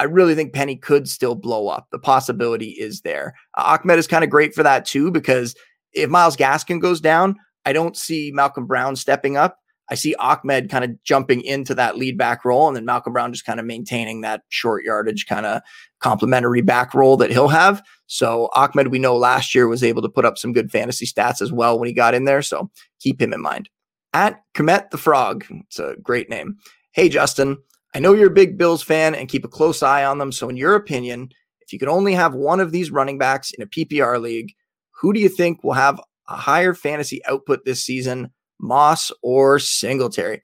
I 0.00 0.04
really 0.04 0.34
think 0.34 0.52
Penny 0.52 0.74
could 0.74 1.08
still 1.08 1.36
blow 1.36 1.68
up. 1.68 1.86
The 1.92 2.00
possibility 2.00 2.70
is 2.70 3.02
there. 3.02 3.36
Uh, 3.56 3.78
Ahmed 3.78 4.00
is 4.00 4.08
kind 4.08 4.24
of 4.24 4.30
great 4.30 4.52
for 4.52 4.64
that 4.64 4.84
too, 4.84 5.12
because 5.12 5.54
if 5.92 6.10
Myles 6.10 6.36
Gaskin 6.36 6.80
goes 6.80 7.00
down, 7.00 7.36
I 7.64 7.72
don't 7.72 7.96
see 7.96 8.32
Malcolm 8.34 8.66
Brown 8.66 8.96
stepping 8.96 9.36
up. 9.36 9.58
I 9.92 9.94
see 9.94 10.16
Ahmed 10.16 10.70
kind 10.70 10.84
of 10.84 11.00
jumping 11.04 11.42
into 11.42 11.72
that 11.76 11.96
lead 11.96 12.18
back 12.18 12.44
role, 12.44 12.66
and 12.66 12.76
then 12.76 12.84
Malcolm 12.84 13.12
Brown 13.12 13.32
just 13.32 13.44
kind 13.44 13.60
of 13.60 13.66
maintaining 13.66 14.22
that 14.22 14.42
short 14.48 14.82
yardage 14.82 15.26
kind 15.26 15.46
of 15.46 15.62
complementary 16.00 16.62
back 16.62 16.94
role 16.94 17.16
that 17.18 17.30
he'll 17.30 17.46
have. 17.48 17.80
So 18.12 18.50
Ahmed, 18.54 18.88
we 18.88 18.98
know 18.98 19.16
last 19.16 19.54
year 19.54 19.66
was 19.66 19.82
able 19.82 20.02
to 20.02 20.08
put 20.08 20.26
up 20.26 20.36
some 20.36 20.52
good 20.52 20.70
fantasy 20.70 21.06
stats 21.06 21.40
as 21.40 21.50
well 21.50 21.78
when 21.78 21.86
he 21.86 21.94
got 21.94 22.12
in 22.12 22.26
there. 22.26 22.42
So 22.42 22.70
keep 23.00 23.18
him 23.18 23.32
in 23.32 23.40
mind. 23.40 23.70
At 24.12 24.42
Komet 24.52 24.90
the 24.90 24.98
Frog, 24.98 25.46
it's 25.50 25.78
a 25.78 25.96
great 26.02 26.28
name. 26.28 26.58
Hey 26.92 27.08
Justin, 27.08 27.56
I 27.94 28.00
know 28.00 28.12
you're 28.12 28.26
a 28.26 28.34
big 28.34 28.58
Bills 28.58 28.82
fan 28.82 29.14
and 29.14 29.30
keep 29.30 29.46
a 29.46 29.48
close 29.48 29.82
eye 29.82 30.04
on 30.04 30.18
them. 30.18 30.30
So 30.30 30.50
in 30.50 30.58
your 30.58 30.74
opinion, 30.74 31.30
if 31.62 31.72
you 31.72 31.78
could 31.78 31.88
only 31.88 32.12
have 32.12 32.34
one 32.34 32.60
of 32.60 32.70
these 32.70 32.90
running 32.90 33.16
backs 33.16 33.50
in 33.50 33.62
a 33.62 33.66
PPR 33.66 34.20
league, 34.20 34.52
who 34.90 35.14
do 35.14 35.18
you 35.20 35.30
think 35.30 35.64
will 35.64 35.72
have 35.72 35.98
a 36.28 36.36
higher 36.36 36.74
fantasy 36.74 37.24
output 37.24 37.64
this 37.64 37.82
season? 37.82 38.30
Moss, 38.60 39.10
or 39.22 39.58
Singletary? 39.58 40.42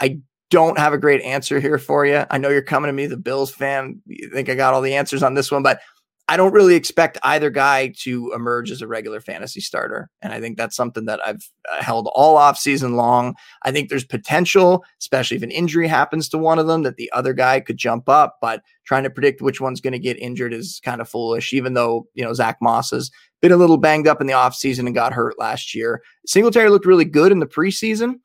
I 0.00 0.20
don't 0.50 0.78
have 0.78 0.92
a 0.92 0.98
great 0.98 1.22
answer 1.22 1.58
here 1.58 1.78
for 1.78 2.06
you. 2.06 2.24
I 2.30 2.38
know 2.38 2.48
you're 2.48 2.62
coming 2.62 2.88
to 2.88 2.92
me, 2.92 3.06
the 3.06 3.16
Bills 3.16 3.50
fan. 3.50 4.00
You 4.06 4.30
think 4.30 4.48
I 4.48 4.54
got 4.54 4.72
all 4.72 4.82
the 4.82 4.94
answers 4.94 5.24
on 5.24 5.34
this 5.34 5.50
one, 5.50 5.64
but 5.64 5.80
I 6.30 6.36
don't 6.36 6.52
really 6.52 6.74
expect 6.74 7.16
either 7.22 7.48
guy 7.48 7.88
to 8.00 8.32
emerge 8.34 8.70
as 8.70 8.82
a 8.82 8.86
regular 8.86 9.18
fantasy 9.18 9.60
starter. 9.60 10.10
And 10.20 10.30
I 10.30 10.40
think 10.40 10.58
that's 10.58 10.76
something 10.76 11.06
that 11.06 11.20
I've 11.26 11.50
uh, 11.72 11.82
held 11.82 12.08
all 12.12 12.36
off 12.36 12.58
season 12.58 12.96
long. 12.96 13.34
I 13.62 13.72
think 13.72 13.88
there's 13.88 14.04
potential, 14.04 14.84
especially 15.00 15.38
if 15.38 15.42
an 15.42 15.50
injury 15.50 15.88
happens 15.88 16.28
to 16.28 16.38
one 16.38 16.58
of 16.58 16.66
them, 16.66 16.82
that 16.82 16.96
the 16.96 17.10
other 17.14 17.32
guy 17.32 17.60
could 17.60 17.78
jump 17.78 18.10
up. 18.10 18.36
But 18.42 18.62
trying 18.84 19.04
to 19.04 19.10
predict 19.10 19.40
which 19.40 19.60
one's 19.60 19.80
going 19.80 19.94
to 19.94 19.98
get 19.98 20.18
injured 20.18 20.52
is 20.52 20.80
kind 20.84 21.00
of 21.00 21.08
foolish, 21.08 21.54
even 21.54 21.72
though, 21.72 22.06
you 22.12 22.22
know, 22.22 22.34
Zach 22.34 22.58
Moss 22.60 22.90
has 22.90 23.10
been 23.40 23.52
a 23.52 23.56
little 23.56 23.78
banged 23.78 24.06
up 24.06 24.20
in 24.20 24.26
the 24.26 24.34
offseason 24.34 24.80
and 24.80 24.94
got 24.94 25.14
hurt 25.14 25.38
last 25.38 25.74
year. 25.74 26.02
Singletary 26.26 26.68
looked 26.68 26.86
really 26.86 27.06
good 27.06 27.32
in 27.32 27.38
the 27.38 27.46
preseason. 27.46 28.16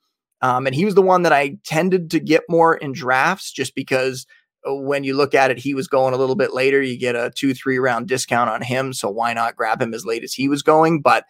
Um, 0.41 0.67
and 0.67 0.75
he 0.75 0.83
was 0.83 0.95
the 0.95 1.01
one 1.01 1.21
that 1.21 1.31
I 1.31 1.57
tended 1.63 2.11
to 2.11 2.19
get 2.19 2.43
more 2.49 2.75
in 2.75 2.91
drafts 2.91 3.49
just 3.49 3.75
because 3.75 4.27
when 4.65 5.03
you 5.03 5.15
look 5.15 5.33
at 5.33 5.51
it, 5.51 5.59
he 5.59 5.73
was 5.73 5.87
going 5.87 6.13
a 6.13 6.17
little 6.17 6.35
bit 6.35 6.53
later. 6.53 6.81
You 6.81 6.97
get 6.97 7.15
a 7.15 7.31
two, 7.35 7.53
three 7.53 7.79
round 7.79 8.07
discount 8.07 8.49
on 8.49 8.61
him. 8.61 8.93
So 8.93 9.09
why 9.09 9.33
not 9.33 9.55
grab 9.55 9.81
him 9.81 9.93
as 9.93 10.05
late 10.05 10.23
as 10.23 10.33
he 10.33 10.47
was 10.47 10.61
going? 10.61 11.01
But 11.01 11.25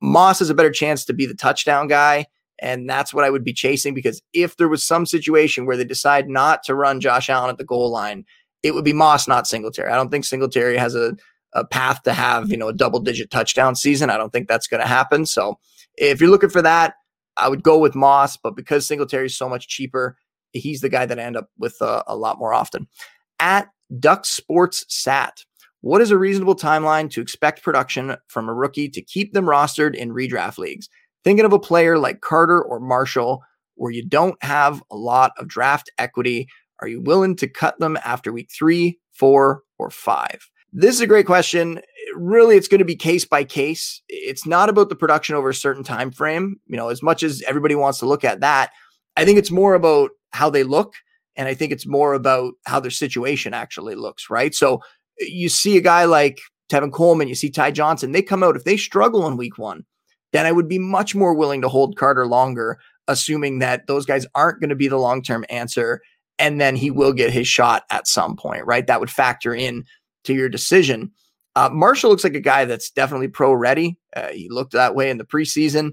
Moss 0.00 0.40
has 0.40 0.50
a 0.50 0.54
better 0.54 0.70
chance 0.70 1.04
to 1.04 1.12
be 1.12 1.26
the 1.26 1.34
touchdown 1.34 1.88
guy. 1.88 2.26
And 2.60 2.88
that's 2.88 3.12
what 3.12 3.24
I 3.24 3.30
would 3.30 3.44
be 3.44 3.52
chasing 3.52 3.94
because 3.94 4.22
if 4.32 4.56
there 4.56 4.68
was 4.68 4.84
some 4.84 5.06
situation 5.06 5.66
where 5.66 5.76
they 5.76 5.84
decide 5.84 6.28
not 6.28 6.62
to 6.64 6.74
run 6.74 7.00
Josh 7.00 7.28
Allen 7.28 7.50
at 7.50 7.58
the 7.58 7.64
goal 7.64 7.90
line, 7.90 8.24
it 8.62 8.74
would 8.74 8.84
be 8.84 8.92
Moss, 8.92 9.26
not 9.26 9.46
Singletary. 9.46 9.90
I 9.90 9.96
don't 9.96 10.10
think 10.10 10.24
Singletary 10.24 10.76
has 10.76 10.94
a, 10.94 11.16
a 11.52 11.64
path 11.64 12.02
to 12.04 12.12
have, 12.12 12.50
you 12.50 12.56
know, 12.56 12.68
a 12.68 12.72
double 12.72 13.00
digit 13.00 13.30
touchdown 13.30 13.74
season. 13.74 14.08
I 14.08 14.16
don't 14.16 14.32
think 14.32 14.48
that's 14.48 14.68
going 14.68 14.80
to 14.80 14.86
happen. 14.86 15.26
So 15.26 15.58
if 15.96 16.20
you're 16.20 16.30
looking 16.30 16.48
for 16.48 16.62
that, 16.62 16.94
I 17.36 17.48
would 17.48 17.64
go 17.64 17.78
with 17.78 17.96
Moss, 17.96 18.36
but 18.36 18.54
because 18.54 18.86
Singletary 18.86 19.26
is 19.26 19.36
so 19.36 19.48
much 19.48 19.66
cheaper, 19.66 20.16
he's 20.54 20.80
the 20.80 20.88
guy 20.88 21.04
that 21.04 21.18
I 21.18 21.22
end 21.22 21.36
up 21.36 21.50
with 21.58 21.80
uh, 21.82 22.02
a 22.06 22.16
lot 22.16 22.38
more 22.38 22.54
often. 22.54 22.88
At 23.40 23.68
Duck 23.98 24.24
Sports 24.24 24.84
Sat, 24.88 25.44
what 25.82 26.00
is 26.00 26.10
a 26.10 26.16
reasonable 26.16 26.56
timeline 26.56 27.10
to 27.10 27.20
expect 27.20 27.62
production 27.62 28.16
from 28.28 28.48
a 28.48 28.54
rookie 28.54 28.88
to 28.88 29.02
keep 29.02 29.34
them 29.34 29.44
rostered 29.44 29.94
in 29.94 30.14
redraft 30.14 30.56
leagues? 30.56 30.88
Thinking 31.24 31.44
of 31.44 31.52
a 31.52 31.58
player 31.58 31.98
like 31.98 32.22
Carter 32.22 32.62
or 32.62 32.80
Marshall, 32.80 33.42
where 33.74 33.92
you 33.92 34.06
don't 34.06 34.42
have 34.42 34.82
a 34.90 34.96
lot 34.96 35.32
of 35.36 35.48
draft 35.48 35.90
equity, 35.98 36.48
are 36.80 36.88
you 36.88 37.00
willing 37.00 37.36
to 37.36 37.48
cut 37.48 37.78
them 37.80 37.98
after 38.04 38.32
week 38.32 38.50
three, 38.50 38.98
four, 39.12 39.62
or 39.78 39.90
five? 39.90 40.48
This 40.72 40.94
is 40.94 41.00
a 41.00 41.06
great 41.06 41.26
question. 41.26 41.80
Really, 42.16 42.56
it's 42.56 42.68
going 42.68 42.80
to 42.80 42.84
be 42.84 42.96
case 42.96 43.24
by 43.24 43.44
case. 43.44 44.02
It's 44.08 44.46
not 44.46 44.68
about 44.68 44.88
the 44.88 44.96
production 44.96 45.36
over 45.36 45.50
a 45.50 45.54
certain 45.54 45.84
time 45.84 46.10
frame. 46.10 46.56
You 46.66 46.76
know, 46.76 46.88
as 46.88 47.02
much 47.02 47.22
as 47.22 47.42
everybody 47.46 47.74
wants 47.74 47.98
to 48.00 48.06
look 48.06 48.24
at 48.24 48.40
that, 48.40 48.70
I 49.16 49.24
think 49.24 49.38
it's 49.38 49.50
more 49.50 49.74
about 49.74 50.10
how 50.34 50.50
they 50.50 50.64
look. 50.64 50.94
And 51.36 51.48
I 51.48 51.54
think 51.54 51.72
it's 51.72 51.86
more 51.86 52.14
about 52.14 52.54
how 52.66 52.80
their 52.80 52.90
situation 52.90 53.54
actually 53.54 53.94
looks, 53.94 54.28
right? 54.28 54.54
So 54.54 54.80
you 55.18 55.48
see 55.48 55.76
a 55.76 55.80
guy 55.80 56.04
like 56.04 56.40
Tevin 56.70 56.92
Coleman, 56.92 57.28
you 57.28 57.34
see 57.34 57.50
Ty 57.50 57.70
Johnson, 57.70 58.12
they 58.12 58.22
come 58.22 58.42
out. 58.42 58.56
If 58.56 58.64
they 58.64 58.76
struggle 58.76 59.26
in 59.26 59.36
week 59.36 59.58
one, 59.58 59.84
then 60.32 60.46
I 60.46 60.52
would 60.52 60.68
be 60.68 60.78
much 60.78 61.14
more 61.14 61.34
willing 61.34 61.62
to 61.62 61.68
hold 61.68 61.96
Carter 61.96 62.26
longer, 62.26 62.78
assuming 63.08 63.60
that 63.60 63.86
those 63.86 64.06
guys 64.06 64.26
aren't 64.34 64.60
going 64.60 64.70
to 64.70 64.76
be 64.76 64.88
the 64.88 64.98
long 64.98 65.22
term 65.22 65.44
answer. 65.48 66.00
And 66.38 66.60
then 66.60 66.74
he 66.74 66.90
will 66.90 67.12
get 67.12 67.30
his 67.30 67.46
shot 67.46 67.84
at 67.90 68.08
some 68.08 68.36
point, 68.36 68.66
right? 68.66 68.86
That 68.86 68.98
would 68.98 69.10
factor 69.10 69.54
in 69.54 69.84
to 70.24 70.34
your 70.34 70.48
decision. 70.48 71.12
Uh, 71.54 71.68
Marshall 71.72 72.10
looks 72.10 72.24
like 72.24 72.34
a 72.34 72.40
guy 72.40 72.64
that's 72.64 72.90
definitely 72.90 73.28
pro 73.28 73.52
ready. 73.52 73.96
Uh, 74.16 74.28
he 74.28 74.48
looked 74.48 74.72
that 74.72 74.96
way 74.96 75.10
in 75.10 75.18
the 75.18 75.24
preseason, 75.24 75.92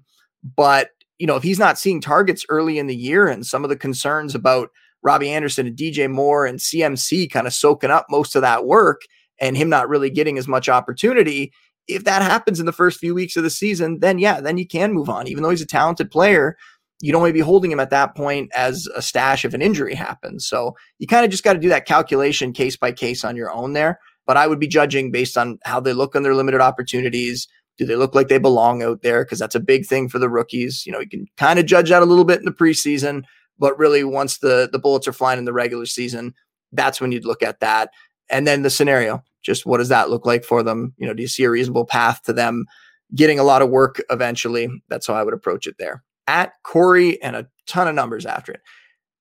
but 0.56 0.90
you 1.22 1.28
know, 1.28 1.36
if 1.36 1.44
he's 1.44 1.60
not 1.60 1.78
seeing 1.78 2.02
targets 2.02 2.48
early 2.50 2.80
in 2.80 2.88
the 2.88 2.96
year 2.96 3.28
and 3.28 3.46
some 3.46 3.64
of 3.64 3.70
the 3.70 3.76
concerns 3.76 4.34
about 4.34 4.70
Robbie 5.04 5.30
Anderson 5.30 5.68
and 5.68 5.78
DJ 5.78 6.10
Moore 6.10 6.48
and 6.48 6.58
CMC 6.58 7.30
kind 7.30 7.46
of 7.46 7.54
soaking 7.54 7.92
up 7.92 8.08
most 8.10 8.36
of 8.36 8.42
that 8.42 8.66
work 8.66 9.02
and 9.40 9.56
him 9.56 9.70
not 9.70 9.88
really 9.88 10.10
getting 10.10 10.40
as 10.40 10.48
much 10.48 10.68
opportunity, 10.68 11.54
if 11.88 12.06
that 12.06 12.24
happens 12.24 12.60
in 12.60 12.66
the 12.66 12.72
first 12.72 13.00
few 13.00 13.14
weeks 13.14 13.36
of 13.36 13.44
the 13.44 13.52
season, 13.52 14.00
then 14.00 14.18
yeah, 14.18 14.42
then 14.42 14.58
you 14.58 14.66
can 14.66 14.94
move 14.94 15.10
on. 15.10 15.28
Even 15.28 15.44
though 15.44 15.52
he's 15.52 15.62
a 15.62 15.68
talented 15.68 16.10
player, 16.10 16.58
you 17.02 17.12
don't 17.12 17.22
want 17.22 17.30
to 17.30 17.34
be 17.34 17.40
holding 17.40 17.72
him 17.72 17.80
at 17.80 17.92
that 17.92 18.16
point 18.16 18.50
as 18.56 18.88
a 18.96 19.02
stash 19.04 19.46
if 19.46 19.54
an 19.54 19.62
injury 19.62 19.94
happens. 19.94 20.48
So 20.48 20.76
you 20.98 21.06
kind 21.06 21.24
of 21.24 21.30
just 21.30 21.44
got 21.44 21.54
to 21.54 21.60
do 21.60 21.70
that 21.70 21.86
calculation 21.86 22.52
case 22.52 22.76
by 22.78 22.94
case 22.94 23.24
on 23.24 23.36
your 23.36 23.52
own 23.52 23.74
there. 23.74 24.00
But 24.26 24.38
I 24.38 24.48
would 24.48 24.60
be 24.60 24.68
judging 24.68 25.12
based 25.12 25.38
on 25.38 25.60
how 25.66 25.80
they 25.80 25.94
look 25.94 26.16
on 26.16 26.24
their 26.24 26.34
limited 26.34 26.62
opportunities, 26.62 27.48
do 27.82 27.88
they 27.88 27.96
look 27.96 28.14
like 28.14 28.28
they 28.28 28.38
belong 28.38 28.84
out 28.84 29.02
there? 29.02 29.26
Because 29.26 29.40
that's 29.40 29.56
a 29.56 29.60
big 29.60 29.88
thing 29.88 30.08
for 30.08 30.20
the 30.20 30.30
rookies. 30.30 30.86
You 30.86 30.92
know, 30.92 31.00
you 31.00 31.10
can 31.10 31.26
kind 31.38 31.58
of 31.58 31.66
judge 31.66 31.90
that 31.90 32.04
a 32.04 32.06
little 32.06 32.24
bit 32.24 32.38
in 32.38 32.46
the 32.46 32.52
preseason, 32.52 33.24
but 33.58 33.76
really 33.80 34.04
once 34.04 34.38
the 34.38 34.70
the 34.72 34.78
bullets 34.78 35.08
are 35.08 35.14
flying 35.14 35.40
in 35.40 35.46
the 35.46 35.52
regular 35.52 35.88
season, 35.88 36.36
that's 36.72 37.02
when 37.02 37.12
you'd 37.12 37.26
look 37.26 37.42
at 37.42 37.60
that. 37.60 37.90
And 38.30 38.46
then 38.46 38.62
the 38.62 38.70
scenario, 38.70 39.24
just 39.42 39.66
what 39.66 39.80
does 39.80 39.90
that 39.90 40.12
look 40.12 40.28
like 40.28 40.44
for 40.44 40.62
them? 40.62 40.94
You 40.98 41.08
know, 41.08 41.16
do 41.16 41.24
you 41.24 41.28
see 41.28 41.44
a 41.44 41.50
reasonable 41.50 41.86
path 41.86 42.22
to 42.26 42.34
them 42.34 42.68
getting 43.16 43.40
a 43.40 43.44
lot 43.44 43.64
of 43.64 43.72
work 43.72 44.00
eventually? 44.12 44.70
That's 44.88 45.08
how 45.08 45.16
I 45.16 45.24
would 45.24 45.34
approach 45.34 45.66
it 45.66 45.80
there. 45.80 46.04
At 46.28 46.54
Corey 46.62 47.20
and 47.24 47.36
a 47.36 47.48
ton 47.66 47.88
of 47.88 47.96
numbers 47.96 48.28
after 48.28 48.52
it. 48.52 48.62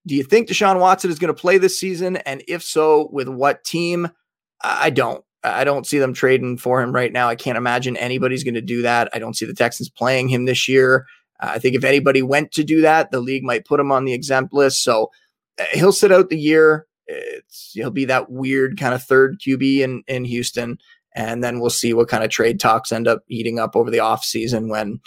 Do 0.07 0.14
you 0.14 0.23
think 0.23 0.51
Deshaun 0.51 0.81
Watson 0.81 1.11
is 1.11 1.18
going 1.18 1.35
to 1.35 1.40
play 1.40 1.57
this 1.57 1.81
season? 1.81 2.18
And 2.18 2.44
if 2.46 2.62
so, 2.62 3.09
with 3.11 3.31
what 3.31 3.64
team? 3.64 4.11
I 4.62 4.90
don't. 4.90 5.25
I 5.42 5.64
don't 5.64 5.87
see 5.87 5.98
them 5.98 6.12
trading 6.12 6.59
for 6.59 6.83
him 6.83 6.92
right 6.92 7.12
now. 7.12 7.29
I 7.29 7.35
can't 7.35 7.59
imagine 7.59 7.96
anybody's 7.96 8.44
going 8.44 8.55
to 8.55 8.61
do 8.61 8.83
that. 8.83 9.09
I 9.14 9.18
don't 9.18 9.37
see 9.37 9.46
the 9.46 9.55
Texans 9.55 9.88
playing 9.88 10.29
him 10.29 10.44
this 10.44 10.68
year. 10.68 11.07
Uh, 11.40 11.53
I 11.55 11.59
think 11.59 11.74
if 11.74 11.85
anybody 11.85 12.22
went 12.22 12.53
to 12.53 12.64
do 12.64 12.83
that, 12.83 13.11
the 13.11 13.20
league 13.20 13.42
might 13.42 13.64
put 13.64 13.81
him 13.81 13.90
on 13.90 14.05
the 14.05 14.12
exempt 14.12 14.53
list. 14.53 14.83
So 14.83 15.11
uh, 15.59 15.64
he'll 15.72 15.92
sit 15.92 16.12
out 16.12 16.29
the 16.29 16.38
year. 16.38 16.87
It's, 17.07 17.72
he'll 17.72 17.90
be 17.90 18.05
that 18.05 18.31
weird 18.31 18.79
kind 18.79 18.94
of 18.94 19.03
third 19.03 19.40
QB 19.40 19.79
in, 19.79 20.03
in 20.07 20.24
Houston. 20.24 20.79
And 21.14 21.42
then 21.42 21.59
we'll 21.59 21.70
see 21.70 21.92
what 21.92 22.09
kind 22.09 22.22
of 22.22 22.31
trade 22.31 22.61
talks 22.61 22.92
end 22.92 23.09
up 23.09 23.24
heating 23.26 23.59
up 23.59 23.74
over 23.74 23.90
the 23.90 23.98
offseason 23.98 24.68
when 24.68 25.00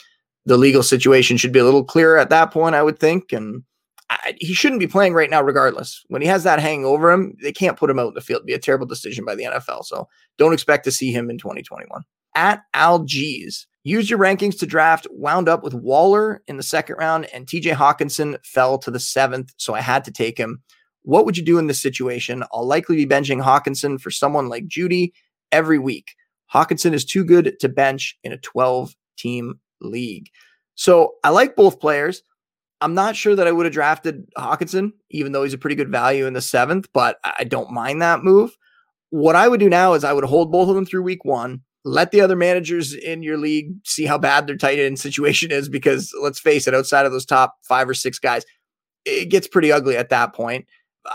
the 0.45 0.57
legal 0.57 0.83
situation 0.83 1.37
should 1.37 1.53
be 1.53 1.59
a 1.59 1.63
little 1.63 1.83
clearer 1.83 2.17
at 2.17 2.29
that 2.29 2.51
point, 2.51 2.75
I 2.75 2.83
would 2.83 2.99
think. 2.99 3.31
And 3.31 3.63
I, 4.09 4.35
he 4.39 4.53
shouldn't 4.53 4.79
be 4.79 4.87
playing 4.87 5.13
right 5.13 5.29
now, 5.29 5.41
regardless. 5.41 6.03
When 6.07 6.21
he 6.21 6.27
has 6.27 6.43
that 6.43 6.59
hanging 6.59 6.85
over 6.85 7.11
him, 7.11 7.35
they 7.41 7.51
can't 7.51 7.77
put 7.77 7.89
him 7.89 7.99
out 7.99 8.09
in 8.09 8.13
the 8.13 8.21
field. 8.21 8.39
It'd 8.39 8.47
be 8.47 8.53
a 8.53 8.59
terrible 8.59 8.85
decision 8.85 9.25
by 9.25 9.35
the 9.35 9.45
NFL. 9.45 9.85
So 9.85 10.07
don't 10.37 10.53
expect 10.53 10.83
to 10.85 10.91
see 10.91 11.11
him 11.11 11.29
in 11.29 11.37
2021. 11.37 12.03
At 12.35 12.63
Al 12.73 12.99
G's, 12.99 13.67
your 13.83 14.01
rankings 14.19 14.57
to 14.59 14.65
draft, 14.65 15.07
wound 15.11 15.47
up 15.47 15.63
with 15.63 15.73
Waller 15.73 16.41
in 16.47 16.57
the 16.57 16.63
second 16.63 16.95
round, 16.97 17.25
and 17.33 17.45
TJ 17.45 17.73
Hockenson 17.73 18.37
fell 18.45 18.77
to 18.79 18.91
the 18.91 18.99
seventh. 18.99 19.53
So 19.57 19.73
I 19.73 19.81
had 19.81 20.03
to 20.05 20.11
take 20.11 20.37
him. 20.37 20.61
What 21.03 21.25
would 21.25 21.37
you 21.37 21.43
do 21.43 21.57
in 21.57 21.67
this 21.67 21.81
situation? 21.81 22.43
I'll 22.53 22.65
likely 22.65 22.95
be 22.95 23.05
benching 23.05 23.43
Hockenson 23.43 23.99
for 23.99 24.09
someone 24.09 24.47
like 24.47 24.67
Jeudy 24.67 25.11
every 25.51 25.79
week. 25.79 26.15
Hawkinson 26.47 26.93
is 26.93 27.03
too 27.03 27.25
good 27.25 27.59
to 27.59 27.69
bench 27.69 28.17
in 28.23 28.31
a 28.31 28.37
12 28.37 28.95
team 29.17 29.59
league. 29.81 30.29
So 30.75 31.15
I 31.23 31.29
like 31.29 31.55
both 31.55 31.79
players. 31.79 32.23
I'm 32.83 32.93
not 32.93 33.15
sure 33.15 33.33
that 33.33 33.47
I 33.47 33.51
would 33.53 33.65
have 33.65 33.73
drafted 33.73 34.29
Hockenson, 34.37 34.91
even 35.09 35.31
though 35.31 35.43
he's 35.43 35.53
a 35.53 35.57
pretty 35.57 35.75
good 35.75 35.89
value 35.89 36.25
in 36.25 36.33
the 36.33 36.41
seventh, 36.41 36.87
but 36.93 37.17
I 37.23 37.45
don't 37.45 37.71
mind 37.71 38.01
that 38.01 38.23
move. 38.23 38.57
What 39.09 39.37
I 39.37 39.47
would 39.47 39.61
do 39.61 39.69
now 39.69 39.93
is 39.93 40.03
I 40.03 40.11
would 40.11 40.25
hold 40.25 40.51
both 40.51 40.67
of 40.67 40.75
them 40.75 40.85
through 40.85 41.03
week 41.03 41.23
one, 41.23 41.61
let 41.85 42.11
the 42.11 42.19
other 42.19 42.35
managers 42.35 42.93
in 42.93 43.23
your 43.23 43.37
league 43.37 43.73
see 43.85 44.05
how 44.05 44.17
bad 44.17 44.47
their 44.47 44.57
tight 44.57 44.79
end 44.79 44.99
situation 44.99 45.49
is, 45.49 45.69
because 45.69 46.13
let's 46.21 46.39
face 46.39 46.67
it, 46.67 46.75
outside 46.75 47.05
of 47.05 47.13
those 47.13 47.25
top 47.25 47.55
five 47.63 47.87
or 47.87 47.93
six 47.93 48.19
guys, 48.19 48.43
it 49.05 49.29
gets 49.29 49.47
pretty 49.47 49.71
ugly 49.71 49.95
at 49.95 50.09
that 50.09 50.33
point. 50.33 50.65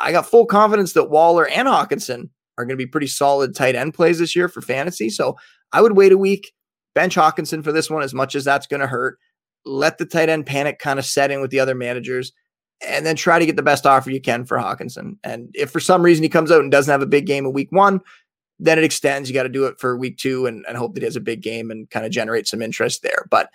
I 0.01 0.11
got 0.11 0.27
full 0.27 0.47
confidence 0.47 0.95
that 0.95 1.11
Waller 1.11 1.47
and 1.47 1.69
Hockenson 1.69 2.31
are 2.57 2.65
going 2.65 2.77
to 2.79 2.85
be 2.85 2.87
pretty 2.87 3.09
solid 3.09 3.55
tight 3.55 3.75
end 3.75 3.93
plays 3.93 4.19
this 4.19 4.35
year 4.35 4.49
for 4.49 4.63
fantasy. 4.63 5.11
So 5.11 5.37
I 5.73 5.83
would 5.83 5.97
wait 5.97 6.13
a 6.13 6.19
week, 6.19 6.53
bench 6.95 7.15
Hockenson 7.15 7.63
for 7.63 7.73
this 7.73 7.91
one 7.91 8.03
as 8.03 8.15
much 8.15 8.35
as 8.35 8.45
that's 8.45 8.67
going 8.67 8.81
to 8.81 8.87
hurt. 8.87 9.19
Let 9.69 9.99
the 9.99 10.07
tight 10.07 10.29
end 10.29 10.47
panic 10.47 10.79
kind 10.79 10.99
of 10.99 11.05
set 11.05 11.31
in 11.31 11.41
with 11.41 11.51
the 11.51 11.61
other 11.61 11.75
managers 11.75 12.33
and 12.87 13.05
then 13.05 13.17
try 13.17 13.39
to 13.39 13.47
get 13.47 13.57
the 13.57 13.63
best 13.63 13.87
offer 13.87 14.11
you 14.11 14.21
can 14.21 14.45
for 14.45 14.57
Hockenson. 14.57 15.17
And 15.25 15.51
if 15.55 15.71
for 15.71 15.81
some 15.81 16.03
reason 16.03 16.23
he 16.23 16.29
comes 16.29 16.51
out 16.51 16.61
and 16.61 16.71
doesn't 16.71 16.91
have 16.91 17.03
a 17.03 17.07
big 17.07 17.27
game 17.27 17.45
in 17.45 17.53
week 17.53 17.73
one, 17.73 18.01
then 18.59 18.79
it 18.79 18.85
extends. 18.85 19.29
You 19.29 19.35
got 19.35 19.45
to 19.45 19.49
do 19.49 19.67
it 19.67 19.79
for 19.79 19.97
week 19.97 20.17
two 20.17 20.47
and, 20.47 20.65
and 20.69 20.77
hope 20.77 20.95
that 20.95 21.01
he 21.01 21.05
has 21.05 21.17
a 21.17 21.21
big 21.21 21.43
game 21.43 21.71
and 21.71 21.89
kind 21.91 22.07
of 22.07 22.13
generate 22.13 22.47
some 22.47 22.63
interest 22.63 23.03
there. 23.03 23.27
But 23.31 23.51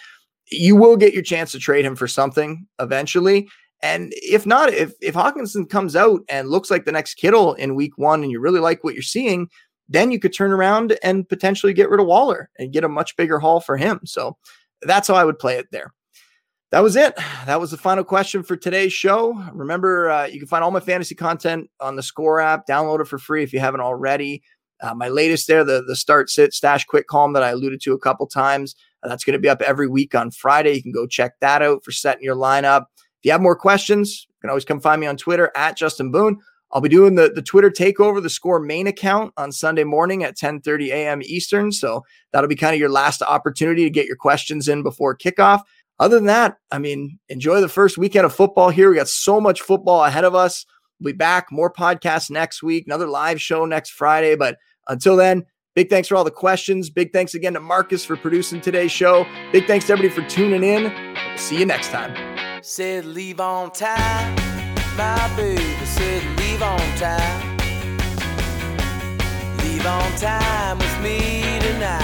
you 0.51 0.75
will 0.75 0.97
get 0.97 1.13
your 1.13 1.23
chance 1.23 1.51
to 1.53 1.59
trade 1.59 1.85
him 1.85 1.95
for 1.95 2.07
something 2.07 2.67
eventually. 2.79 3.49
And 3.81 4.13
if 4.15 4.45
not, 4.45 4.73
if 4.73 4.93
if 5.01 5.13
Hockenson 5.13 5.69
comes 5.69 5.95
out 5.95 6.21
and 6.29 6.49
looks 6.49 6.71
like 6.71 6.85
the 6.85 6.91
next 6.91 7.15
Kittle 7.15 7.53
in 7.55 7.75
week 7.75 7.97
one 7.97 8.23
and 8.23 8.31
you 8.31 8.39
really 8.39 8.61
like 8.61 8.83
what 8.83 8.93
you're 8.93 9.03
seeing, 9.03 9.49
then 9.89 10.11
you 10.11 10.19
could 10.19 10.33
turn 10.33 10.51
around 10.51 10.97
and 11.03 11.27
potentially 11.27 11.73
get 11.73 11.89
rid 11.89 11.99
of 11.99 12.07
Waller 12.07 12.49
and 12.57 12.71
get 12.71 12.85
a 12.85 12.89
much 12.89 13.15
bigger 13.17 13.39
haul 13.39 13.59
for 13.59 13.75
him. 13.75 13.99
So 14.05 14.37
that's 14.83 15.07
how 15.07 15.15
I 15.15 15.25
would 15.25 15.39
play 15.39 15.57
it 15.57 15.67
there. 15.71 15.93
That 16.73 16.81
was 16.81 16.95
it. 16.95 17.13
That 17.45 17.61
was 17.61 17.69
the 17.69 17.77
final 17.77 18.03
question 18.03 18.41
for 18.41 18.55
today's 18.55 18.91
show. 18.91 19.33
Remember, 19.53 20.09
uh, 20.09 20.25
you 20.25 20.39
can 20.39 20.47
find 20.47 20.63
all 20.63 20.71
my 20.71 20.79
fantasy 20.79 21.13
content 21.13 21.69
on 21.79 21.95
the 21.95 22.01
Score 22.01 22.39
app. 22.39 22.65
Download 22.65 22.99
it 22.99 23.05
for 23.05 23.19
free 23.19 23.43
if 23.43 23.53
you 23.53 23.59
haven't 23.59 23.81
already. 23.81 24.41
Uh, 24.81 24.95
my 24.95 25.07
latest 25.07 25.47
there, 25.47 25.63
the 25.63 25.83
the 25.83 25.95
start 25.95 26.31
sit 26.31 26.51
stash 26.51 26.83
quick 26.85 27.05
column 27.05 27.33
that 27.33 27.43
I 27.43 27.49
alluded 27.49 27.79
to 27.81 27.93
a 27.93 27.99
couple 27.99 28.25
times. 28.25 28.73
Uh, 29.03 29.09
that's 29.09 29.23
going 29.23 29.35
to 29.35 29.39
be 29.39 29.49
up 29.49 29.61
every 29.61 29.87
week 29.87 30.15
on 30.15 30.31
Friday. 30.31 30.73
You 30.73 30.81
can 30.81 30.91
go 30.91 31.05
check 31.05 31.33
that 31.41 31.61
out 31.61 31.83
for 31.85 31.91
setting 31.91 32.23
your 32.23 32.35
lineup. 32.35 32.85
If 32.97 33.25
you 33.25 33.31
have 33.33 33.41
more 33.41 33.55
questions, 33.55 34.25
you 34.27 34.35
can 34.41 34.49
always 34.49 34.65
come 34.65 34.79
find 34.79 34.99
me 34.99 35.05
on 35.05 35.15
Twitter 35.15 35.51
at 35.55 35.77
Justin 35.77 36.09
Boone. 36.09 36.39
I'll 36.71 36.81
be 36.81 36.89
doing 36.89 37.13
the, 37.13 37.29
the 37.29 37.43
Twitter 37.43 37.69
takeover, 37.69 38.19
the 38.19 38.31
score 38.31 38.59
main 38.59 38.87
account 38.87 39.31
on 39.37 39.51
Sunday 39.51 39.83
morning 39.83 40.23
at 40.23 40.35
10 40.35 40.61
30 40.61 40.89
a.m. 40.89 41.21
Eastern. 41.21 41.71
So 41.71 42.03
that'll 42.31 42.49
be 42.49 42.55
kind 42.55 42.73
of 42.73 42.79
your 42.79 42.89
last 42.89 43.21
opportunity 43.21 43.83
to 43.83 43.91
get 43.91 44.07
your 44.07 44.15
questions 44.15 44.67
in 44.67 44.81
before 44.81 45.15
kickoff. 45.15 45.61
Other 46.03 46.17
than 46.17 46.25
that, 46.25 46.57
I 46.69 46.79
mean, 46.79 47.17
enjoy 47.29 47.61
the 47.61 47.69
first 47.69 47.97
weekend 47.97 48.25
of 48.25 48.35
football 48.35 48.69
here. 48.69 48.89
We 48.89 48.97
got 48.97 49.07
so 49.07 49.39
much 49.39 49.61
football 49.61 50.03
ahead 50.03 50.25
of 50.25 50.35
us. 50.35 50.65
We'll 50.99 51.13
be 51.13 51.17
back, 51.17 51.49
more 51.49 51.71
podcasts 51.71 52.29
next 52.29 52.61
week, 52.61 52.83
another 52.85 53.07
live 53.07 53.41
show 53.41 53.63
next 53.63 53.91
Friday. 53.91 54.35
But 54.35 54.57
until 54.89 55.15
then, 55.15 55.45
big 55.75 55.89
thanks 55.89 56.09
for 56.09 56.17
all 56.17 56.25
the 56.25 56.29
questions. 56.29 56.89
Big 56.89 57.13
thanks 57.13 57.35
again 57.35 57.53
to 57.53 57.61
Marcus 57.61 58.03
for 58.03 58.17
producing 58.17 58.59
today's 58.59 58.91
show. 58.91 59.25
Big 59.53 59.65
thanks 59.65 59.87
to 59.87 59.93
everybody 59.93 60.13
for 60.13 60.27
tuning 60.27 60.61
in. 60.61 61.15
see 61.37 61.57
you 61.57 61.65
next 61.65 61.87
time. 61.87 62.13
Said 62.61 63.05
leave 63.05 63.39
on 63.39 63.71
time. 63.71 64.35
My 64.97 65.33
baby 65.37 65.63
said 65.85 66.21
leave 66.37 66.61
on 66.61 66.79
time. 66.97 67.57
Leave 69.59 69.85
on 69.85 70.17
time 70.17 70.79
with 70.79 71.01
me 71.01 71.61
tonight. 71.61 72.03